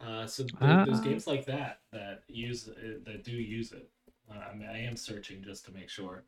Uh, 0.00 0.26
so 0.26 0.44
th- 0.44 0.54
uh, 0.60 0.84
there's 0.84 1.00
games 1.00 1.26
like 1.26 1.46
that 1.46 1.80
that 1.92 2.22
use 2.28 2.68
uh, 2.68 2.98
that 3.04 3.24
do 3.24 3.32
use 3.32 3.72
it. 3.72 3.88
Uh, 4.30 4.44
I 4.52 4.54
mean, 4.54 4.68
I 4.68 4.82
am 4.82 4.96
searching 4.96 5.42
just 5.42 5.64
to 5.66 5.72
make 5.72 5.88
sure. 5.88 6.24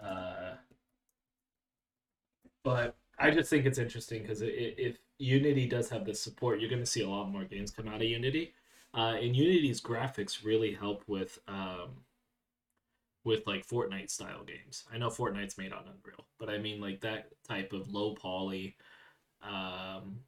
Uh, 0.00 0.54
but 2.62 2.96
I 3.18 3.30
just 3.30 3.50
think 3.50 3.66
it's 3.66 3.78
interesting 3.78 4.22
because 4.22 4.40
if 4.42 4.96
Unity 5.18 5.66
does 5.66 5.90
have 5.90 6.04
this 6.04 6.20
support, 6.20 6.60
you're 6.60 6.70
going 6.70 6.82
to 6.82 6.86
see 6.86 7.02
a 7.02 7.08
lot 7.08 7.30
more 7.30 7.44
games 7.44 7.70
come 7.70 7.88
out 7.88 7.96
of 7.96 8.02
Unity. 8.02 8.54
Uh, 8.92 9.16
and 9.20 9.36
Unity's 9.36 9.80
graphics 9.80 10.44
really 10.44 10.72
help 10.72 11.04
with 11.06 11.38
um, 11.46 11.90
with 13.24 13.46
like 13.46 13.66
Fortnite 13.66 14.10
style 14.10 14.44
games. 14.44 14.84
I 14.92 14.98
know 14.98 15.08
Fortnite's 15.08 15.58
made 15.58 15.72
on 15.72 15.84
Unreal, 15.84 16.26
but 16.38 16.50
I 16.50 16.58
mean 16.58 16.80
like 16.80 17.00
that 17.00 17.28
type 17.46 17.72
of 17.72 17.92
low 17.92 18.14
poly. 18.14 18.76
Um, 19.42 20.20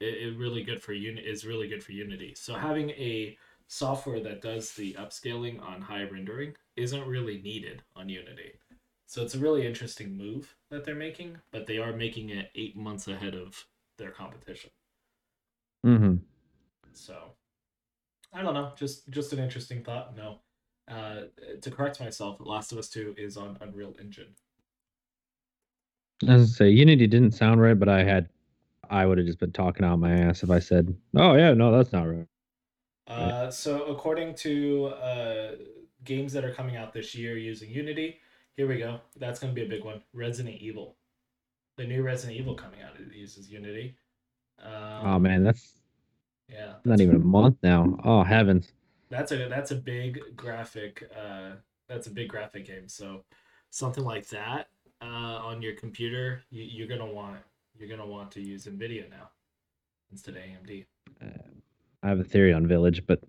it, 0.00 0.14
it 0.14 0.38
really 0.38 0.62
good 0.62 0.82
for 0.82 0.92
Unity 0.92 1.26
is 1.26 1.44
really 1.44 1.68
good 1.68 1.82
for 1.82 1.92
Unity. 1.92 2.34
So 2.36 2.54
having 2.54 2.90
a 2.90 3.36
software 3.66 4.20
that 4.20 4.42
does 4.42 4.72
the 4.72 4.94
upscaling 4.94 5.60
on 5.62 5.80
high 5.80 6.04
rendering 6.04 6.54
isn't 6.76 7.06
really 7.06 7.40
needed 7.42 7.82
on 7.96 8.08
Unity. 8.08 8.52
So 9.06 9.22
it's 9.22 9.34
a 9.34 9.38
really 9.38 9.66
interesting 9.66 10.16
move 10.16 10.54
that 10.70 10.84
they're 10.84 10.94
making, 10.94 11.38
but 11.50 11.66
they 11.66 11.78
are 11.78 11.92
making 11.92 12.30
it 12.30 12.50
eight 12.54 12.76
months 12.76 13.08
ahead 13.08 13.34
of 13.34 13.64
their 13.96 14.10
competition. 14.10 14.70
Mm-hmm. 15.84 16.16
So 16.92 17.16
I 18.32 18.42
don't 18.42 18.54
know. 18.54 18.72
Just 18.76 19.08
just 19.10 19.32
an 19.32 19.38
interesting 19.38 19.82
thought. 19.84 20.16
No. 20.16 20.40
Uh, 20.86 21.22
to 21.62 21.70
correct 21.70 22.00
myself, 22.00 22.38
Last 22.40 22.72
of 22.72 22.78
Us 22.78 22.88
Two 22.88 23.14
is 23.16 23.36
on 23.36 23.56
Unreal 23.60 23.94
Engine. 23.98 24.34
As 26.28 26.42
I 26.42 26.44
say, 26.44 26.68
Unity 26.70 27.06
didn't 27.06 27.32
sound 27.32 27.60
right, 27.60 27.78
but 27.78 27.88
I 27.88 28.04
had, 28.04 28.28
I 28.90 29.06
would 29.06 29.18
have 29.18 29.26
just 29.26 29.38
been 29.40 29.52
talking 29.52 29.84
out 29.84 29.98
my 29.98 30.12
ass 30.12 30.42
if 30.42 30.50
I 30.50 30.58
said, 30.58 30.94
"Oh 31.16 31.34
yeah, 31.34 31.54
no, 31.54 31.72
that's 31.72 31.92
not 31.92 32.08
right." 32.08 32.26
Uh, 33.06 33.50
so 33.50 33.84
according 33.84 34.34
to 34.34 34.86
uh, 34.86 35.52
games 36.04 36.32
that 36.32 36.44
are 36.44 36.52
coming 36.52 36.76
out 36.76 36.92
this 36.92 37.14
year 37.14 37.36
using 37.36 37.70
Unity, 37.70 38.18
here 38.56 38.66
we 38.66 38.78
go. 38.78 39.00
That's 39.16 39.38
going 39.38 39.54
to 39.54 39.60
be 39.60 39.66
a 39.66 39.68
big 39.68 39.84
one. 39.84 40.02
Resident 40.12 40.56
Evil, 40.56 40.96
the 41.76 41.86
new 41.86 42.02
Resident 42.02 42.38
Evil 42.38 42.54
coming 42.54 42.80
out 42.82 42.98
it 43.00 43.14
uses 43.14 43.50
Unity. 43.50 43.96
Um, 44.62 45.06
oh 45.06 45.18
man, 45.18 45.44
that's 45.44 45.80
yeah. 46.48 46.74
Not 46.84 47.00
even 47.00 47.16
a 47.16 47.20
month 47.20 47.56
now. 47.62 47.98
Oh 48.04 48.22
heavens. 48.22 48.72
That's 49.14 49.30
a 49.30 49.48
that's 49.48 49.70
a 49.70 49.76
big 49.76 50.20
graphic 50.34 51.08
uh 51.16 51.52
that's 51.88 52.08
a 52.08 52.10
big 52.10 52.28
graphic 52.28 52.66
game. 52.66 52.88
So 52.88 53.24
something 53.70 54.04
like 54.04 54.28
that 54.30 54.68
uh 55.00 55.38
on 55.48 55.62
your 55.62 55.74
computer, 55.74 56.42
you, 56.50 56.64
you're 56.64 56.88
gonna 56.88 57.12
want 57.12 57.38
you're 57.78 57.88
gonna 57.88 58.06
want 58.06 58.32
to 58.32 58.40
use 58.40 58.66
NVIDIA 58.66 59.08
now 59.08 59.30
instead 60.10 60.34
of 60.36 60.42
AMD. 60.42 60.86
Uh, 61.22 61.26
I 62.02 62.08
have 62.08 62.18
a 62.18 62.24
theory 62.24 62.52
on 62.52 62.66
Village, 62.66 63.04
but 63.06 63.20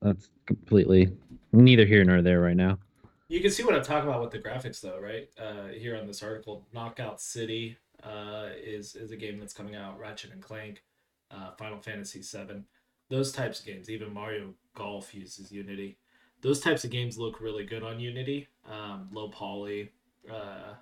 that's 0.00 0.30
completely 0.46 1.08
neither 1.52 1.86
here 1.86 2.04
nor 2.04 2.22
there 2.22 2.40
right 2.40 2.56
now. 2.56 2.78
You 3.28 3.40
can 3.40 3.50
see 3.50 3.64
what 3.64 3.74
I'm 3.74 3.82
talking 3.82 4.08
about 4.08 4.20
with 4.20 4.30
the 4.30 4.38
graphics, 4.38 4.80
though, 4.80 5.00
right? 5.00 5.28
Uh, 5.40 5.68
here 5.68 5.96
on 5.96 6.06
this 6.06 6.22
article, 6.22 6.66
Knockout 6.72 7.20
City 7.20 7.78
uh, 8.04 8.50
is 8.62 8.94
is 8.94 9.10
a 9.10 9.16
game 9.16 9.40
that's 9.40 9.54
coming 9.54 9.74
out. 9.74 9.98
Ratchet 9.98 10.32
and 10.32 10.40
Clank 10.40 10.84
uh, 11.32 11.50
Final 11.52 11.78
Fantasy 11.78 12.20
VII, 12.20 12.62
those 13.10 13.32
types 13.32 13.60
of 13.60 13.66
games. 13.66 13.90
Even 13.90 14.12
Mario 14.12 14.54
Golf 14.74 15.14
uses 15.14 15.52
Unity. 15.52 15.98
Those 16.40 16.60
types 16.60 16.84
of 16.84 16.90
games 16.90 17.18
look 17.18 17.40
really 17.40 17.64
good 17.64 17.82
on 17.82 18.00
Unity, 18.00 18.48
um, 18.70 19.08
low 19.12 19.28
poly. 19.28 19.92
Uh, 20.30 20.74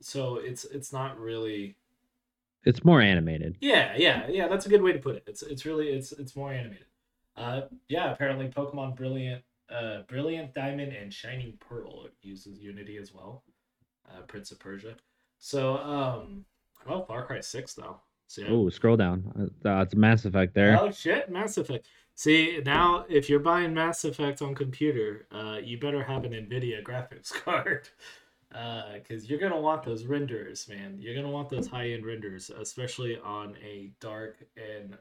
so 0.00 0.36
it's 0.36 0.64
it's 0.64 0.92
not 0.92 1.18
really. 1.18 1.76
It's 2.64 2.84
more 2.84 3.00
animated. 3.00 3.56
Yeah, 3.60 3.94
yeah, 3.96 4.26
yeah. 4.28 4.48
That's 4.48 4.66
a 4.66 4.68
good 4.68 4.82
way 4.82 4.92
to 4.92 4.98
put 4.98 5.16
it. 5.16 5.24
It's 5.26 5.42
it's 5.42 5.66
really 5.66 5.88
it's 5.88 6.12
it's 6.12 6.36
more 6.36 6.52
animated. 6.52 6.86
Uh, 7.36 7.62
yeah. 7.88 8.12
Apparently, 8.12 8.48
Pokemon 8.48 8.96
Brilliant, 8.96 9.42
uh, 9.70 10.02
Brilliant 10.08 10.54
Diamond 10.54 10.92
and 10.92 11.12
Shining 11.12 11.54
Pearl 11.60 12.06
uses 12.22 12.60
Unity 12.60 12.96
as 12.98 13.12
well. 13.12 13.42
Uh, 14.08 14.22
Prince 14.22 14.50
of 14.52 14.58
Persia. 14.60 14.96
So, 15.38 15.76
um, 15.78 16.44
well, 16.88 17.04
Far 17.04 17.26
Cry 17.26 17.40
Six 17.40 17.74
though. 17.74 18.00
So, 18.28 18.44
Oh, 18.48 18.68
scroll 18.70 18.96
down. 18.96 19.52
That's 19.62 19.94
uh, 19.94 19.98
Mass 19.98 20.24
Effect 20.24 20.54
there. 20.54 20.78
Oh 20.80 20.90
shit, 20.90 21.30
Mass 21.30 21.56
Effect. 21.58 21.86
See 22.14 22.60
now, 22.64 23.04
if 23.08 23.28
you're 23.28 23.40
buying 23.40 23.74
Mass 23.74 24.04
Effect 24.04 24.42
on 24.42 24.54
computer, 24.54 25.26
uh, 25.32 25.58
you 25.62 25.78
better 25.78 26.02
have 26.02 26.24
an 26.24 26.32
NVIDIA 26.32 26.82
graphics 26.82 27.32
card, 27.44 27.88
because 28.48 29.24
uh, 29.24 29.26
you're 29.26 29.38
gonna 29.38 29.60
want 29.60 29.82
those 29.82 30.04
renders, 30.04 30.68
man. 30.68 30.98
You're 31.00 31.14
gonna 31.14 31.30
want 31.30 31.48
those 31.48 31.66
high-end 31.66 32.04
renders, 32.04 32.50
especially 32.50 33.18
on 33.18 33.56
a 33.64 33.92
dark 34.00 34.44
and 34.56 34.96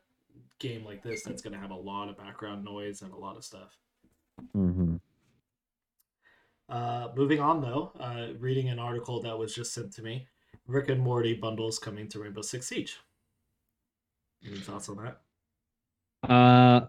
game 0.59 0.85
like 0.85 1.03
this 1.03 1.23
that's 1.23 1.41
gonna 1.41 1.59
have 1.59 1.71
a 1.71 1.75
lot 1.75 2.07
of 2.07 2.17
background 2.17 2.63
noise 2.63 3.01
and 3.01 3.11
a 3.11 3.17
lot 3.17 3.35
of 3.35 3.43
stuff. 3.43 3.77
Mm-hmm. 4.55 4.95
Uh, 6.69 7.09
moving 7.17 7.41
on 7.41 7.61
though, 7.61 7.91
uh, 7.99 8.27
reading 8.39 8.69
an 8.69 8.79
article 8.79 9.21
that 9.21 9.37
was 9.37 9.53
just 9.53 9.73
sent 9.73 9.93
to 9.93 10.01
me, 10.01 10.27
Rick 10.65 10.87
and 10.87 11.01
Morty 11.01 11.33
bundles 11.33 11.77
coming 11.77 12.07
to 12.07 12.19
Rainbow 12.19 12.41
Six 12.41 12.67
Siege. 12.67 12.99
Any 14.45 14.57
thoughts 14.57 14.87
on 14.87 14.95
that? 15.03 15.19
Uh, 16.23 16.81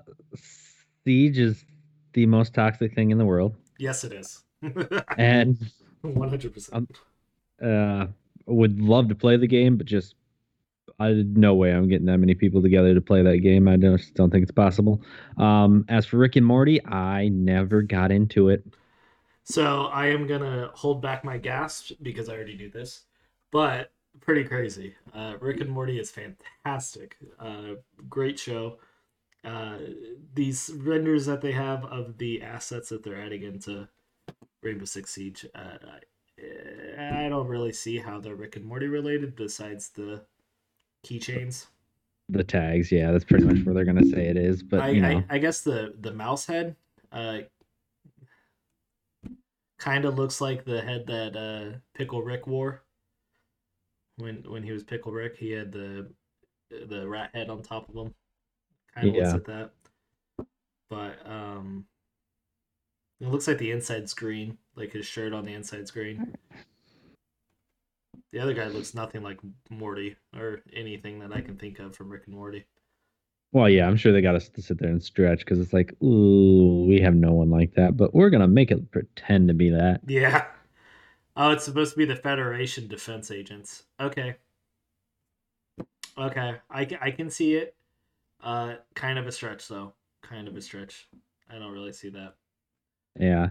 Siege 1.05 1.39
is 1.39 1.65
the 2.13 2.27
most 2.27 2.55
toxic 2.55 2.95
thing 2.95 3.11
in 3.11 3.19
the 3.19 3.25
world, 3.25 3.57
Yes, 3.79 4.05
it 4.05 4.13
is. 4.13 4.43
and 5.19 5.59
One 6.03 6.29
hundred 6.29 6.53
percent. 6.53 6.91
uh, 7.65 8.07
would 8.47 8.81
love 8.81 9.09
to 9.09 9.15
play 9.15 9.37
the 9.37 9.47
game, 9.47 9.77
but 9.77 9.87
just 9.87 10.15
I 11.01 11.13
no 11.27 11.55
way 11.55 11.73
I'm 11.73 11.89
getting 11.89 12.07
that 12.07 12.19
many 12.19 12.35
people 12.35 12.63
together 12.63 12.95
to 12.95 13.01
play 13.01 13.23
that 13.23 13.39
game. 13.39 13.67
I 13.67 13.77
just 13.77 14.15
don't 14.15 14.31
think 14.31 14.43
it's 14.43 14.53
possible. 14.53 15.03
Um, 15.39 15.85
as 15.89 16.07
for 16.07 16.19
Rick 16.19 16.37
and 16.37 16.47
Morty, 16.47 16.85
I 16.87 17.29
never 17.29 17.83
got 17.83 18.13
into 18.13 18.51
it. 18.51 18.65
So 19.45 19.87
I 19.87 20.07
am 20.09 20.27
gonna 20.29 20.71
hold 20.75 21.03
back 21.03 21.25
my 21.25 21.39
gasp 21.39 21.93
because 22.03 22.29
I 22.29 22.35
already 22.35 22.57
knew 22.57 22.71
this, 22.71 23.03
but 23.51 23.91
pretty 24.21 24.45
crazy. 24.45 24.95
Uh, 25.13 25.35
Rick 25.41 25.61
and 25.61 25.71
Morty 25.71 25.99
is 25.99 26.11
fantastic. 26.13 27.17
Uh, 27.41 27.75
great 28.09 28.39
show. 28.39 28.79
Uh, 29.45 29.79
these 30.35 30.71
renders 30.77 31.27
that 31.27 31.41
they 31.41 31.53
have 31.53 31.85
of 31.87 32.19
the 32.19 32.43
assets 32.43 32.89
that 32.91 33.03
they're 33.03 33.21
adding 33.21 33.43
into 33.43 33.89
Rainbow 34.63 34.85
Six 34.85 35.11
Siege, 35.11 35.47
uh, 35.55 35.79
I, 36.99 37.25
I 37.25 37.29
don't 37.29 37.49
really 37.49 37.73
see 37.73 37.99
how 37.99 38.21
they're 38.21 38.37
Rick 38.37 38.57
and 38.57 38.65
Morty 38.65 38.87
related 38.87 39.35
besides 39.35 39.91
the 39.91 40.25
keychains. 41.05 41.67
The 42.29 42.45
tags, 42.45 42.93
yeah, 42.93 43.11
that's 43.11 43.25
pretty 43.25 43.45
much 43.45 43.65
where 43.65 43.75
they're 43.75 43.85
gonna 43.85 44.07
say 44.07 44.29
it 44.29 44.37
is. 44.37 44.63
But 44.63 44.81
I, 44.81 44.89
you 44.91 45.03
know, 45.03 45.25
I, 45.29 45.37
I 45.37 45.39
guess 45.39 45.63
the 45.63 45.95
the 46.01 46.13
mouse 46.13 46.47
head 46.47 46.77
uh 47.11 47.41
kind 49.79 50.05
of 50.05 50.17
looks 50.17 50.41
like 50.41 50.65
the 50.65 50.81
head 50.81 51.07
that 51.07 51.37
uh 51.37 51.79
pickle 51.95 52.23
rick 52.23 52.47
wore 52.47 52.83
when 54.17 54.37
when 54.49 54.63
he 54.63 54.73
was 54.73 54.85
pickle 54.85 55.13
rick 55.13 55.37
he 55.37 55.51
had 55.51 55.73
the 55.73 56.09
the 56.71 57.07
rat 57.07 57.31
head 57.35 57.51
on 57.51 57.63
top 57.63 57.89
of 57.89 57.97
him 57.97 58.15
kind 58.95 59.09
of 59.09 59.15
looks 59.15 59.27
Yeah. 59.29 59.33
like 59.35 59.45
that 59.45 59.71
but 60.89 61.27
um 61.31 61.87
it 63.21 63.29
looks 63.29 63.47
like 63.49 63.59
the 63.59 63.71
inside's 63.71 64.15
green 64.15 64.59
like 64.75 64.93
his 64.93 65.07
shirt 65.07 65.33
on 65.33 65.45
the 65.45 65.55
inside's 65.55 65.91
green 65.91 66.35
the 68.33 68.39
other 68.39 68.55
guy 68.55 68.67
looks 68.69 68.95
nothing 68.95 69.23
like 69.23 69.39
morty 69.71 70.17
or 70.37 70.63
anything 70.73 71.19
that 71.21 71.33
i 71.33 71.41
can 71.41 71.57
think 71.57 71.79
of 71.79 71.95
from 71.97 72.11
rick 72.11 72.23
and 72.27 72.35
morty 72.35 72.65
well, 73.55 73.69
yeah, 73.69 73.87
I'm 73.87 73.99
sure 73.99 74.13
they 74.15 74.23
got 74.23 74.35
us 74.35 74.49
to 74.49 74.63
sit 74.63 74.79
there 74.79 74.89
and 74.89 75.03
stretch 75.03 75.41
because 75.41 75.59
it's 75.61 75.75
like, 75.75 75.95
ooh, 76.03 76.87
we 76.89 76.99
have 77.03 77.15
no 77.15 77.33
one 77.33 77.51
like 77.51 77.75
that, 77.75 77.99
but 77.99 78.15
we're 78.15 78.31
gonna 78.31 78.49
make 78.49 78.71
it 78.71 78.91
pretend 78.91 79.49
to 79.49 79.53
be 79.53 79.69
that. 79.69 80.01
Yeah. 80.07 80.47
Oh, 81.37 81.51
it's 81.51 81.65
supposed 81.67 81.93
to 81.93 81.99
be 81.99 82.07
the 82.07 82.17
Federation 82.17 82.89
defense 82.89 83.31
agents. 83.31 83.83
Okay. 84.01 84.37
Okay, 86.17 86.55
I, 86.71 86.89
I 87.01 87.11
can 87.11 87.29
see 87.29 87.57
it. 87.57 87.75
Uh, 88.43 88.75
kind 88.95 89.19
of 89.19 89.27
a 89.27 89.33
stretch 89.33 89.69
though. 89.69 89.93
Kind 90.23 90.49
of 90.49 90.57
a 90.57 90.61
stretch. 90.61 91.09
I 91.51 91.59
don't 91.59 91.73
really 91.73 91.93
see 91.93 92.11
that. 92.11 92.35
Yeah. 93.19 93.49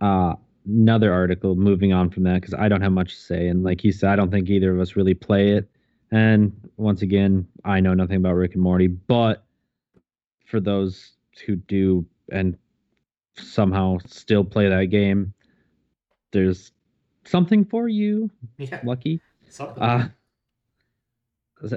Uh, 0.00 0.34
another 0.66 1.12
article 1.12 1.54
moving 1.54 1.92
on 1.92 2.10
from 2.10 2.22
that 2.24 2.40
because 2.40 2.54
I 2.54 2.68
don't 2.68 2.80
have 2.80 2.92
much 2.92 3.14
to 3.14 3.20
say. 3.20 3.48
And 3.48 3.64
like 3.64 3.84
you 3.84 3.92
said, 3.92 4.10
I 4.10 4.16
don't 4.16 4.30
think 4.30 4.48
either 4.48 4.72
of 4.72 4.80
us 4.80 4.96
really 4.96 5.14
play 5.14 5.50
it. 5.50 5.68
And 6.12 6.52
once 6.76 7.02
again, 7.02 7.46
I 7.64 7.80
know 7.80 7.94
nothing 7.94 8.16
about 8.16 8.34
Rick 8.34 8.54
and 8.54 8.62
Morty, 8.62 8.88
but 8.88 9.44
for 10.46 10.60
those 10.60 11.12
who 11.46 11.56
do 11.56 12.04
and 12.32 12.56
somehow 13.36 13.98
still 14.06 14.44
play 14.44 14.68
that 14.68 14.86
game, 14.86 15.32
there's 16.32 16.72
something 17.24 17.64
for 17.64 17.88
you, 17.88 18.30
Yeah. 18.58 18.80
Lucky. 18.84 19.20
Something. 19.48 19.82
Uh, 19.82 20.08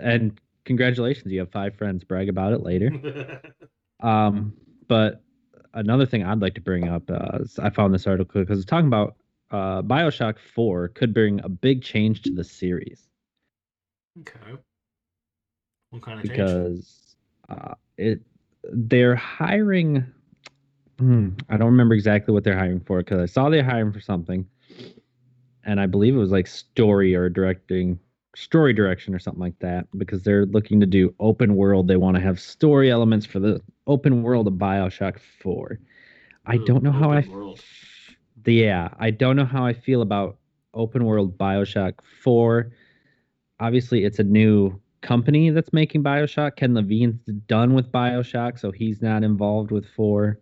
and 0.02 0.40
congratulations, 0.66 1.32
you 1.32 1.40
have 1.40 1.52
five 1.52 1.76
friends. 1.76 2.04
Brag 2.04 2.30
about 2.30 2.54
it 2.54 2.64
later. 2.64 2.92
Um, 4.00 4.52
but 4.90 5.22
another 5.76 6.06
thing 6.06 6.26
I'd 6.26 6.42
like 6.42 6.56
to 6.56 6.62
bring 6.62 6.90
up, 6.90 7.10
uh, 7.10 7.40
I 7.62 7.70
found 7.70 7.94
this 7.94 8.06
article 8.06 8.42
because 8.42 8.60
it's 8.60 8.68
talking 8.68 8.88
about 8.88 9.16
uh, 9.50 9.82
Bioshock 9.82 10.40
4 10.40 10.90
could 10.90 11.14
bring 11.14 11.40
a 11.46 11.48
big 11.48 11.82
change 11.82 12.22
to 12.24 12.32
the 12.32 12.44
series 12.44 13.08
okay. 14.22 14.58
What 15.90 16.02
kind 16.02 16.20
of 16.20 16.26
change? 16.26 16.38
because 16.38 17.16
uh, 17.50 17.76
it 17.98 18.22
they're 18.64 19.16
hiring. 19.16 20.06
Hmm, 21.00 21.30
I 21.50 21.58
don't 21.58 21.72
remember 21.72 21.96
exactly 21.96 22.34
what 22.34 22.44
they're 22.44 22.58
hiring 22.58 22.80
for 22.80 23.00
because 23.00 23.20
I 23.20 23.26
saw 23.26 23.50
they're 23.50 23.64
hiring 23.64 23.92
for 23.92 24.00
something, 24.00 24.48
and 25.64 25.80
I 25.80 25.86
believe 25.86 26.16
it 26.16 26.20
was 26.20 26.32
like 26.32 26.48
story 26.48 27.16
or 27.16 27.30
directing, 27.30 28.00
story 28.36 28.74
direction 28.74 29.14
or 29.14 29.20
something 29.20 29.42
like 29.42 29.60
that. 29.60 29.88
Because 29.98 30.24
they're 30.24 30.46
looking 30.46 30.80
to 30.80 30.86
do 30.86 31.14
open 31.20 31.56
world. 31.56 31.88
They 31.88 31.98
want 31.98 32.16
to 32.16 32.22
have 32.22 32.40
story 32.40 32.92
elements 32.92 33.26
for 33.26 33.40
the 33.40 33.62
open 33.88 34.24
world 34.24 34.48
of 34.48 34.54
Bioshock 34.54 35.20
Four. 35.42 35.80
I 36.46 36.56
Ooh, 36.56 36.66
don't 36.66 36.84
know 36.84 36.92
how 36.92 37.12
I. 37.12 37.26
world. 37.30 37.62
Yeah, 38.46 38.90
I 39.00 39.12
don't 39.12 39.36
know 39.36 39.46
how 39.46 39.66
I 39.66 39.74
feel 39.74 40.02
about 40.02 40.38
open 40.74 41.06
world 41.06 41.38
Bioshock 41.38 41.94
4. 42.24 42.72
Obviously, 43.60 44.04
it's 44.04 44.20
a 44.20 44.24
new 44.24 44.80
company 45.02 45.50
that's 45.50 45.72
making 45.72 46.04
Bioshock. 46.04 46.56
Ken 46.56 46.74
Levine's 46.74 47.24
done 47.48 47.74
with 47.74 47.92
Bioshock, 47.92 48.60
so 48.60 48.72
he's 48.72 49.02
not 49.02 49.24
involved 49.24 49.72
with 49.72 49.86
4. 49.96 50.40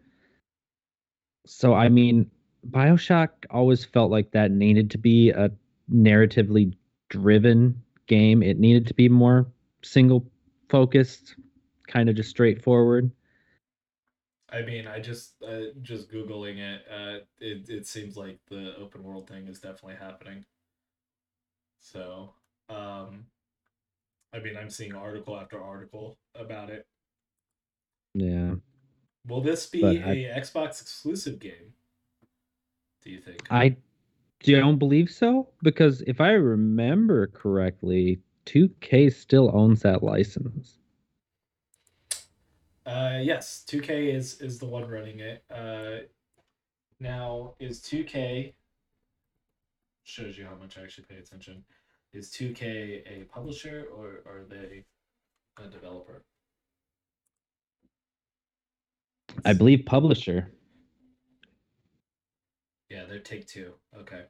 So, 1.45 1.73
I 1.73 1.89
mean, 1.89 2.29
Bioshock 2.69 3.29
always 3.49 3.83
felt 3.83 4.11
like 4.11 4.31
that 4.31 4.51
needed 4.51 4.91
to 4.91 4.97
be 4.97 5.31
a 5.31 5.51
narratively 5.91 6.73
driven 7.11 7.83
game. 8.07 8.41
It 8.41 8.57
needed 8.57 8.87
to 8.87 8.93
be 8.95 9.07
more 9.07 9.45
single 9.83 10.25
focused, 10.69 11.35
kind 11.87 12.09
of 12.09 12.15
just 12.15 12.29
straightforward. 12.31 13.11
I 14.49 14.63
mean, 14.63 14.87
I 14.87 14.99
just 14.99 15.35
uh, 15.47 15.71
just 15.81 16.11
googling 16.11 16.57
it. 16.57 16.81
Uh, 16.91 17.19
it 17.39 17.69
it 17.69 17.85
seems 17.87 18.17
like 18.17 18.39
the 18.49 18.75
open 18.77 19.03
world 19.03 19.27
thing 19.29 19.47
is 19.47 19.59
definitely 19.59 19.95
happening. 19.95 20.43
So, 21.79 22.33
um, 22.69 23.25
I 24.33 24.39
mean, 24.39 24.57
I'm 24.57 24.69
seeing 24.69 24.93
article 24.93 25.37
after 25.37 25.61
article 25.61 26.17
about 26.35 26.69
it. 26.69 26.85
Yeah. 28.13 28.55
Will 29.27 29.41
this 29.41 29.67
be 29.67 29.81
But 29.81 29.95
a 29.97 30.33
I- 30.33 30.39
Xbox 30.39 30.81
exclusive 30.81 31.39
game? 31.39 31.73
Do 33.03 33.09
you 33.09 33.19
think? 33.19 33.47
I 33.49 33.77
don't 34.43 34.79
believe 34.79 35.09
so 35.09 35.49
because 35.61 36.01
if 36.07 36.19
I 36.19 36.31
remember 36.31 37.27
correctly, 37.27 38.19
2K 38.45 39.13
still 39.13 39.51
owns 39.53 39.81
that 39.81 40.03
license. 40.03 40.77
Uh, 42.85 43.19
yes, 43.21 43.63
2K 43.67 44.13
is 44.15 44.41
is 44.41 44.57
the 44.57 44.65
one 44.65 44.87
running 44.87 45.19
it. 45.19 45.43
Uh, 45.53 46.07
now 46.99 47.53
is 47.59 47.79
2K 47.81 48.53
shows 50.03 50.37
you 50.37 50.45
how 50.45 50.55
much 50.55 50.77
I 50.77 50.81
actually 50.81 51.05
pay 51.05 51.17
attention. 51.17 51.63
Is 52.13 52.29
2K 52.31 53.03
a 53.05 53.25
publisher 53.25 53.87
or 53.95 54.23
are 54.25 54.43
they 54.49 54.83
a 55.63 55.67
developer? 55.67 56.23
I 59.45 59.53
believe 59.53 59.85
publisher. 59.85 60.51
Yeah, 62.91 63.05
they're 63.07 63.19
Take 63.19 63.47
Two. 63.47 63.73
Okay. 63.97 64.23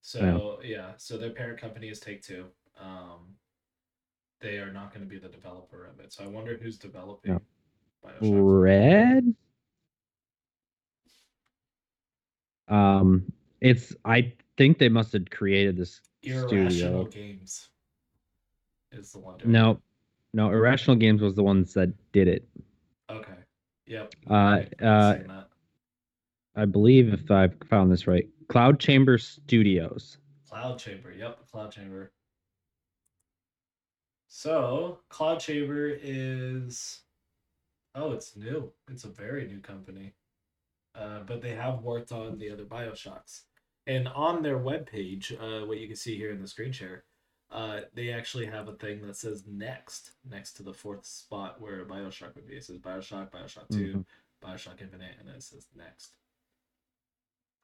So 0.00 0.58
yeah, 0.64 0.92
so 0.96 1.18
their 1.18 1.30
parent 1.30 1.60
company 1.60 1.88
is 1.88 2.00
Take 2.00 2.22
Two. 2.22 2.46
Um, 2.80 3.36
they 4.40 4.56
are 4.56 4.72
not 4.72 4.92
going 4.92 5.06
to 5.06 5.08
be 5.08 5.18
the 5.18 5.28
developer 5.28 5.84
of 5.84 6.00
it. 6.00 6.12
So 6.12 6.24
I 6.24 6.26
wonder 6.26 6.58
who's 6.60 6.78
developing. 6.78 7.32
No. 7.32 7.40
Bioshock. 8.02 8.62
Red. 8.62 9.34
Um, 12.68 13.30
it's. 13.60 13.94
I 14.06 14.32
think 14.56 14.78
they 14.78 14.88
must 14.88 15.12
have 15.12 15.28
created 15.28 15.76
this 15.76 16.00
Irrational 16.22 16.70
studio. 16.70 17.04
Games 17.04 17.68
is 18.92 19.12
the 19.12 19.18
one. 19.18 19.36
No, 19.44 19.72
it. 19.72 19.78
no. 20.32 20.50
Irrational 20.50 20.96
Games 20.96 21.20
was 21.20 21.34
the 21.34 21.42
ones 21.42 21.74
that 21.74 21.90
did 22.12 22.28
it. 22.28 22.48
Okay. 23.10 23.32
Yep. 23.86 24.14
Uh, 24.30 24.60
uh. 24.82 25.18
I 26.56 26.64
believe, 26.64 27.12
if 27.12 27.30
I've 27.30 27.56
found 27.68 27.90
this 27.90 28.06
right, 28.06 28.28
Cloud 28.48 28.78
Chamber 28.78 29.18
Studios. 29.18 30.18
Cloud 30.48 30.78
Chamber. 30.78 31.12
Yep, 31.12 31.50
Cloud 31.50 31.72
Chamber. 31.72 32.12
So, 34.28 35.00
Cloud 35.08 35.40
Chamber 35.40 35.96
is 36.00 37.00
oh, 37.94 38.12
it's 38.12 38.36
new. 38.36 38.72
It's 38.90 39.04
a 39.04 39.08
very 39.08 39.46
new 39.46 39.60
company. 39.60 40.14
Uh, 40.94 41.20
but 41.26 41.42
they 41.42 41.54
have 41.54 41.82
worked 41.82 42.12
on 42.12 42.38
the 42.38 42.50
other 42.50 42.64
Bioshocks. 42.64 43.42
And 43.86 44.08
on 44.08 44.42
their 44.42 44.58
webpage, 44.58 45.32
uh, 45.32 45.66
what 45.66 45.78
you 45.78 45.86
can 45.86 45.96
see 45.96 46.16
here 46.16 46.30
in 46.30 46.40
the 46.40 46.48
screen 46.48 46.72
share, 46.72 47.04
uh, 47.50 47.80
they 47.94 48.10
actually 48.12 48.46
have 48.46 48.68
a 48.68 48.74
thing 48.74 49.02
that 49.02 49.16
says 49.16 49.44
next, 49.46 50.12
next 50.28 50.54
to 50.54 50.62
the 50.62 50.72
fourth 50.72 51.04
spot 51.04 51.60
where 51.60 51.84
Bioshock 51.84 52.34
would 52.34 52.46
be. 52.46 52.54
It 52.54 52.64
says 52.64 52.78
Bioshock, 52.78 53.30
Bioshock 53.30 53.68
2, 53.70 53.76
Mhm. 53.76 54.04
Bioshock 54.42 54.80
Infinite, 54.80 55.16
and 55.18 55.28
then 55.28 55.36
it 55.36 55.42
says 55.42 55.68
next. 55.74 56.14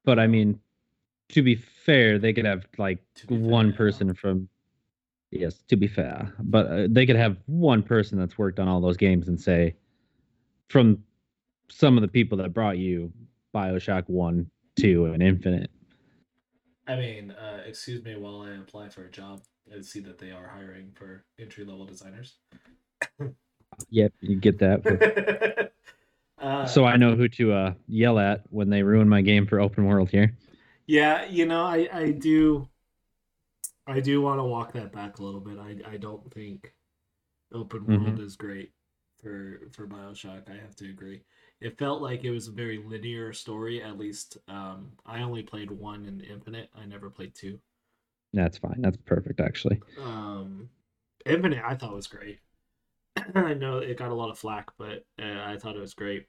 But 0.04 0.18
I 0.18 0.26
mean, 0.26 0.58
to 1.30 1.42
be 1.42 1.54
fair, 1.54 2.18
they 2.18 2.32
could 2.32 2.44
have 2.44 2.66
like 2.78 2.98
one 3.28 3.66
fair, 3.66 3.70
yeah. 3.70 3.76
person 3.76 4.14
from. 4.14 4.48
Yes, 5.32 5.62
to 5.68 5.76
be 5.76 5.86
fair, 5.86 6.34
but 6.40 6.66
uh, 6.66 6.86
they 6.90 7.06
could 7.06 7.14
have 7.14 7.36
one 7.46 7.84
person 7.84 8.18
that's 8.18 8.36
worked 8.36 8.58
on 8.58 8.66
all 8.66 8.80
those 8.80 8.96
games 8.96 9.28
and 9.28 9.40
say, 9.40 9.76
from 10.68 11.04
some 11.68 11.96
of 11.96 12.02
the 12.02 12.08
people 12.08 12.36
that 12.38 12.52
brought 12.52 12.78
you 12.78 13.12
Bioshock 13.54 14.08
One, 14.08 14.50
Two, 14.76 15.06
and 15.06 15.22
Infinite. 15.22 15.70
I 16.88 16.96
mean, 16.96 17.30
uh, 17.30 17.62
excuse 17.64 18.04
me 18.04 18.16
while 18.16 18.42
I 18.42 18.56
apply 18.56 18.88
for 18.88 19.04
a 19.04 19.10
job 19.10 19.42
and 19.70 19.84
see 19.84 20.00
that 20.00 20.18
they 20.18 20.32
are 20.32 20.48
hiring 20.48 20.90
for 20.94 21.24
entry 21.38 21.64
level 21.64 21.86
designers. 21.86 22.34
Yep, 23.90 24.12
you 24.20 24.36
get 24.36 24.58
that. 24.58 25.70
uh, 26.40 26.66
so 26.66 26.84
I 26.84 26.96
know 26.96 27.16
who 27.16 27.28
to 27.28 27.52
uh, 27.52 27.74
yell 27.88 28.18
at 28.18 28.44
when 28.50 28.70
they 28.70 28.82
ruin 28.82 29.08
my 29.08 29.22
game 29.22 29.46
for 29.46 29.60
open 29.60 29.86
world 29.86 30.10
here. 30.10 30.36
yeah, 30.86 31.24
you 31.26 31.46
know, 31.46 31.62
I 31.64 31.88
I 31.92 32.10
do, 32.12 32.68
I 33.86 34.00
do 34.00 34.20
want 34.22 34.38
to 34.38 34.44
walk 34.44 34.72
that 34.72 34.92
back 34.92 35.18
a 35.18 35.22
little 35.22 35.40
bit. 35.40 35.58
I 35.58 35.76
I 35.92 35.96
don't 35.96 36.32
think 36.32 36.74
open 37.52 37.88
world 37.88 38.20
is 38.20 38.36
great 38.36 38.72
for 39.22 39.70
for 39.72 39.86
Bioshock. 39.88 40.50
I 40.50 40.56
have 40.56 40.76
to 40.76 40.90
agree. 40.90 41.22
It 41.60 41.78
felt 41.78 42.02
like 42.02 42.24
it 42.24 42.30
was 42.32 42.48
a 42.48 42.52
very 42.52 42.78
linear 42.78 43.32
story. 43.34 43.82
At 43.82 43.98
least, 43.98 44.38
um, 44.48 44.92
I 45.06 45.22
only 45.22 45.42
played 45.44 45.70
one 45.72 46.06
in 46.06 46.20
Infinite. 46.22 46.70
I 46.74 46.86
never 46.86 47.10
played 47.10 47.34
two. 47.34 47.60
That's 48.32 48.58
fine. 48.58 48.80
That's 48.80 48.96
perfect, 48.96 49.40
actually. 49.40 49.80
Um, 49.96 50.70
Infinite, 51.26 51.62
I 51.64 51.74
thought 51.76 51.94
was 51.94 52.06
great. 52.06 52.40
I 53.34 53.54
know 53.54 53.78
it 53.78 53.98
got 53.98 54.10
a 54.10 54.14
lot 54.14 54.30
of 54.30 54.38
flack, 54.38 54.70
but 54.78 55.04
uh, 55.20 55.42
I 55.44 55.56
thought 55.58 55.76
it 55.76 55.80
was 55.80 55.94
great. 55.94 56.26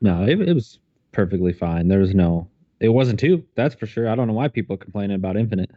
No, 0.00 0.24
it, 0.24 0.40
it 0.40 0.54
was 0.54 0.80
perfectly 1.12 1.52
fine. 1.52 1.88
There 1.88 2.00
was 2.00 2.14
no. 2.14 2.48
It 2.80 2.88
wasn't 2.88 3.20
two. 3.20 3.44
That's 3.54 3.74
for 3.74 3.86
sure. 3.86 4.08
I 4.08 4.14
don't 4.14 4.26
know 4.26 4.34
why 4.34 4.48
people 4.48 4.74
are 4.74 4.78
complaining 4.78 5.16
about 5.16 5.36
Infinite. 5.36 5.70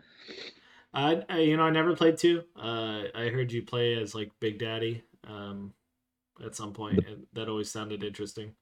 I, 0.93 1.23
I 1.29 1.39
you 1.39 1.57
know 1.57 1.63
I 1.63 1.69
never 1.69 1.95
played 1.95 2.17
two. 2.17 2.43
Uh, 2.55 3.03
I 3.15 3.29
heard 3.29 3.51
you 3.51 3.61
play 3.61 3.95
as 3.95 4.15
like 4.15 4.31
Big 4.39 4.59
Daddy. 4.59 5.03
Um, 5.27 5.73
at 6.43 6.55
some 6.55 6.73
point, 6.73 7.05
and 7.07 7.25
that 7.33 7.49
always 7.49 7.71
sounded 7.71 8.03
interesting. 8.03 8.53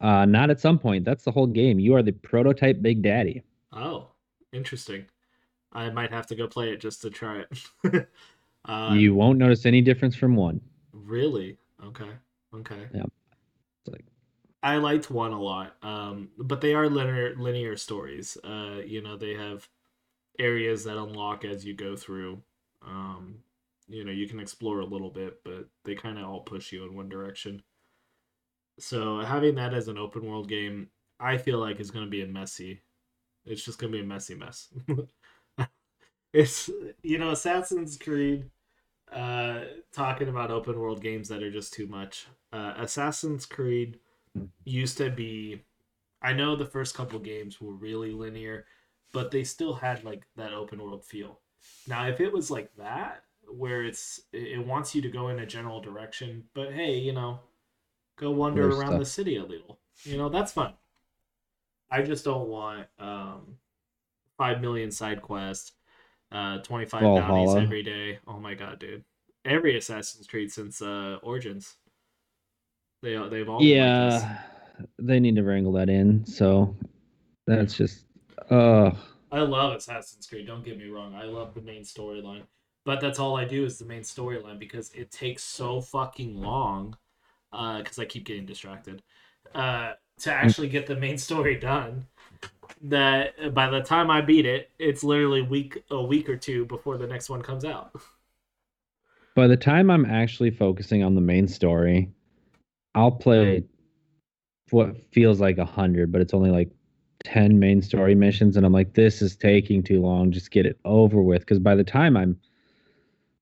Uh, 0.00 0.24
not 0.24 0.50
at 0.50 0.60
some 0.60 0.78
point. 0.78 1.04
That's 1.04 1.24
the 1.24 1.30
whole 1.30 1.46
game. 1.46 1.78
You 1.78 1.94
are 1.94 2.02
the 2.02 2.12
prototype 2.12 2.82
Big 2.82 3.02
Daddy. 3.02 3.42
Oh, 3.72 4.08
interesting. 4.52 5.06
I 5.72 5.90
might 5.90 6.10
have 6.10 6.26
to 6.28 6.36
go 6.36 6.46
play 6.46 6.70
it 6.70 6.80
just 6.80 7.02
to 7.02 7.10
try 7.10 7.44
it. 7.82 8.08
uh, 8.64 8.94
you 8.94 9.14
won't 9.14 9.38
notice 9.38 9.66
any 9.66 9.80
difference 9.80 10.16
from 10.16 10.36
one. 10.36 10.60
really? 10.92 11.58
Okay. 11.84 12.10
Okay. 12.54 12.86
Yeah. 12.94 13.04
Like 13.86 14.04
I 14.62 14.76
liked 14.76 15.10
one 15.10 15.32
a 15.32 15.40
lot, 15.40 15.76
um, 15.82 16.30
but 16.38 16.60
they 16.60 16.74
are 16.74 16.88
linear 16.88 17.34
linear 17.36 17.76
stories. 17.76 18.36
Uh, 18.42 18.80
you 18.84 19.02
know, 19.02 19.16
they 19.16 19.34
have 19.34 19.68
areas 20.38 20.84
that 20.84 20.96
unlock 20.96 21.44
as 21.44 21.64
you 21.64 21.74
go 21.74 21.96
through. 21.96 22.42
Um, 22.86 23.38
you 23.88 24.04
know, 24.04 24.12
you 24.12 24.26
can 24.26 24.40
explore 24.40 24.80
a 24.80 24.86
little 24.86 25.10
bit, 25.10 25.42
but 25.44 25.68
they 25.84 25.94
kind 25.94 26.18
of 26.18 26.24
all 26.24 26.40
push 26.40 26.72
you 26.72 26.84
in 26.84 26.94
one 26.96 27.08
direction. 27.08 27.62
So 28.78 29.20
having 29.20 29.54
that 29.56 29.74
as 29.74 29.88
an 29.88 29.98
open 29.98 30.24
world 30.24 30.48
game, 30.48 30.88
I 31.20 31.36
feel 31.36 31.58
like 31.58 31.80
is 31.80 31.90
going 31.90 32.04
to 32.04 32.10
be 32.10 32.22
a 32.22 32.26
messy. 32.26 32.82
It's 33.44 33.64
just 33.64 33.78
going 33.78 33.92
to 33.92 33.98
be 33.98 34.04
a 34.04 34.06
messy 34.06 34.34
mess. 34.34 34.68
it's 36.34 36.70
you 37.02 37.18
know, 37.18 37.30
Assassin's 37.30 37.96
Creed 37.98 38.50
uh 39.12 39.64
talking 39.92 40.28
about 40.28 40.50
open 40.50 40.78
world 40.80 41.02
games 41.02 41.28
that 41.30 41.42
are 41.42 41.52
just 41.52 41.72
too 41.74 41.86
much. 41.86 42.26
Uh 42.52 42.74
Assassin's 42.78 43.46
Creed 43.46 44.00
used 44.64 44.98
to 44.98 45.10
be 45.10 45.62
I 46.22 46.32
know 46.34 46.56
the 46.56 46.66
first 46.66 46.94
couple 46.96 47.18
games 47.20 47.60
were 47.60 47.74
really 47.74 48.12
linear, 48.12 48.66
but 49.12 49.30
they 49.30 49.44
still 49.44 49.74
had 49.74 50.04
like 50.04 50.26
that 50.36 50.52
open 50.54 50.82
world 50.82 51.04
feel. 51.04 51.40
Now, 51.86 52.08
if 52.08 52.20
it 52.20 52.32
was 52.32 52.50
like 52.50 52.74
that, 52.76 53.24
where 53.48 53.84
it's 53.84 54.20
it 54.32 54.66
wants 54.66 54.94
you 54.94 55.02
to 55.02 55.10
go 55.10 55.28
in 55.28 55.38
a 55.40 55.46
general 55.46 55.80
direction, 55.80 56.44
but 56.54 56.72
hey, 56.72 56.98
you 56.98 57.12
know, 57.12 57.40
go 58.16 58.30
wander 58.32 58.62
There's 58.62 58.78
around 58.78 58.92
stuff. 58.92 59.00
the 59.00 59.06
city 59.06 59.36
a 59.36 59.44
little. 59.44 59.80
You 60.04 60.18
know, 60.18 60.28
that's 60.30 60.52
fun. 60.52 60.74
I 61.90 62.02
just 62.02 62.24
don't 62.24 62.48
want 62.48 62.88
um 62.98 63.58
five 64.38 64.60
million 64.60 64.90
side 64.90 65.22
quests, 65.22 65.72
uh 66.34 66.58
twenty 66.58 66.84
five 66.84 67.00
bounties 67.02 67.54
every 67.54 67.82
day. 67.82 68.18
Oh 68.26 68.38
my 68.38 68.52
god, 68.54 68.78
dude. 68.78 69.04
Every 69.46 69.76
Assassin's 69.78 70.26
Creed 70.26 70.52
since 70.52 70.82
uh 70.82 71.18
Origins. 71.22 71.76
They 73.02 73.16
they've 73.28 73.48
all 73.48 73.60
been 73.60 73.78
like 73.86 74.12
this. 74.12 74.22
yeah, 74.22 74.38
they 74.98 75.20
need 75.20 75.36
to 75.36 75.42
wrangle 75.42 75.72
that 75.72 75.88
in. 75.88 76.26
So 76.26 76.76
that's 77.46 77.74
just. 77.76 78.04
Uh, 78.50 78.90
I 79.30 79.40
love 79.40 79.74
Assassin's 79.74 80.26
Creed. 80.26 80.46
Don't 80.46 80.64
get 80.64 80.78
me 80.78 80.88
wrong. 80.88 81.14
I 81.14 81.24
love 81.24 81.54
the 81.54 81.60
main 81.62 81.82
storyline, 81.82 82.42
but 82.84 83.00
that's 83.00 83.18
all 83.18 83.36
I 83.36 83.44
do 83.44 83.64
is 83.64 83.78
the 83.78 83.84
main 83.84 84.02
storyline 84.02 84.58
because 84.58 84.90
it 84.92 85.10
takes 85.10 85.42
so 85.42 85.80
fucking 85.80 86.40
long. 86.40 86.96
Uh, 87.52 87.78
because 87.78 87.98
I 88.00 88.04
keep 88.04 88.24
getting 88.24 88.46
distracted. 88.46 89.02
Uh, 89.54 89.92
to 90.20 90.32
actually 90.32 90.68
get 90.68 90.86
the 90.86 90.96
main 90.96 91.18
story 91.18 91.56
done, 91.56 92.06
that 92.82 93.54
by 93.54 93.68
the 93.68 93.80
time 93.80 94.10
I 94.10 94.20
beat 94.20 94.46
it, 94.46 94.70
it's 94.78 95.04
literally 95.04 95.42
week 95.42 95.82
a 95.90 96.02
week 96.02 96.28
or 96.28 96.36
two 96.36 96.64
before 96.66 96.98
the 96.98 97.06
next 97.06 97.28
one 97.28 97.42
comes 97.42 97.64
out. 97.64 97.92
by 99.34 99.46
the 99.46 99.56
time 99.56 99.90
I'm 99.90 100.06
actually 100.06 100.50
focusing 100.50 101.02
on 101.02 101.14
the 101.14 101.20
main 101.20 101.48
story, 101.48 102.10
I'll 102.94 103.10
play 103.10 103.64
what 104.70 104.96
feels 105.12 105.40
like 105.40 105.58
a 105.58 105.64
hundred, 105.64 106.12
but 106.12 106.20
it's 106.20 106.34
only 106.34 106.50
like 106.50 106.70
ten 107.24 107.58
main 107.58 107.82
story 107.82 108.14
missions, 108.14 108.56
and 108.56 108.64
I'm 108.64 108.72
like, 108.72 108.94
this 108.94 109.22
is 109.22 109.36
taking 109.36 109.82
too 109.82 110.00
long. 110.00 110.30
Just 110.30 110.50
get 110.50 110.66
it 110.66 110.78
over 110.84 111.22
with. 111.22 111.40
Because 111.40 111.58
by 111.58 111.74
the 111.74 111.84
time 111.84 112.16
I'm, 112.16 112.38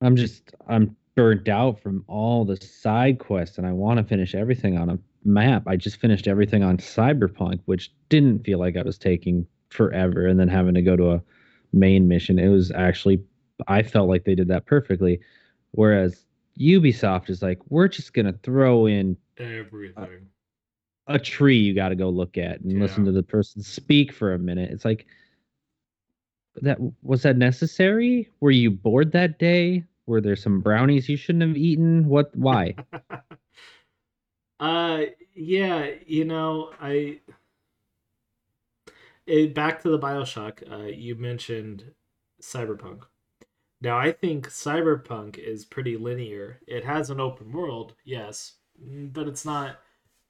I'm 0.01 0.15
just 0.15 0.51
I'm 0.67 0.95
burnt 1.15 1.47
out 1.47 1.79
from 1.79 2.03
all 2.07 2.45
the 2.45 2.57
side 2.57 3.19
quests, 3.19 3.57
and 3.57 3.67
I 3.67 3.71
want 3.71 3.99
to 3.99 4.03
finish 4.03 4.33
everything 4.33 4.77
on 4.77 4.89
a 4.89 4.99
map. 5.25 5.63
I 5.67 5.75
just 5.75 5.97
finished 5.97 6.27
everything 6.27 6.63
on 6.63 6.77
Cyberpunk, 6.77 7.59
which 7.65 7.91
didn't 8.09 8.45
feel 8.45 8.59
like 8.59 8.77
I 8.77 8.83
was 8.83 8.97
taking 8.97 9.45
forever, 9.69 10.27
and 10.27 10.39
then 10.39 10.47
having 10.47 10.73
to 10.75 10.81
go 10.81 10.95
to 10.95 11.11
a 11.11 11.23
main 11.71 12.07
mission. 12.07 12.39
It 12.39 12.49
was 12.49 12.71
actually 12.71 13.23
I 13.67 13.83
felt 13.83 14.09
like 14.09 14.25
they 14.25 14.35
did 14.35 14.47
that 14.49 14.65
perfectly. 14.65 15.19
Whereas 15.71 16.25
Ubisoft 16.59 17.29
is 17.29 17.41
like, 17.41 17.59
we're 17.69 17.87
just 17.87 18.13
gonna 18.13 18.33
throw 18.43 18.85
in 18.85 19.17
Everything. 19.37 20.27
a 21.07 21.19
tree 21.19 21.57
you 21.57 21.73
got 21.73 21.89
to 21.89 21.95
go 21.95 22.09
look 22.09 22.37
at 22.37 22.61
and 22.61 22.79
listen 22.79 23.05
to 23.05 23.11
the 23.11 23.23
person 23.23 23.61
speak 23.63 24.11
for 24.13 24.33
a 24.33 24.39
minute. 24.39 24.71
It's 24.71 24.85
like 24.85 25.07
that 26.61 26.77
was 27.01 27.23
that 27.23 27.37
necessary? 27.37 28.29
Were 28.39 28.51
you 28.51 28.69
bored 28.71 29.11
that 29.13 29.39
day? 29.39 29.83
Were 30.05 30.21
there 30.21 30.35
some 30.35 30.61
brownies 30.61 31.09
you 31.09 31.17
shouldn't 31.17 31.47
have 31.47 31.57
eaten? 31.57 32.07
What? 32.07 32.35
Why? 32.35 32.75
uh, 34.63 35.05
yeah, 35.35 35.89
you 36.05 36.23
know, 36.23 36.71
I. 36.79 37.19
It, 39.25 39.53
back 39.53 39.81
to 39.81 39.89
the 39.89 39.99
Bioshock. 39.99 40.71
Uh, 40.71 40.85
you 40.85 41.15
mentioned 41.15 41.91
Cyberpunk. 42.41 43.03
Now, 43.81 43.97
I 43.97 44.13
think 44.13 44.49
Cyberpunk 44.49 45.37
is 45.37 45.65
pretty 45.65 45.97
linear. 45.97 46.59
It 46.65 46.85
has 46.85 47.09
an 47.09 47.19
open 47.19 47.51
world, 47.51 47.95
yes, 48.05 48.53
but 48.79 49.27
it's 49.27 49.43
not. 49.43 49.81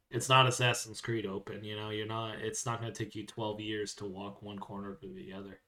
It's 0.09 0.29
not 0.29 0.47
Assassin's 0.47 1.01
Creed 1.01 1.27
open. 1.27 1.63
You 1.63 1.75
know, 1.75 1.91
you're 1.91 2.07
not. 2.07 2.39
It's 2.39 2.65
not 2.65 2.81
going 2.81 2.91
to 2.91 2.97
take 2.97 3.13
you 3.13 3.27
twelve 3.27 3.59
years 3.59 3.93
to 3.95 4.05
walk 4.05 4.41
one 4.41 4.57
corner 4.57 4.95
to 4.95 5.13
the 5.13 5.33
other. 5.33 5.59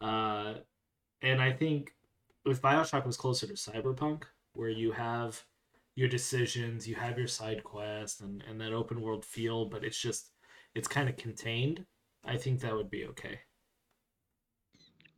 Uh, 0.00 0.54
and 1.22 1.40
I 1.40 1.52
think 1.52 1.94
if 2.44 2.60
Bioshock 2.60 3.06
was 3.06 3.16
closer 3.16 3.46
to 3.46 3.52
Cyberpunk, 3.52 4.24
where 4.54 4.70
you 4.70 4.90
have 4.90 5.44
your 6.00 6.08
decisions, 6.08 6.88
you 6.88 6.96
have 6.96 7.18
your 7.18 7.28
side 7.28 7.62
quest, 7.64 8.22
and 8.22 8.42
and 8.48 8.60
that 8.60 8.72
open 8.72 9.02
world 9.02 9.24
feel, 9.24 9.66
but 9.66 9.84
it's 9.84 10.00
just 10.00 10.32
it's 10.74 10.88
kind 10.88 11.08
of 11.08 11.16
contained. 11.16 11.84
I 12.24 12.36
think 12.38 12.60
that 12.60 12.74
would 12.74 12.90
be 12.90 13.06
okay. 13.06 13.40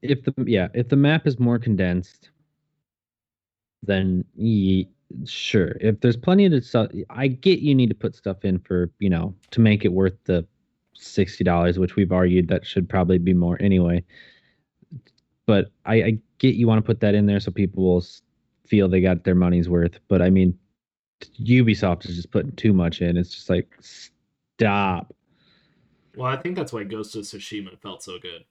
if 0.03 0.23
the 0.25 0.35
yeah, 0.47 0.69
if 0.75 0.89
the 0.89 0.97
map 0.97 1.27
is 1.27 1.39
more 1.39 1.59
condensed, 1.59 2.31
then 3.83 4.25
ye, 4.35 4.89
sure. 5.27 5.77
If 5.81 6.01
there's 6.01 6.17
plenty 6.17 6.47
of 6.47 6.65
stuff, 6.65 6.91
I 7.11 7.29
get 7.29 7.61
you 7.61 7.75
need 7.75 7.89
to 7.91 7.95
put 7.95 8.15
stuff 8.17 8.45
in 8.45 8.59
for 8.61 8.91
you 8.99 9.11
know 9.11 9.35
to 9.53 9.61
make 9.61 9.85
it 9.85 9.93
worth 9.93 10.15
the 10.25 10.47
sixty 10.95 11.45
dollars, 11.45 11.79
which 11.79 11.97
we've 11.97 12.13
argued 12.13 12.49
that 12.49 12.67
should 12.67 12.89
probably 12.89 13.19
be 13.19 13.35
more 13.35 13.57
anyway. 13.61 14.05
But 15.47 15.73
I, 15.85 15.95
I 16.03 16.19
get 16.39 16.55
you 16.55 16.67
want 16.67 16.79
to 16.79 16.87
put 16.87 17.01
that 17.01 17.15
in 17.15 17.27
there 17.27 17.41
so 17.41 17.51
people 17.51 17.85
will 17.85 18.05
feel 18.67 18.89
they 18.89 19.01
got 19.01 19.25
their 19.25 19.35
money's 19.35 19.69
worth. 19.69 19.99
But 20.09 20.23
I 20.23 20.31
mean, 20.31 20.59
Ubisoft 21.41 22.09
is 22.09 22.17
just 22.17 22.31
putting 22.31 22.53
too 22.53 22.73
much 22.73 23.01
in. 23.01 23.17
It's 23.17 23.31
just 23.35 23.51
like 23.51 23.69
stop. 23.81 25.15
Well, 26.17 26.27
I 26.31 26.37
think 26.37 26.57
that's 26.57 26.73
why 26.73 26.85
Ghost 26.85 27.17
of 27.17 27.23
Tsushima 27.23 27.79
felt 27.81 28.03
so 28.03 28.19
good. 28.19 28.45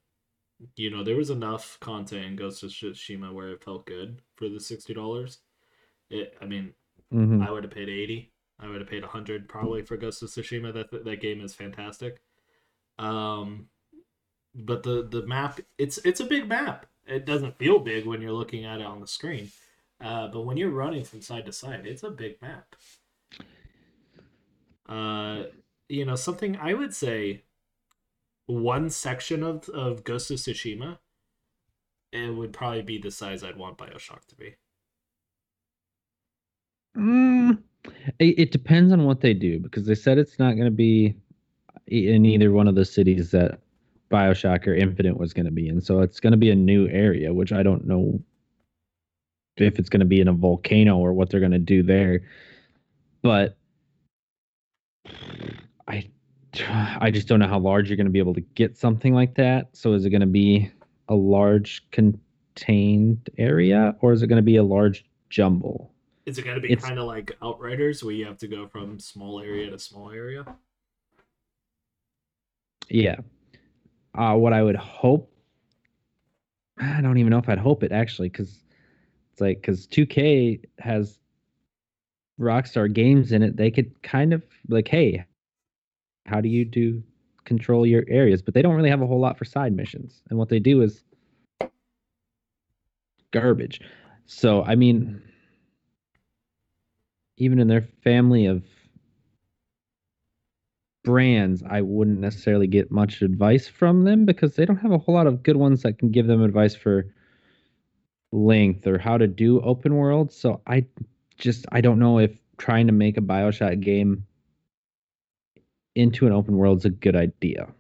You 0.76 0.90
know, 0.92 1.04
there 1.04 1.16
was 1.16 1.30
enough 1.30 1.78
content 1.80 2.26
in 2.26 2.36
Ghost 2.36 2.64
of 2.64 2.70
Tsushima 2.72 3.34
where 3.34 3.50
it 3.50 3.64
felt 3.64 3.86
good 3.86 4.22
for 4.36 4.50
the 4.50 4.60
sixty 4.60 4.94
dollars. 4.94 5.40
It, 6.10 6.36
I 6.42 6.46
mean, 6.46 6.74
Mhm. 7.14 7.46
I 7.46 7.52
would 7.52 7.64
have 7.64 7.74
paid 7.74 7.90
eighty. 7.90 8.32
I 8.60 8.68
would 8.70 8.80
have 8.82 8.90
paid 8.90 9.04
hundred 9.04 9.48
probably 9.50 9.82
for 9.82 9.98
Ghost 9.98 10.22
of 10.24 10.30
Tsushima. 10.30 10.74
That 10.74 11.04
that 11.04 11.22
game 11.22 11.42
is 11.42 11.56
fantastic. 11.56 12.22
Um, 13.00 13.68
but 14.54 14.84
the 14.84 15.08
the 15.08 15.26
map 15.26 15.60
it's 15.78 15.98
it's 16.00 16.20
a 16.20 16.26
big 16.26 16.48
map. 16.48 16.86
It 17.08 17.26
doesn't 17.26 17.58
feel 17.58 17.80
big 17.80 18.06
when 18.06 18.22
you're 18.22 18.32
looking 18.32 18.66
at 18.66 18.80
it 18.80 18.86
on 18.86 19.00
the 19.00 19.08
screen, 19.08 19.52
uh, 20.04 20.28
but 20.28 20.42
when 20.42 20.58
you're 20.58 20.70
running 20.70 21.04
from 21.04 21.22
side 21.22 21.46
to 21.46 21.54
side, 21.54 21.86
it's 21.86 22.04
a 22.04 22.10
big 22.10 22.42
map. 22.42 22.76
Uh, 24.88 25.44
you 25.90 26.06
know 26.06 26.16
something 26.16 26.58
I 26.58 26.74
would 26.74 26.94
say. 26.94 27.44
One 28.48 28.90
section 28.90 29.44
of 29.44 29.70
of 29.70 30.04
Ghost 30.04 30.32
of 30.32 30.38
Tsushima, 30.38 30.98
it 32.12 32.36
would 32.36 32.52
probably 32.52 32.82
be 32.82 32.98
the 32.98 33.12
size 33.12 33.44
I'd 33.44 33.56
want 33.56 33.78
Bioshock 33.78 34.26
to 34.28 34.36
be. 34.36 34.56
Mm, 36.98 37.60
it, 38.20 38.40
it 38.40 38.52
depends 38.52 38.92
on 38.92 39.06
what 39.06 39.22
they 39.22 39.34
do 39.34 39.60
because 39.60 39.86
they 39.86 39.96
said 39.96 40.18
it's 40.18 40.40
not 40.40 40.54
going 40.54 40.66
to 40.66 40.72
be 40.72 41.16
in 41.88 42.26
either 42.26 42.52
one 42.52 42.68
of 42.68 42.76
the 42.76 42.86
cities 42.86 43.32
that 43.32 43.60
Bioshock 44.10 44.68
or 44.68 44.74
Infinite 44.74 45.18
was 45.18 45.34
going 45.34 45.46
to 45.46 45.52
be 45.52 45.70
in. 45.70 45.80
So 45.80 46.02
it's 46.02 46.20
going 46.20 46.32
to 46.32 46.38
be 46.38 46.52
a 46.52 46.56
new 46.56 46.88
area, 46.90 47.34
which 47.34 47.54
I 47.54 47.64
don't 47.64 47.86
know 47.86 48.22
if 49.62 49.80
it's 49.80 49.90
going 49.90 50.00
to 50.02 50.06
be 50.06 50.20
in 50.20 50.28
a 50.28 50.34
volcano 50.34 50.98
or 50.98 51.14
what 51.14 51.30
they're 51.30 51.40
going 51.40 51.52
to 51.52 51.60
do 51.60 51.84
there. 51.84 52.22
But 53.22 53.58
I 55.88 56.10
I 57.00 57.12
just 57.12 57.28
don't 57.28 57.40
know 57.40 57.48
how 57.48 57.60
large 57.60 57.90
you're 57.90 57.98
going 57.98 58.06
to 58.06 58.12
be 58.12 58.20
able 58.20 58.34
to 58.34 58.42
get 58.42 58.78
something 58.78 59.14
like 59.14 59.36
that. 59.36 59.70
So 59.74 59.94
is 59.94 60.06
it 60.06 60.10
going 60.10 60.22
to 60.22 60.28
be 60.28 60.72
a 61.10 61.16
large 61.16 61.90
contained 61.92 63.30
area 63.38 63.96
or 64.02 64.14
is 64.14 64.22
it 64.22 64.28
going 64.28 64.38
to 64.38 64.44
be 64.44 64.58
a 64.58 64.64
large 64.64 65.06
jumble? 65.30 65.92
Is 66.26 66.38
it 66.38 66.44
going 66.44 66.56
to 66.56 66.62
be 66.62 66.76
kind 66.76 67.00
of 67.00 67.06
like 67.06 67.36
Outriders 67.42 68.04
where 68.04 68.14
you 68.14 68.26
have 68.26 68.38
to 68.40 68.48
go 68.48 68.68
from 68.68 69.00
small 69.00 69.40
area 69.42 69.70
to 69.72 69.80
small 69.80 70.12
area? 70.12 70.46
Yeah. 72.90 73.18
Uh, 74.16 74.36
what 74.36 74.54
I 74.54 74.62
would 74.62 74.76
hope, 74.76 75.32
I 76.78 77.02
don't 77.02 77.18
even 77.18 77.32
know 77.32 77.38
if 77.38 77.50
I'd 77.50 77.58
hope 77.58 77.84
it 77.84 77.92
actually, 77.92 78.30
because 78.30 78.60
it's 79.32 79.42
like, 79.42 79.62
because 79.62 79.88
2K 79.88 80.64
has 80.80 81.20
Rockstar 82.40 82.92
games 82.92 83.32
in 83.32 83.44
it. 83.44 83.56
They 83.56 83.72
could 83.72 84.02
kind 84.04 84.34
of 84.34 84.44
like, 84.68 84.88
hey, 84.88 85.26
how 86.26 86.42
do 86.42 86.50
you 86.50 86.66
do 86.66 87.04
control 87.46 87.86
your 87.86 88.04
areas? 88.08 88.42
But 88.42 88.54
they 88.54 88.62
don't 88.62 88.76
really 88.76 88.90
have 88.90 89.02
a 89.02 89.08
whole 89.08 89.20
lot 89.20 89.38
for 89.38 89.46
side 89.46 89.74
missions. 89.74 90.22
And 90.30 90.40
what 90.40 90.50
they 90.50 90.60
do 90.60 90.82
is 90.82 91.04
garbage. 93.32 93.82
So, 94.26 94.64
I 94.64 94.76
mean, 94.76 95.22
even 97.38 97.60
in 97.60 97.68
their 97.68 97.88
family 98.04 98.46
of 98.46 98.64
brands, 101.04 101.64
I 101.68 101.82
wouldn't 101.82 102.20
necessarily 102.20 102.68
get 102.68 102.92
much 102.92 103.22
advice 103.22 103.68
from 103.68 104.04
them 104.04 104.26
because 104.26 104.56
they 104.56 104.66
don't 104.66 104.78
have 104.78 104.92
a 104.92 104.98
whole 104.98 105.16
lot 105.16 105.28
of 105.28 105.44
good 105.44 105.58
ones 105.58 105.82
that 105.84 105.98
can 105.98 106.12
give 106.12 106.28
them 106.28 106.44
advice 106.44 106.76
for 106.76 107.06
length 108.32 108.88
or 108.88 108.98
how 108.98 109.18
to 109.18 109.28
do 109.28 109.62
open 109.62 109.96
world. 109.96 110.32
So 110.32 110.62
I 110.68 110.86
just 111.38 111.66
I 111.72 111.82
don't 111.82 112.00
know 112.00 112.20
if 112.20 112.40
trying 112.58 112.88
to 112.88 112.94
make 112.94 113.18
a 113.18 113.22
BioShock 113.22 113.80
game 113.82 114.26
into 115.96 116.26
an 116.28 116.34
open 116.34 116.58
world 116.58 116.80
is 116.80 116.86
a 116.86 116.90
good 116.90 117.16
idea. 117.16 117.74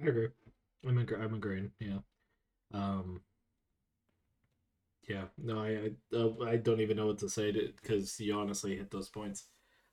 I 0.00 0.06
agree. 0.06 0.28
I'm 0.86 0.98
ag- 0.98 1.14
I'm 1.14 1.34
agreeing. 1.34 1.72
Yeah. 1.80 1.98
Um. 2.72 3.22
Yeah. 5.08 5.26
No, 5.38 5.58
I 5.60 5.68
I, 6.12 6.16
uh, 6.16 6.32
I 6.46 6.56
don't 6.56 6.80
even 6.80 6.96
know 6.96 7.06
what 7.06 7.18
to 7.18 7.28
say 7.28 7.52
because 7.52 8.18
you 8.20 8.34
honestly 8.34 8.76
hit 8.76 8.90
those 8.90 9.08
points. 9.08 9.44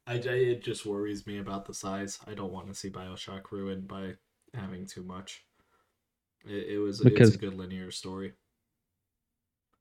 I, 0.08 0.14
I 0.16 0.18
it 0.18 0.64
just 0.64 0.86
worries 0.86 1.28
me 1.28 1.38
about 1.40 1.66
the 1.66 1.74
size. 1.74 2.20
I 2.28 2.34
don't 2.34 2.52
want 2.54 2.68
to 2.68 2.74
see 2.76 2.90
Bioshock 2.90 3.52
ruined 3.52 3.88
by 3.88 4.16
having 4.54 4.86
too 4.86 5.04
much. 5.04 5.46
It, 6.46 6.76
it 6.76 6.80
was 6.80 7.02
because, 7.02 7.30
it's 7.30 7.36
a 7.38 7.40
good 7.40 7.54
linear 7.56 7.92
story. 7.92 8.34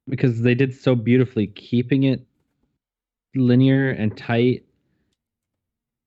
Because 0.09 0.41
they 0.41 0.55
did 0.55 0.75
so 0.75 0.95
beautifully 0.95 1.47
keeping 1.47 2.03
it 2.03 2.25
linear 3.35 3.91
and 3.91 4.15
tight 4.17 4.65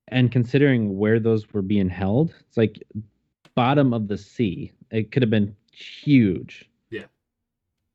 and 0.09 0.31
considering 0.31 0.99
where 0.99 1.19
those 1.19 1.53
were 1.53 1.63
being 1.63 1.89
held, 1.89 2.35
it's 2.47 2.57
like 2.57 2.83
bottom 3.55 3.95
of 3.95 4.09
the 4.09 4.19
sea. 4.19 4.73
It 4.91 5.13
could 5.13 5.23
have 5.23 5.31
been 5.31 5.57
huge. 5.73 6.69
Yeah. 6.91 7.07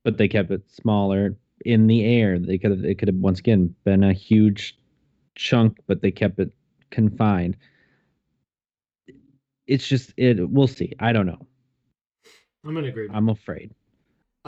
But 0.03 0.17
they 0.17 0.27
kept 0.27 0.51
it 0.51 0.69
smaller 0.69 1.35
in 1.65 1.87
the 1.87 2.03
air. 2.05 2.39
They 2.39 2.57
could 2.57 2.71
have 2.71 2.83
it 2.83 2.97
could 2.97 3.07
have 3.07 3.17
once 3.17 3.39
again 3.39 3.75
been 3.83 4.03
a 4.03 4.13
huge 4.13 4.77
chunk, 5.35 5.77
but 5.87 6.01
they 6.01 6.11
kept 6.11 6.39
it 6.39 6.51
confined. 6.89 7.55
It's 9.67 9.87
just 9.87 10.13
it. 10.17 10.49
We'll 10.49 10.67
see. 10.67 10.93
I 10.99 11.13
don't 11.13 11.27
know. 11.27 11.45
I'm 12.65 12.75
in 12.77 12.85
agreement. 12.85 13.15
I'm 13.15 13.29
afraid. 13.29 13.73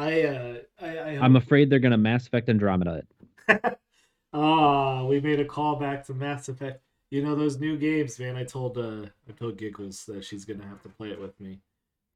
I 0.02 0.24
uh, 0.24 0.56
I, 0.82 0.98
I 0.98 1.10
am 1.26 1.36
afraid 1.36 1.70
they're 1.70 1.80
gonna 1.80 1.98
Mass 1.98 2.26
Effect 2.26 2.50
Andromeda 2.50 3.04
it. 3.48 3.78
Ah, 4.34 5.02
oh, 5.02 5.08
we 5.08 5.20
made 5.20 5.42
a 5.42 5.46
callback 5.46 6.06
to 6.06 6.14
Mass 6.14 6.48
Effect. 6.48 6.82
You 7.10 7.22
know 7.22 7.36
those 7.36 7.60
new 7.60 7.78
games, 7.78 8.18
man. 8.18 8.38
I 8.38 8.46
told 8.46 8.78
uh, 8.78 9.08
I 9.28 9.34
told 9.38 9.58
Giggles 9.58 10.06
that 10.06 10.24
she's 10.24 10.46
gonna 10.46 10.66
have 10.66 10.82
to 10.84 10.90
play 10.90 11.10
it 11.10 11.20
with 11.20 11.38
me 11.42 11.60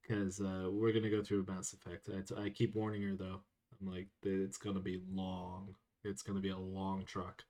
because 0.01 0.39
uh, 0.39 0.69
we're 0.71 0.93
gonna 0.93 1.09
go 1.09 1.21
through 1.21 1.45
Mass 1.45 1.73
Effect. 1.73 2.09
I, 2.09 2.43
I 2.43 2.49
keep 2.51 2.73
warning 2.73 3.01
her 3.01 3.15
though. 3.17 3.41
I'm 3.81 3.91
like, 3.91 4.07
it's 4.23 4.57
gonna 4.57 4.79
be 4.79 5.01
long. 5.11 5.75
It's 6.05 6.21
gonna 6.21 6.39
be 6.39 6.51
a 6.51 6.57
long 6.57 7.03
truck. 7.05 7.43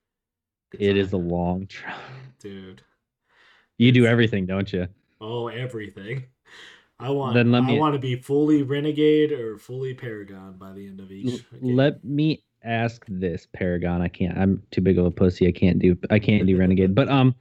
It 0.79 0.97
is 0.97 1.13
a 1.13 1.17
long 1.17 1.67
truck, 1.67 2.01
dude. 2.39 2.81
You 3.77 3.91
do 3.91 4.07
everything, 4.07 4.47
don't 4.47 4.73
you? 4.73 4.87
Oh, 5.21 5.47
everything. 5.47 6.25
I 6.99 7.09
want. 7.09 7.33
Then 7.33 7.51
let 7.51 7.63
me. 7.63 7.75
I 7.75 7.79
want 7.79 7.93
to 7.93 7.99
be 7.99 8.15
fully 8.15 8.63
renegade 8.63 9.31
or 9.31 9.57
fully 9.57 9.93
paragon 9.93 10.53
by 10.57 10.71
the 10.71 10.87
end 10.87 10.99
of 10.99 11.11
each. 11.11 11.49
Game. 11.51 11.75
Let 11.75 12.03
me 12.03 12.43
ask 12.63 13.03
this, 13.07 13.47
paragon. 13.53 14.01
I 14.01 14.07
can't. 14.07 14.37
I'm 14.37 14.63
too 14.71 14.81
big 14.81 14.97
of 14.97 15.05
a 15.05 15.11
pussy. 15.11 15.47
I 15.47 15.51
can't 15.51 15.79
do. 15.79 15.97
I 16.09 16.19
can't 16.19 16.45
do 16.47 16.57
renegade. 16.57 16.95
But 16.95 17.09
um, 17.09 17.35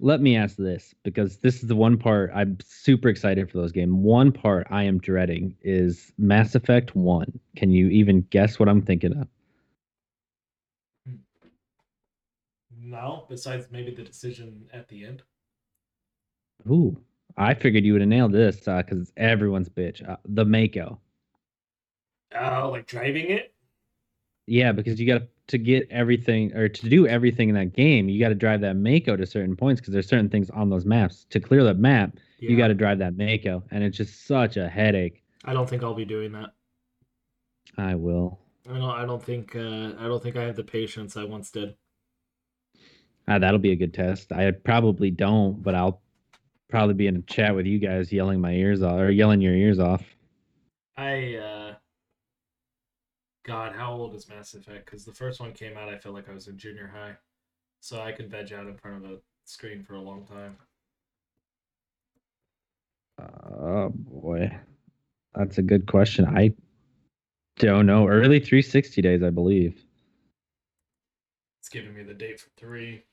let 0.00 0.20
me 0.20 0.36
ask 0.36 0.56
this 0.56 0.94
because 1.02 1.38
this 1.38 1.62
is 1.62 1.68
the 1.68 1.76
one 1.76 1.96
part 1.96 2.30
I'm 2.34 2.58
super 2.64 3.08
excited 3.08 3.50
for 3.50 3.58
those 3.58 3.72
games. 3.72 3.92
One 3.94 4.32
part 4.32 4.66
I 4.70 4.84
am 4.84 4.98
dreading 4.98 5.56
is 5.62 6.12
Mass 6.18 6.54
Effect 6.54 6.94
One. 6.94 7.38
Can 7.56 7.70
you 7.70 7.88
even 7.88 8.22
guess 8.30 8.58
what 8.58 8.68
I'm 8.68 8.82
thinking 8.82 9.16
of? 9.16 9.28
No, 12.82 13.24
besides 13.28 13.68
maybe 13.70 13.94
the 13.94 14.02
decision 14.02 14.66
at 14.72 14.88
the 14.88 15.04
end. 15.04 15.22
Ooh, 16.68 17.00
I 17.36 17.54
figured 17.54 17.84
you 17.84 17.92
would 17.92 18.02
have 18.02 18.08
nailed 18.08 18.32
this 18.32 18.56
because 18.56 18.98
uh, 18.98 19.00
it's 19.00 19.12
everyone's 19.16 19.68
bitch. 19.68 20.06
Uh, 20.08 20.16
the 20.26 20.44
Mako. 20.44 21.00
Oh, 22.38 22.70
like 22.70 22.86
driving 22.86 23.30
it? 23.30 23.54
Yeah, 24.46 24.72
because 24.72 25.00
you 25.00 25.06
got 25.06 25.22
to 25.48 25.58
get 25.58 25.88
everything 25.90 26.54
or 26.56 26.68
to 26.68 26.88
do 26.88 27.06
everything 27.06 27.48
in 27.48 27.54
that 27.56 27.72
game, 27.72 28.08
you 28.08 28.20
got 28.20 28.28
to 28.28 28.34
drive 28.34 28.60
that 28.60 28.76
Mako 28.76 29.16
to 29.16 29.26
certain 29.26 29.56
points 29.56 29.80
because 29.80 29.92
there's 29.92 30.08
certain 30.08 30.28
things 30.28 30.48
on 30.50 30.70
those 30.70 30.84
maps. 30.84 31.26
To 31.30 31.40
clear 31.40 31.64
that 31.64 31.78
map, 31.78 32.16
yeah. 32.38 32.50
you 32.50 32.56
got 32.56 32.68
to 32.68 32.74
drive 32.74 32.98
that 33.00 33.16
Mako, 33.16 33.62
and 33.70 33.82
it's 33.82 33.96
just 33.96 34.26
such 34.26 34.56
a 34.56 34.68
headache. 34.68 35.22
I 35.44 35.52
don't 35.52 35.68
think 35.68 35.82
I'll 35.82 35.94
be 35.94 36.04
doing 36.04 36.32
that. 36.32 36.50
I 37.76 37.94
will. 37.94 38.38
I 38.68 38.78
don't. 38.78 38.90
I 38.90 39.04
don't 39.04 39.22
think. 39.22 39.56
Uh, 39.56 39.92
I 39.98 40.06
don't 40.06 40.22
think 40.22 40.36
I 40.36 40.42
have 40.42 40.56
the 40.56 40.64
patience 40.64 41.16
I 41.16 41.24
once 41.24 41.50
did. 41.50 41.74
Uh, 43.26 43.38
that'll 43.38 43.58
be 43.58 43.72
a 43.72 43.76
good 43.76 43.94
test. 43.94 44.32
I 44.32 44.50
probably 44.50 45.10
don't, 45.10 45.62
but 45.62 45.74
I'll 45.74 46.02
probably 46.70 46.94
be 46.94 47.06
in 47.06 47.16
a 47.16 47.22
chat 47.22 47.54
with 47.54 47.66
you 47.66 47.78
guys 47.78 48.12
yelling 48.12 48.40
my 48.40 48.52
ears 48.52 48.82
off 48.82 48.98
or 48.98 49.10
yelling 49.10 49.40
your 49.40 49.54
ears 49.54 49.78
off. 49.78 50.02
I 50.96 51.36
uh 51.36 51.74
God, 53.44 53.74
how 53.74 53.92
old 53.92 54.14
is 54.14 54.28
Mass 54.28 54.54
Effect? 54.54 54.84
Because 54.84 55.04
the 55.04 55.12
first 55.12 55.40
one 55.40 55.52
came 55.52 55.76
out, 55.76 55.88
I 55.88 55.98
felt 55.98 56.14
like 56.14 56.28
I 56.28 56.34
was 56.34 56.46
in 56.46 56.56
junior 56.56 56.90
high, 56.94 57.16
so 57.80 58.00
I 58.00 58.12
could 58.12 58.30
veg 58.30 58.52
out 58.52 58.66
in 58.66 58.76
front 58.76 59.04
of 59.04 59.10
a 59.10 59.16
screen 59.44 59.82
for 59.82 59.94
a 59.94 60.00
long 60.00 60.24
time. 60.24 60.56
Oh 63.18 63.90
boy, 63.94 64.50
that's 65.34 65.58
a 65.58 65.62
good 65.62 65.86
question. 65.86 66.26
I 66.26 66.54
don't 67.58 67.86
know. 67.86 68.06
Early 68.06 68.40
360 68.40 69.02
days, 69.02 69.22
I 69.22 69.30
believe. 69.30 69.82
It's 71.60 71.68
giving 71.68 71.94
me 71.94 72.02
the 72.02 72.14
date 72.14 72.40
for 72.40 72.48
three. 72.56 73.04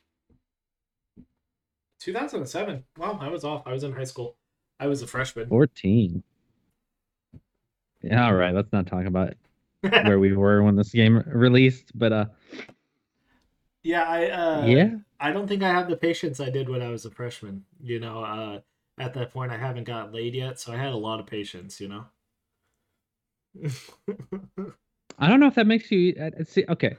2007. 1.99 2.83
Wow, 2.97 3.17
I 3.21 3.29
was 3.29 3.43
off. 3.43 3.63
I 3.65 3.73
was 3.73 3.83
in 3.83 3.93
high 3.93 4.03
school. 4.03 4.35
I 4.79 4.87
was 4.87 5.01
a 5.01 5.07
freshman. 5.07 5.47
14. 5.47 6.23
Yeah, 8.01 8.25
all 8.25 8.35
right. 8.35 8.53
Let's 8.53 8.71
not 8.71 8.87
talk 8.87 9.05
about 9.05 9.33
where 9.81 10.19
we 10.19 10.33
were 10.33 10.63
when 10.63 10.75
this 10.75 10.91
game 10.91 11.23
released, 11.27 11.91
but 11.97 12.13
uh 12.13 12.25
Yeah, 13.83 14.03
I 14.03 14.29
uh 14.29 14.65
Yeah. 14.67 14.95
I 15.19 15.31
don't 15.31 15.47
think 15.47 15.63
I 15.63 15.69
have 15.69 15.89
the 15.89 15.97
patience 15.97 16.39
I 16.39 16.49
did 16.49 16.69
when 16.69 16.81
I 16.81 16.89
was 16.89 17.05
a 17.05 17.11
freshman. 17.11 17.65
You 17.81 17.99
know, 17.99 18.23
uh 18.23 18.59
at 18.99 19.13
that 19.13 19.31
point 19.31 19.51
I 19.51 19.57
haven't 19.57 19.85
got 19.85 20.13
laid 20.13 20.35
yet, 20.35 20.59
so 20.59 20.73
I 20.73 20.77
had 20.77 20.93
a 20.93 20.97
lot 20.97 21.19
of 21.19 21.25
patience, 21.27 21.79
you 21.81 21.87
know. 21.87 22.05
I 25.19 25.27
don't 25.27 25.39
know 25.39 25.47
if 25.47 25.55
that 25.55 25.65
makes 25.65 25.89
you 25.91 26.15
uh, 26.21 26.43
see 26.43 26.63
okay 26.69 26.95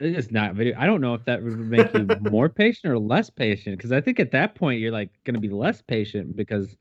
it's 0.00 0.30
not 0.30 0.54
video. 0.54 0.74
I 0.78 0.86
don't 0.86 1.00
know 1.00 1.14
if 1.14 1.24
that 1.26 1.42
would 1.42 1.58
make 1.58 1.92
you 1.94 2.08
more 2.30 2.48
patient 2.48 2.92
or 2.92 2.98
less 2.98 3.30
patient 3.30 3.76
because 3.76 3.92
I 3.92 4.00
think 4.00 4.18
at 4.18 4.30
that 4.32 4.54
point 4.54 4.80
you're 4.80 4.92
like 4.92 5.10
going 5.24 5.34
to 5.34 5.40
be 5.40 5.50
less 5.50 5.82
patient 5.82 6.36
because 6.36 6.76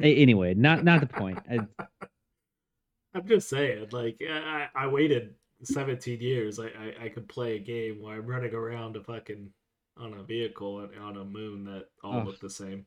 anyway, 0.00 0.54
not 0.54 0.84
not 0.84 1.00
the 1.00 1.06
point. 1.06 1.38
I, 1.50 1.60
I'm 3.14 3.28
just 3.28 3.48
saying, 3.48 3.88
like 3.92 4.16
I, 4.28 4.68
I 4.74 4.86
waited 4.86 5.34
17 5.64 6.20
years. 6.20 6.58
I, 6.58 6.66
I 6.66 7.04
I 7.04 7.08
could 7.10 7.28
play 7.28 7.56
a 7.56 7.60
game 7.60 8.00
where 8.00 8.16
I'm 8.16 8.26
running 8.26 8.54
around 8.54 8.96
a 8.96 9.02
fucking 9.02 9.50
on 9.98 10.14
a 10.14 10.22
vehicle 10.22 10.80
and 10.80 10.98
on 10.98 11.18
a 11.18 11.24
moon 11.24 11.64
that 11.64 11.86
all 12.02 12.20
Ugh. 12.20 12.26
look 12.26 12.40
the 12.40 12.50
same. 12.50 12.86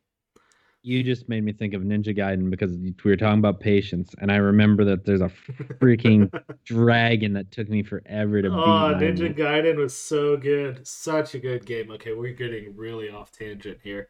You 0.86 1.02
just 1.02 1.28
made 1.28 1.44
me 1.44 1.52
think 1.52 1.74
of 1.74 1.82
Ninja 1.82 2.16
Gaiden 2.16 2.50
because 2.52 2.72
we 2.78 2.94
were 3.04 3.16
talking 3.18 3.40
about 3.40 3.60
patience, 3.60 4.14
and 4.20 4.32
I 4.32 4.36
remember 4.36 4.86
that 4.86 5.04
there's 5.04 5.22
a 5.22 5.32
freaking 5.80 6.32
dragon 6.64 7.34
that 7.34 7.50
took 7.52 7.68
me 7.70 7.82
forever 7.82 8.42
to 8.42 8.50
beat. 8.50 8.56
Oh, 8.56 8.96
Ninja 8.96 9.36
Gaiden 9.36 9.78
was 9.78 9.98
so 9.98 10.38
good. 10.38 10.86
Such 10.88 11.34
a 11.34 11.40
good 11.40 11.66
game. 11.66 11.90
Okay, 11.92 12.14
we're 12.14 12.34
getting 12.34 12.76
really 12.76 13.10
off 13.10 13.32
tangent 13.32 13.80
here. 13.84 14.10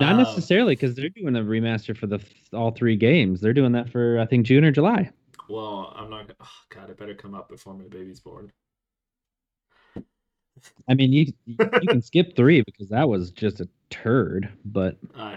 Not 0.00 0.12
Um, 0.12 0.18
necessarily 0.18 0.74
because 0.74 0.96
they're 0.96 1.08
doing 1.08 1.36
a 1.36 1.40
remaster 1.40 1.96
for 1.96 2.06
the 2.08 2.18
all 2.52 2.72
three 2.72 2.96
games. 2.96 3.40
They're 3.40 3.52
doing 3.52 3.72
that 3.72 3.88
for 3.88 4.18
I 4.18 4.26
think 4.26 4.44
June 4.44 4.64
or 4.64 4.72
July. 4.72 5.10
Well, 5.48 5.92
I'm 5.96 6.10
not. 6.10 6.30
Oh, 6.40 6.46
God, 6.70 6.90
it 6.90 6.98
better 6.98 7.14
come 7.14 7.34
out 7.34 7.48
before 7.48 7.74
my 7.74 7.86
baby's 7.88 8.20
born. 8.20 8.50
I 10.88 10.94
mean, 10.94 11.12
you 11.12 11.32
you 11.46 11.56
can 11.88 12.02
skip 12.02 12.34
three 12.34 12.62
because 12.62 12.88
that 12.88 13.08
was 13.08 13.30
just 13.30 13.60
a 13.60 13.68
turd. 13.90 14.48
But 14.64 14.96
Uh, 15.14 15.36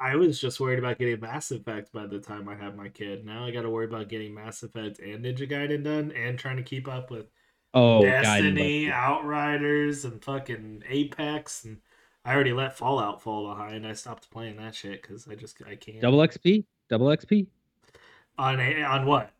I 0.00 0.16
was 0.16 0.40
just 0.40 0.60
worried 0.60 0.78
about 0.78 0.98
getting 0.98 1.20
Mass 1.20 1.50
Effect 1.50 1.92
by 1.92 2.06
the 2.06 2.20
time 2.20 2.48
I 2.48 2.54
had 2.54 2.76
my 2.76 2.88
kid. 2.88 3.24
Now 3.24 3.44
I 3.44 3.50
got 3.50 3.62
to 3.62 3.70
worry 3.70 3.86
about 3.86 4.08
getting 4.08 4.32
Mass 4.32 4.62
Effect 4.62 5.00
and 5.00 5.24
Ninja 5.24 5.50
Gaiden 5.50 5.82
done, 5.82 6.12
and 6.12 6.38
trying 6.38 6.56
to 6.56 6.62
keep 6.62 6.86
up 6.86 7.10
with 7.10 7.26
oh, 7.74 8.02
Destiny, 8.02 8.86
Gaiden, 8.86 8.92
Outriders, 8.92 10.04
and 10.04 10.22
fucking 10.22 10.84
Apex. 10.88 11.64
And 11.64 11.78
I 12.24 12.34
already 12.34 12.52
let 12.52 12.76
Fallout 12.76 13.22
fall 13.22 13.48
behind. 13.48 13.86
I 13.86 13.92
stopped 13.92 14.30
playing 14.30 14.56
that 14.58 14.74
shit 14.74 15.02
because 15.02 15.26
I 15.26 15.34
just 15.34 15.60
I 15.66 15.74
can't. 15.74 16.00
double 16.00 16.18
XP, 16.18 16.64
double 16.88 17.06
XP, 17.06 17.48
on 18.38 18.60
a, 18.60 18.82
on 18.82 19.04
what? 19.04 19.32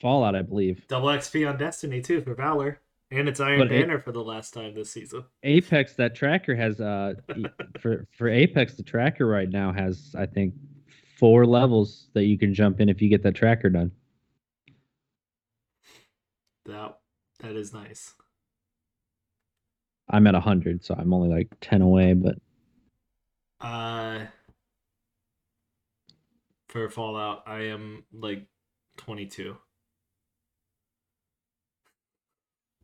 Fallout, 0.00 0.34
I 0.34 0.42
believe. 0.42 0.86
Double 0.88 1.08
XP 1.08 1.48
on 1.48 1.58
Destiny 1.58 2.00
too 2.00 2.22
for 2.22 2.34
Valor, 2.34 2.80
and 3.10 3.28
it's 3.28 3.40
Iron 3.40 3.58
But 3.60 3.72
it- 3.72 3.80
Banner 3.80 4.00
for 4.00 4.12
the 4.12 4.22
last 4.22 4.52
time 4.54 4.74
this 4.74 4.90
season. 4.90 5.24
Apex, 5.42 5.94
that 5.94 6.14
tracker 6.14 6.54
has 6.54 6.80
uh 6.80 7.14
for 7.80 8.06
for 8.16 8.28
Apex, 8.28 8.74
the 8.74 8.82
tracker 8.82 9.26
right 9.26 9.48
now 9.48 9.72
has 9.72 10.14
I 10.16 10.26
think 10.26 10.54
four 11.18 11.46
levels 11.46 12.08
that 12.14 12.24
you 12.24 12.38
can 12.38 12.54
jump 12.54 12.80
in 12.80 12.88
if 12.88 13.00
you 13.02 13.08
get 13.08 13.22
that 13.24 13.34
tracker 13.34 13.70
done. 13.70 13.90
That 16.66 16.98
that 17.40 17.56
is 17.56 17.72
nice. 17.72 18.14
I'm 20.10 20.26
at 20.26 20.34
hundred, 20.34 20.84
so 20.84 20.94
I'm 20.98 21.12
only 21.12 21.28
like 21.28 21.48
ten 21.60 21.82
away. 21.82 22.14
But 22.14 22.36
Uh, 23.60 24.26
for 26.68 26.88
Fallout, 26.90 27.42
I 27.46 27.60
am 27.64 28.04
like 28.12 28.46
22. 28.98 29.56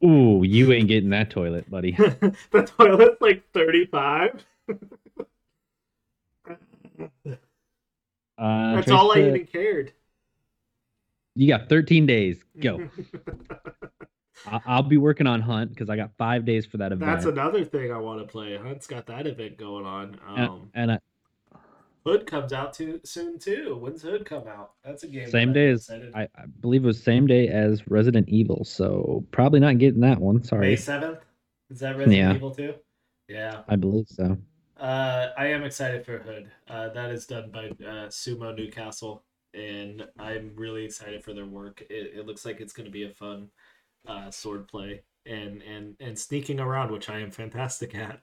Ooh, 0.04 0.42
you 0.44 0.72
ain't 0.72 0.88
getting 0.88 1.10
that 1.10 1.30
toilet, 1.30 1.70
buddy. 1.70 1.92
the 2.50 2.62
toilet's 2.76 3.20
like 3.20 3.42
35. 3.52 4.44
Uh, 8.36 8.74
That's 8.74 8.90
all 8.90 9.12
I 9.12 9.20
even 9.20 9.46
cared. 9.46 9.92
You 11.36 11.48
got 11.48 11.68
13 11.68 12.06
days. 12.06 12.44
Go. 12.60 12.88
I- 14.46 14.60
I'll 14.66 14.82
be 14.82 14.96
working 14.96 15.26
on 15.26 15.40
Hunt 15.40 15.70
because 15.70 15.88
I 15.88 15.96
got 15.96 16.10
five 16.18 16.44
days 16.44 16.66
for 16.66 16.76
that 16.78 16.92
event. 16.92 17.10
That's 17.10 17.26
another 17.26 17.64
thing 17.64 17.92
I 17.92 17.98
want 17.98 18.20
to 18.20 18.26
play. 18.26 18.56
Hunt's 18.56 18.86
got 18.86 19.06
that 19.06 19.26
event 19.26 19.56
going 19.56 19.86
on. 19.86 20.18
and, 20.28 20.48
Um, 20.48 20.70
and 20.74 20.92
I, 20.92 20.98
Hood 22.06 22.26
comes 22.26 22.52
out 22.52 22.74
too 22.74 23.00
soon 23.04 23.38
too. 23.38 23.78
When's 23.80 24.02
Hood 24.02 24.26
come 24.26 24.46
out? 24.46 24.72
That's 24.84 25.04
a 25.04 25.06
game. 25.08 25.28
Same 25.30 25.52
day 25.52 25.70
as- 25.70 25.90
I, 26.14 26.22
I 26.36 26.44
believe 26.60 26.84
it 26.84 26.86
was 26.86 27.02
same 27.02 27.26
day 27.26 27.48
as 27.48 27.86
Resident 27.88 28.28
Evil, 28.28 28.64
so 28.64 29.24
probably 29.30 29.60
not 29.60 29.78
getting 29.78 30.00
that 30.00 30.20
one. 30.20 30.42
Sorry. 30.44 30.68
May 30.68 30.76
seventh. 30.76 31.20
Is 31.70 31.80
that 31.80 31.96
Resident 31.96 32.16
Yeah. 32.16 32.34
Evil 32.34 32.50
too? 32.54 32.74
Yeah. 33.28 33.62
I 33.68 33.76
believe 33.76 34.06
so. 34.08 34.36
Uh, 34.78 35.28
I 35.38 35.46
am 35.46 35.64
excited 35.64 36.04
for 36.04 36.18
Hood. 36.18 36.50
Uh, 36.68 36.90
that 36.90 37.10
is 37.10 37.26
done 37.26 37.50
by 37.50 37.68
uh, 37.68 38.08
Sumo 38.08 38.54
Newcastle, 38.54 39.22
and 39.54 40.06
I'm 40.18 40.52
really 40.56 40.84
excited 40.84 41.24
for 41.24 41.32
their 41.32 41.46
work. 41.46 41.80
It, 41.88 42.12
it 42.18 42.26
looks 42.26 42.44
like 42.44 42.60
it's 42.60 42.74
going 42.74 42.84
to 42.86 42.92
be 42.92 43.04
a 43.04 43.10
fun 43.10 43.48
uh, 44.06 44.30
sword 44.30 44.68
play 44.68 45.02
and 45.24 45.62
and 45.62 45.96
and 46.00 46.18
sneaking 46.18 46.60
around, 46.60 46.90
which 46.92 47.08
I 47.08 47.20
am 47.20 47.30
fantastic 47.30 47.94
at. 47.94 48.20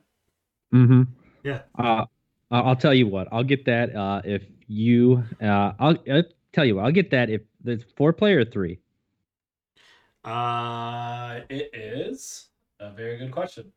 Mm-hmm. 0.71 1.03
Yeah. 1.43 1.61
Uh, 1.79 2.05
I'll 2.52 2.76
tell 2.76 2.93
you 2.93 3.08
what. 3.08 3.28
I'll 3.32 3.43
get 3.43 3.66
that 3.66 3.95
uh, 3.95 4.22
if 4.26 4.43
you. 4.68 5.24
Uh, 5.41 5.72
I'll, 5.80 5.97
I'll 6.12 6.24
tell 6.52 6.66
you 6.66 6.76
what. 6.76 6.86
I'll 6.86 6.91
get 6.91 7.10
that 7.12 7.30
if 7.30 7.41
there's 7.64 7.84
four 7.95 8.12
player 8.12 8.43
three. 8.43 8.80
Uh, 10.24 11.39
it 11.49 11.70
is 11.74 12.49
a 12.80 12.91
very 12.91 13.18
good 13.18 13.32
question. 13.32 13.72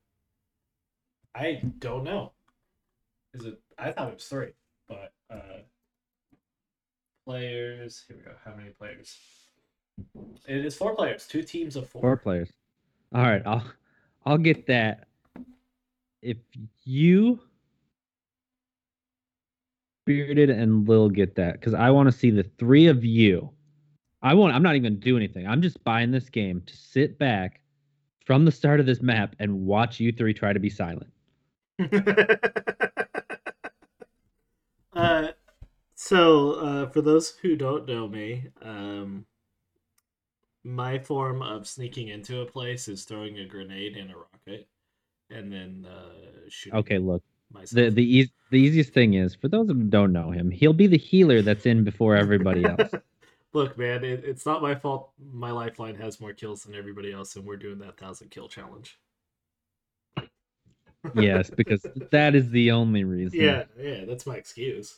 I 1.34 1.62
don't 1.78 2.04
know. 2.04 2.32
Is 3.32 3.46
it? 3.46 3.60
I 3.78 3.92
thought 3.92 4.08
it 4.08 4.14
was 4.14 4.26
three, 4.26 4.52
but 4.88 5.12
uh, 5.30 5.62
players. 7.24 8.04
Here 8.06 8.16
we 8.16 8.22
go. 8.22 8.32
How 8.44 8.54
many 8.54 8.70
players? 8.70 9.16
It 10.46 10.64
is 10.64 10.76
four 10.76 10.94
players. 10.94 11.26
Two 11.26 11.42
teams 11.42 11.76
of 11.76 11.88
four. 11.88 12.00
Four 12.02 12.16
players. 12.16 12.52
All 13.14 13.22
right. 13.22 13.42
I'll 13.46 13.64
I'll 14.26 14.38
get 14.38 14.66
that. 14.66 15.06
If 16.22 16.38
you 16.84 17.40
Bearded 20.06 20.50
and 20.50 20.88
Lil 20.88 21.08
get 21.08 21.34
that 21.36 21.54
because 21.54 21.74
I 21.74 21.90
want 21.90 22.10
to 22.10 22.12
see 22.12 22.30
the 22.30 22.44
three 22.58 22.86
of 22.86 23.04
you. 23.04 23.50
I 24.22 24.34
won't. 24.34 24.54
I'm 24.54 24.62
not 24.62 24.76
even 24.76 24.94
gonna 24.94 25.02
do 25.02 25.16
anything. 25.16 25.46
I'm 25.46 25.62
just 25.62 25.82
buying 25.84 26.10
this 26.10 26.28
game 26.28 26.62
to 26.66 26.76
sit 26.76 27.18
back 27.18 27.60
from 28.24 28.44
the 28.44 28.52
start 28.52 28.80
of 28.80 28.86
this 28.86 29.02
map 29.02 29.36
and 29.38 29.66
watch 29.66 30.00
you 30.00 30.12
three 30.12 30.34
try 30.34 30.52
to 30.52 30.60
be 30.60 30.70
silent. 30.70 31.12
uh, 34.94 35.28
so 35.94 36.52
uh, 36.52 36.88
for 36.88 37.02
those 37.02 37.30
who 37.42 37.56
don't 37.56 37.86
know 37.86 38.08
me, 38.08 38.48
um, 38.62 39.26
my 40.64 40.98
form 40.98 41.42
of 41.42 41.66
sneaking 41.66 42.08
into 42.08 42.40
a 42.40 42.46
place 42.46 42.88
is 42.88 43.04
throwing 43.04 43.38
a 43.38 43.44
grenade 43.44 43.96
and 43.96 44.10
a 44.10 44.14
rocket, 44.16 44.68
and 45.30 45.52
then 45.52 45.86
uh, 45.86 46.48
shooting 46.48 46.78
Okay, 46.78 46.98
look. 46.98 47.22
Myself. 47.54 47.70
The 47.70 47.90
the 47.90 48.04
eas 48.16 48.28
the 48.50 48.58
easiest 48.60 48.92
thing 48.92 49.14
is 49.14 49.34
for 49.34 49.48
those 49.48 49.68
who 49.68 49.74
don't 49.84 50.12
know 50.12 50.30
him, 50.30 50.50
he'll 50.50 50.72
be 50.74 50.86
the 50.86 50.98
healer 50.98 51.40
that's 51.42 51.64
in 51.66 51.84
before 51.84 52.16
everybody 52.16 52.64
else. 52.66 52.90
Look, 53.54 53.78
man, 53.78 54.04
it, 54.04 54.24
it's 54.24 54.44
not 54.44 54.62
my 54.62 54.74
fault. 54.74 55.12
My 55.32 55.50
lifeline 55.52 55.94
has 55.94 56.20
more 56.20 56.32
kills 56.32 56.64
than 56.64 56.74
everybody 56.74 57.12
else, 57.12 57.36
and 57.36 57.46
we're 57.46 57.56
doing 57.56 57.78
that 57.78 57.96
thousand 57.96 58.30
kill 58.30 58.48
challenge. 58.48 58.98
yes, 61.14 61.50
because 61.56 61.86
that 62.10 62.34
is 62.34 62.50
the 62.50 62.70
only 62.72 63.04
reason. 63.04 63.40
Yeah, 63.40 63.64
yeah, 63.78 64.04
that's 64.04 64.26
my 64.26 64.36
excuse. 64.36 64.96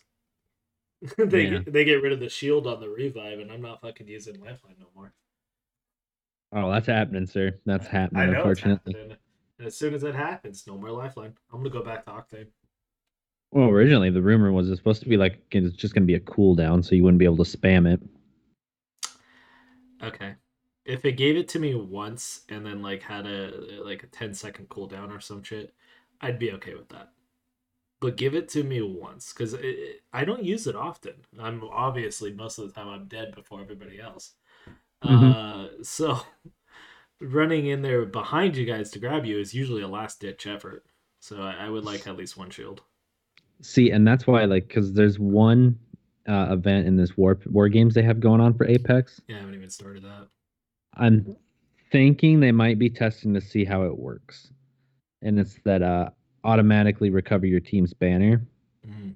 they 1.18 1.42
Yeah. 1.44 1.50
get, 1.58 1.72
they 1.72 1.84
get 1.84 2.02
rid 2.02 2.12
of 2.12 2.20
the 2.20 2.28
shield 2.30 2.66
on 2.66 2.80
the 2.80 2.88
revive, 2.88 3.38
and 3.40 3.52
I'm 3.52 3.60
not 3.62 3.82
fucking 3.82 4.08
using 4.08 4.40
lifeline 4.40 4.76
no 4.80 4.86
more. 4.94 5.12
Oh, 6.52 6.70
that's 6.70 6.86
happening, 6.86 7.26
sir. 7.26 7.58
That's 7.66 7.86
happening, 7.86 8.34
unfortunately. 8.34 8.94
happening. 8.94 9.16
And 9.58 9.66
as 9.66 9.76
soon 9.76 9.94
as 9.94 10.02
that 10.02 10.14
happens, 10.14 10.66
no 10.66 10.76
more 10.76 10.90
lifeline. 10.90 11.34
I'm 11.52 11.60
gonna 11.60 11.70
go 11.70 11.82
back 11.82 12.04
to 12.04 12.12
Octane. 12.12 12.48
Well, 13.52 13.68
originally 13.68 14.10
the 14.10 14.22
rumor 14.22 14.52
was 14.52 14.68
it's 14.68 14.78
supposed 14.80 15.02
to 15.02 15.08
be 15.08 15.16
like 15.16 15.42
it's 15.50 15.76
just 15.76 15.94
gonna 15.94 16.06
be 16.06 16.14
a 16.14 16.20
cooldown, 16.20 16.84
so 16.84 16.94
you 16.94 17.02
wouldn't 17.02 17.18
be 17.18 17.24
able 17.24 17.44
to 17.44 17.56
spam 17.56 17.90
it. 17.90 18.02
Okay. 20.02 20.34
If 20.84 21.04
it 21.04 21.12
gave 21.12 21.36
it 21.36 21.48
to 21.48 21.58
me 21.58 21.74
once 21.74 22.42
and 22.48 22.64
then 22.64 22.82
like 22.82 23.02
had 23.02 23.26
a 23.26 23.80
like 23.82 24.02
a 24.02 24.08
10 24.08 24.34
second 24.34 24.68
cooldown 24.68 25.10
or 25.10 25.20
some 25.20 25.42
shit, 25.42 25.74
I'd 26.20 26.38
be 26.38 26.52
okay 26.52 26.74
with 26.74 26.88
that. 26.90 27.12
But 28.00 28.16
give 28.16 28.34
it 28.34 28.48
to 28.50 28.62
me 28.62 28.82
once 28.82 29.32
because 29.32 29.56
I 30.12 30.24
don't 30.24 30.44
use 30.44 30.66
it 30.66 30.76
often. 30.76 31.14
I'm 31.40 31.64
obviously 31.64 32.32
most 32.32 32.58
of 32.58 32.66
the 32.66 32.74
time 32.74 32.88
I'm 32.88 33.06
dead 33.06 33.34
before 33.34 33.60
everybody 33.62 34.00
else. 34.00 34.34
Mhm. 35.02 35.34
Uh, 35.34 35.82
so 35.82 36.20
running 37.20 37.66
in 37.66 37.82
there 37.82 38.04
behind 38.04 38.56
you 38.56 38.66
guys 38.66 38.90
to 38.90 38.98
grab 38.98 39.24
you 39.24 39.38
is 39.38 39.54
usually 39.54 39.82
a 39.82 39.88
last 39.88 40.20
ditch 40.20 40.46
effort. 40.46 40.84
So 41.20 41.42
I, 41.42 41.66
I 41.66 41.70
would 41.70 41.84
like 41.84 42.06
at 42.06 42.16
least 42.16 42.36
one 42.36 42.50
shield. 42.50 42.82
See, 43.62 43.90
and 43.90 44.06
that's 44.06 44.26
why, 44.26 44.44
like, 44.44 44.68
because 44.68 44.92
there's 44.92 45.18
one 45.18 45.78
uh, 46.28 46.48
event 46.50 46.86
in 46.86 46.96
this 46.96 47.16
war 47.16 47.38
war 47.46 47.68
games 47.68 47.94
they 47.94 48.02
have 48.02 48.20
going 48.20 48.40
on 48.40 48.52
for 48.54 48.66
Apex. 48.66 49.20
Yeah, 49.28 49.36
I 49.36 49.38
haven't 49.40 49.54
even 49.54 49.70
started 49.70 50.02
that. 50.04 50.28
I'm 50.94 51.36
thinking 51.90 52.40
they 52.40 52.52
might 52.52 52.78
be 52.78 52.90
testing 52.90 53.32
to 53.34 53.40
see 53.40 53.64
how 53.64 53.84
it 53.84 53.96
works, 53.96 54.52
and 55.22 55.38
it's 55.40 55.58
that 55.64 55.82
uh, 55.82 56.10
automatically 56.44 57.10
recover 57.10 57.46
your 57.46 57.60
team's 57.60 57.94
banner. 57.94 58.46
Mhm. 58.86 59.14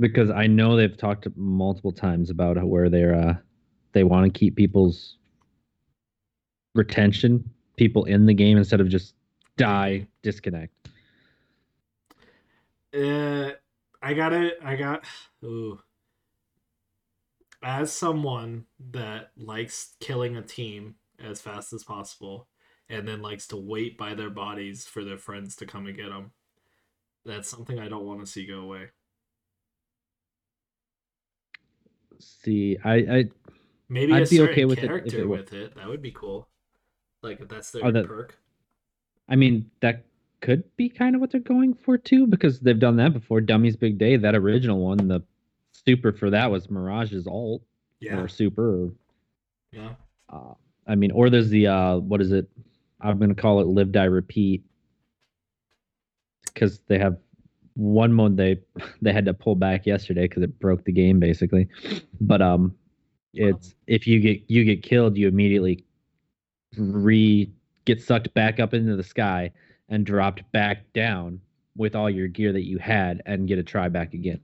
because 0.00 0.28
I 0.28 0.46
know 0.46 0.76
they've 0.76 0.96
talked 0.96 1.26
multiple 1.36 1.92
times 1.92 2.28
about 2.28 2.62
where 2.64 2.90
they're 2.90 3.14
uh, 3.14 3.34
they 3.92 4.04
want 4.04 4.26
to 4.32 4.38
keep 4.38 4.56
people's 4.56 5.16
retention, 6.74 7.48
people 7.76 8.04
in 8.04 8.26
the 8.26 8.34
game 8.34 8.58
instead 8.58 8.80
of 8.80 8.88
just 8.88 9.14
die, 9.56 10.06
disconnect. 10.22 10.72
Uh, 12.92 13.50
I 14.02 14.14
gotta, 14.14 14.52
I 14.62 14.76
got, 14.76 15.04
ooh. 15.44 15.80
As 17.62 17.90
someone 17.90 18.66
that 18.90 19.30
likes 19.36 19.96
killing 20.00 20.36
a 20.36 20.42
team 20.42 20.96
as 21.24 21.40
fast 21.40 21.72
as 21.72 21.82
possible, 21.82 22.46
and 22.90 23.08
then 23.08 23.22
likes 23.22 23.46
to 23.48 23.56
wait 23.56 23.96
by 23.96 24.14
their 24.14 24.28
bodies 24.28 24.84
for 24.84 25.02
their 25.04 25.16
friends 25.16 25.56
to 25.56 25.66
come 25.66 25.86
and 25.86 25.96
get 25.96 26.10
them, 26.10 26.32
that's 27.24 27.48
something 27.48 27.78
I 27.78 27.88
don't 27.88 28.04
want 28.04 28.20
to 28.20 28.26
see 28.26 28.46
go 28.46 28.60
away. 28.60 28.88
See, 32.18 32.76
I, 32.84 32.94
I 32.94 33.24
Maybe 33.88 34.12
I'd 34.12 34.28
be 34.28 34.40
okay 34.42 34.64
with 34.66 34.78
it 34.78 34.84
if 34.84 34.88
character 34.88 35.20
it 35.20 35.28
were- 35.28 35.36
with 35.38 35.52
it. 35.52 35.74
That 35.74 35.88
would 35.88 36.02
be 36.02 36.12
cool. 36.12 36.48
Like 37.24 37.40
if 37.40 37.48
that's 37.48 37.70
their 37.72 37.84
Oh, 37.86 37.90
that- 37.90 38.06
perk. 38.06 38.38
I 39.28 39.36
mean, 39.36 39.70
that 39.80 40.04
could 40.42 40.62
be 40.76 40.88
kind 40.90 41.14
of 41.14 41.20
what 41.22 41.30
they're 41.30 41.40
going 41.40 41.72
for 41.72 41.96
too, 41.96 42.26
because 42.26 42.60
they've 42.60 42.78
done 42.78 42.96
that 42.96 43.14
before. 43.14 43.40
Dummy's 43.40 43.76
Big 43.76 43.96
Day, 43.96 44.16
that 44.18 44.34
original 44.34 44.78
one, 44.78 44.98
the 45.08 45.22
super 45.72 46.12
for 46.12 46.28
that 46.30 46.50
was 46.50 46.70
Mirage's 46.70 47.26
alt 47.26 47.62
Yeah. 48.00 48.20
or 48.20 48.28
super. 48.28 48.84
Or, 48.84 48.92
Yeah. 49.72 49.94
uh, 50.28 50.52
I 50.86 50.94
mean, 50.94 51.10
or 51.12 51.30
there's 51.30 51.48
the 51.48 51.66
uh, 51.68 51.96
what 51.98 52.20
is 52.20 52.30
it? 52.32 52.46
I'm 53.00 53.18
gonna 53.18 53.34
call 53.34 53.60
it 53.60 53.66
Live 53.66 53.90
Die 53.92 54.04
Repeat, 54.04 54.62
because 56.52 56.80
they 56.86 56.98
have 56.98 57.16
one 57.74 58.12
mode 58.12 58.36
they 58.36 58.60
they 59.02 59.12
had 59.12 59.24
to 59.24 59.34
pull 59.34 59.54
back 59.56 59.86
yesterday 59.86 60.22
because 60.28 60.42
it 60.42 60.58
broke 60.60 60.84
the 60.84 60.92
game 60.92 61.18
basically. 61.18 61.68
But 62.20 62.42
um, 62.42 62.74
it's 63.32 63.74
if 63.86 64.06
you 64.06 64.20
get 64.20 64.42
you 64.48 64.64
get 64.64 64.82
killed, 64.82 65.16
you 65.16 65.28
immediately 65.28 65.84
re 66.78 67.50
get 67.84 68.02
sucked 68.02 68.32
back 68.34 68.60
up 68.60 68.74
into 68.74 68.96
the 68.96 69.02
sky 69.02 69.52
and 69.88 70.06
dropped 70.06 70.50
back 70.52 70.92
down 70.92 71.40
with 71.76 71.94
all 71.94 72.08
your 72.08 72.28
gear 72.28 72.52
that 72.52 72.64
you 72.64 72.78
had 72.78 73.22
and 73.26 73.48
get 73.48 73.58
a 73.58 73.62
try 73.62 73.88
back 73.88 74.14
again. 74.14 74.40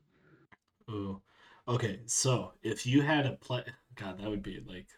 Ooh. 0.91 1.21
Okay, 1.69 2.01
so 2.07 2.53
if 2.63 2.85
you 2.87 3.01
had 3.03 3.27
a 3.27 3.33
play, 3.33 3.63
God, 3.95 4.19
that 4.19 4.29
would 4.29 4.43
be 4.43 4.61
like, 4.67 4.89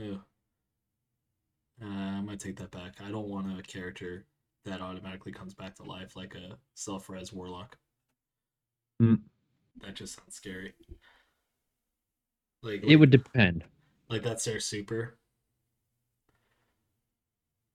ooh. 0.00 0.20
Uh, 1.82 1.86
I 1.86 2.20
might 2.20 2.40
take 2.40 2.56
that 2.58 2.70
back. 2.70 2.94
I 3.04 3.10
don't 3.10 3.28
want 3.28 3.58
a 3.58 3.62
character 3.62 4.26
that 4.64 4.80
automatically 4.80 5.32
comes 5.32 5.54
back 5.54 5.74
to 5.76 5.82
life 5.82 6.14
like 6.16 6.34
a 6.34 6.56
self-res 6.74 7.32
warlock. 7.32 7.76
Mm. 9.00 9.20
That 9.80 9.94
just 9.94 10.16
sounds 10.16 10.34
scary. 10.34 10.74
Like 12.62 12.84
It 12.84 12.96
would 12.96 13.10
depend. 13.10 13.64
like 14.08 14.22
that's 14.22 14.44
their 14.44 14.60
super. 14.60 15.18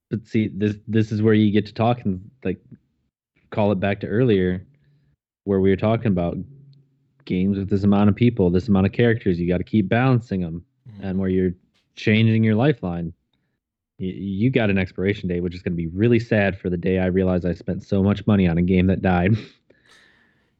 But 0.10 0.26
see, 0.26 0.48
this 0.48 0.76
this 0.88 1.12
is 1.12 1.22
where 1.22 1.34
you 1.34 1.52
get 1.52 1.66
to 1.66 1.74
talk 1.74 2.06
and 2.06 2.30
like 2.44 2.60
call 3.50 3.72
it 3.72 3.80
back 3.80 4.00
to 4.02 4.08
earlier, 4.08 4.66
where 5.44 5.60
we 5.60 5.70
were 5.70 5.76
talking 5.76 6.08
about 6.08 6.38
games 7.26 7.58
with 7.58 7.70
this 7.70 7.84
amount 7.84 8.10
of 8.10 8.16
people, 8.16 8.50
this 8.50 8.68
amount 8.68 8.86
of 8.86 8.94
characters. 8.94 9.40
You 9.40 9.48
got 9.48 9.58
to 9.58 9.64
keep 9.64 9.90
balancing 9.90 10.42
them, 10.42 10.64
mm-hmm. 10.90 11.04
and 11.04 11.20
where 11.20 11.30
you're 11.30 11.54
changing 11.96 12.44
your 12.44 12.56
lifeline. 12.56 13.14
You, 13.98 14.14
you 14.14 14.50
got 14.50 14.70
an 14.70 14.78
expiration 14.78 15.28
date, 15.28 15.42
which 15.42 15.56
is 15.56 15.62
going 15.62 15.74
to 15.74 15.78
be 15.78 15.88
really 15.88 16.20
sad 16.20 16.58
for 16.58 16.70
the 16.70 16.78
day 16.78 17.00
I 17.00 17.08
realize 17.08 17.46
I 17.46 17.54
spent 17.54 17.84
so 17.84 18.02
much 18.02 18.26
money 18.28 18.48
on 18.48 18.58
a 18.58 18.62
game 18.62 18.88
that 18.88 19.02
died. 19.02 19.36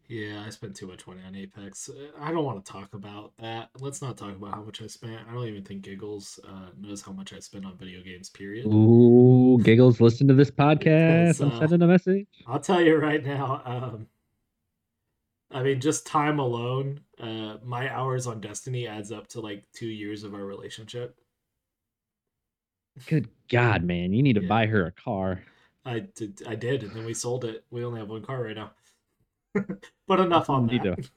Yeah, 0.10 0.44
I 0.46 0.50
spent 0.52 0.74
too 0.74 0.88
much 0.88 1.06
money 1.06 1.20
on 1.28 1.36
Apex. 1.36 1.90
Uh, 1.90 2.12
I 2.18 2.32
don't 2.32 2.46
want 2.46 2.64
to 2.64 2.72
talk 2.72 2.94
about 2.94 3.34
that. 3.40 3.70
Let's 3.80 4.02
not 4.02 4.18
talk 4.18 4.34
about 4.36 4.54
how 4.56 4.64
much 4.64 4.82
I 4.82 4.88
spent. 4.88 5.20
I 5.30 5.34
don't 5.34 5.46
even 5.48 5.64
think 5.66 5.82
Giggles 5.82 6.40
uh, 6.48 6.70
knows 6.80 7.02
how 7.02 7.12
much 7.12 7.34
I 7.34 7.40
spent 7.40 7.66
on 7.66 7.78
video 7.78 8.02
games. 8.02 8.30
Period. 8.30 8.66
Ooh, 8.68 9.60
giggles! 9.62 10.00
Listen 10.00 10.26
to 10.30 10.34
this 10.34 10.50
podcast. 10.50 11.42
I'm 11.42 11.52
uh, 11.52 11.60
sending 11.60 11.82
a 11.82 11.88
message. 11.88 12.28
I'll 12.48 12.60
tell 12.60 12.80
you 12.80 12.96
right 12.96 13.24
now. 13.26 13.62
Um, 13.66 14.08
I 15.52 15.62
mean, 15.64 15.82
just 15.82 16.08
time 16.08 16.40
alone, 16.40 17.02
uh, 17.20 17.58
my 17.62 17.94
hours 17.94 18.28
on 18.28 18.40
Destiny 18.40 18.88
adds 18.88 19.12
up 19.12 19.28
to 19.30 19.42
like 19.42 19.66
two 19.74 19.88
years 19.88 20.24
of 20.24 20.34
our 20.34 20.46
relationship. 20.46 21.20
Good 23.08 23.28
God, 23.50 23.84
man! 23.84 24.14
You 24.14 24.24
need 24.24 24.34
to 24.36 24.42
Yeah. 24.42 24.48
buy 24.48 24.68
her 24.68 24.86
a 24.86 24.92
car. 24.94 25.44
I 25.84 26.00
did, 26.00 26.44
I 26.48 26.56
did, 26.56 26.84
and 26.84 26.92
then 26.94 27.04
we 27.06 27.14
sold 27.14 27.44
it. 27.44 27.66
We 27.72 27.84
only 27.84 28.00
have 28.00 28.10
one 28.10 28.22
car 28.24 28.44
right 28.44 28.56
now. 28.56 28.72
but 30.08 30.20
enough 30.20 30.50
on 30.50 30.68
that. 30.68 31.10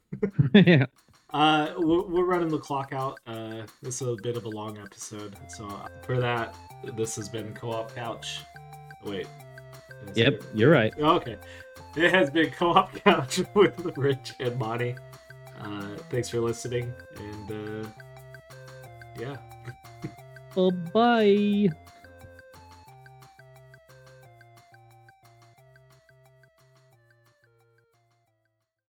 yeah. 0.67 0.87
Uh, 1.33 1.75
we're, 1.79 2.07
we're 2.07 2.25
running 2.25 2.49
the 2.49 2.59
clock 2.59 2.93
out. 2.93 3.21
Uh, 3.27 3.63
this 3.83 4.03
is 4.03 4.09
a 4.09 4.17
bit 4.23 4.37
of 4.37 4.45
a 4.45 4.49
long 4.49 4.79
episode, 4.79 5.37
so 5.49 5.69
for 6.03 6.19
that, 6.19 6.55
this 6.97 7.15
has 7.17 7.29
been 7.29 7.55
Co-op 7.55 7.95
Couch. 7.95 8.41
Wait. 9.05 9.27
I 10.09 10.13
say 10.13 10.23
Yep, 10.25 10.33
it? 10.35 10.45
you're 10.55 10.71
right. 10.71 10.93
Oh, 10.99 11.17
okay. 11.17 11.37
It 11.97 12.11
has 12.11 12.31
been 12.31 12.51
Co-op 12.51 12.93
Couch 13.05 13.43
with 13.55 13.97
Rich 13.97 14.35
and 14.41 14.59
Monty. 14.59 14.97
Uh, 15.61 15.97
thanks 16.11 16.29
for 16.29 16.41
listening, 16.41 16.93
and 17.17 17.85
uh, 17.85 17.89
yeah. 19.19 19.37
Well, 20.57 20.71
bye. 20.71 21.69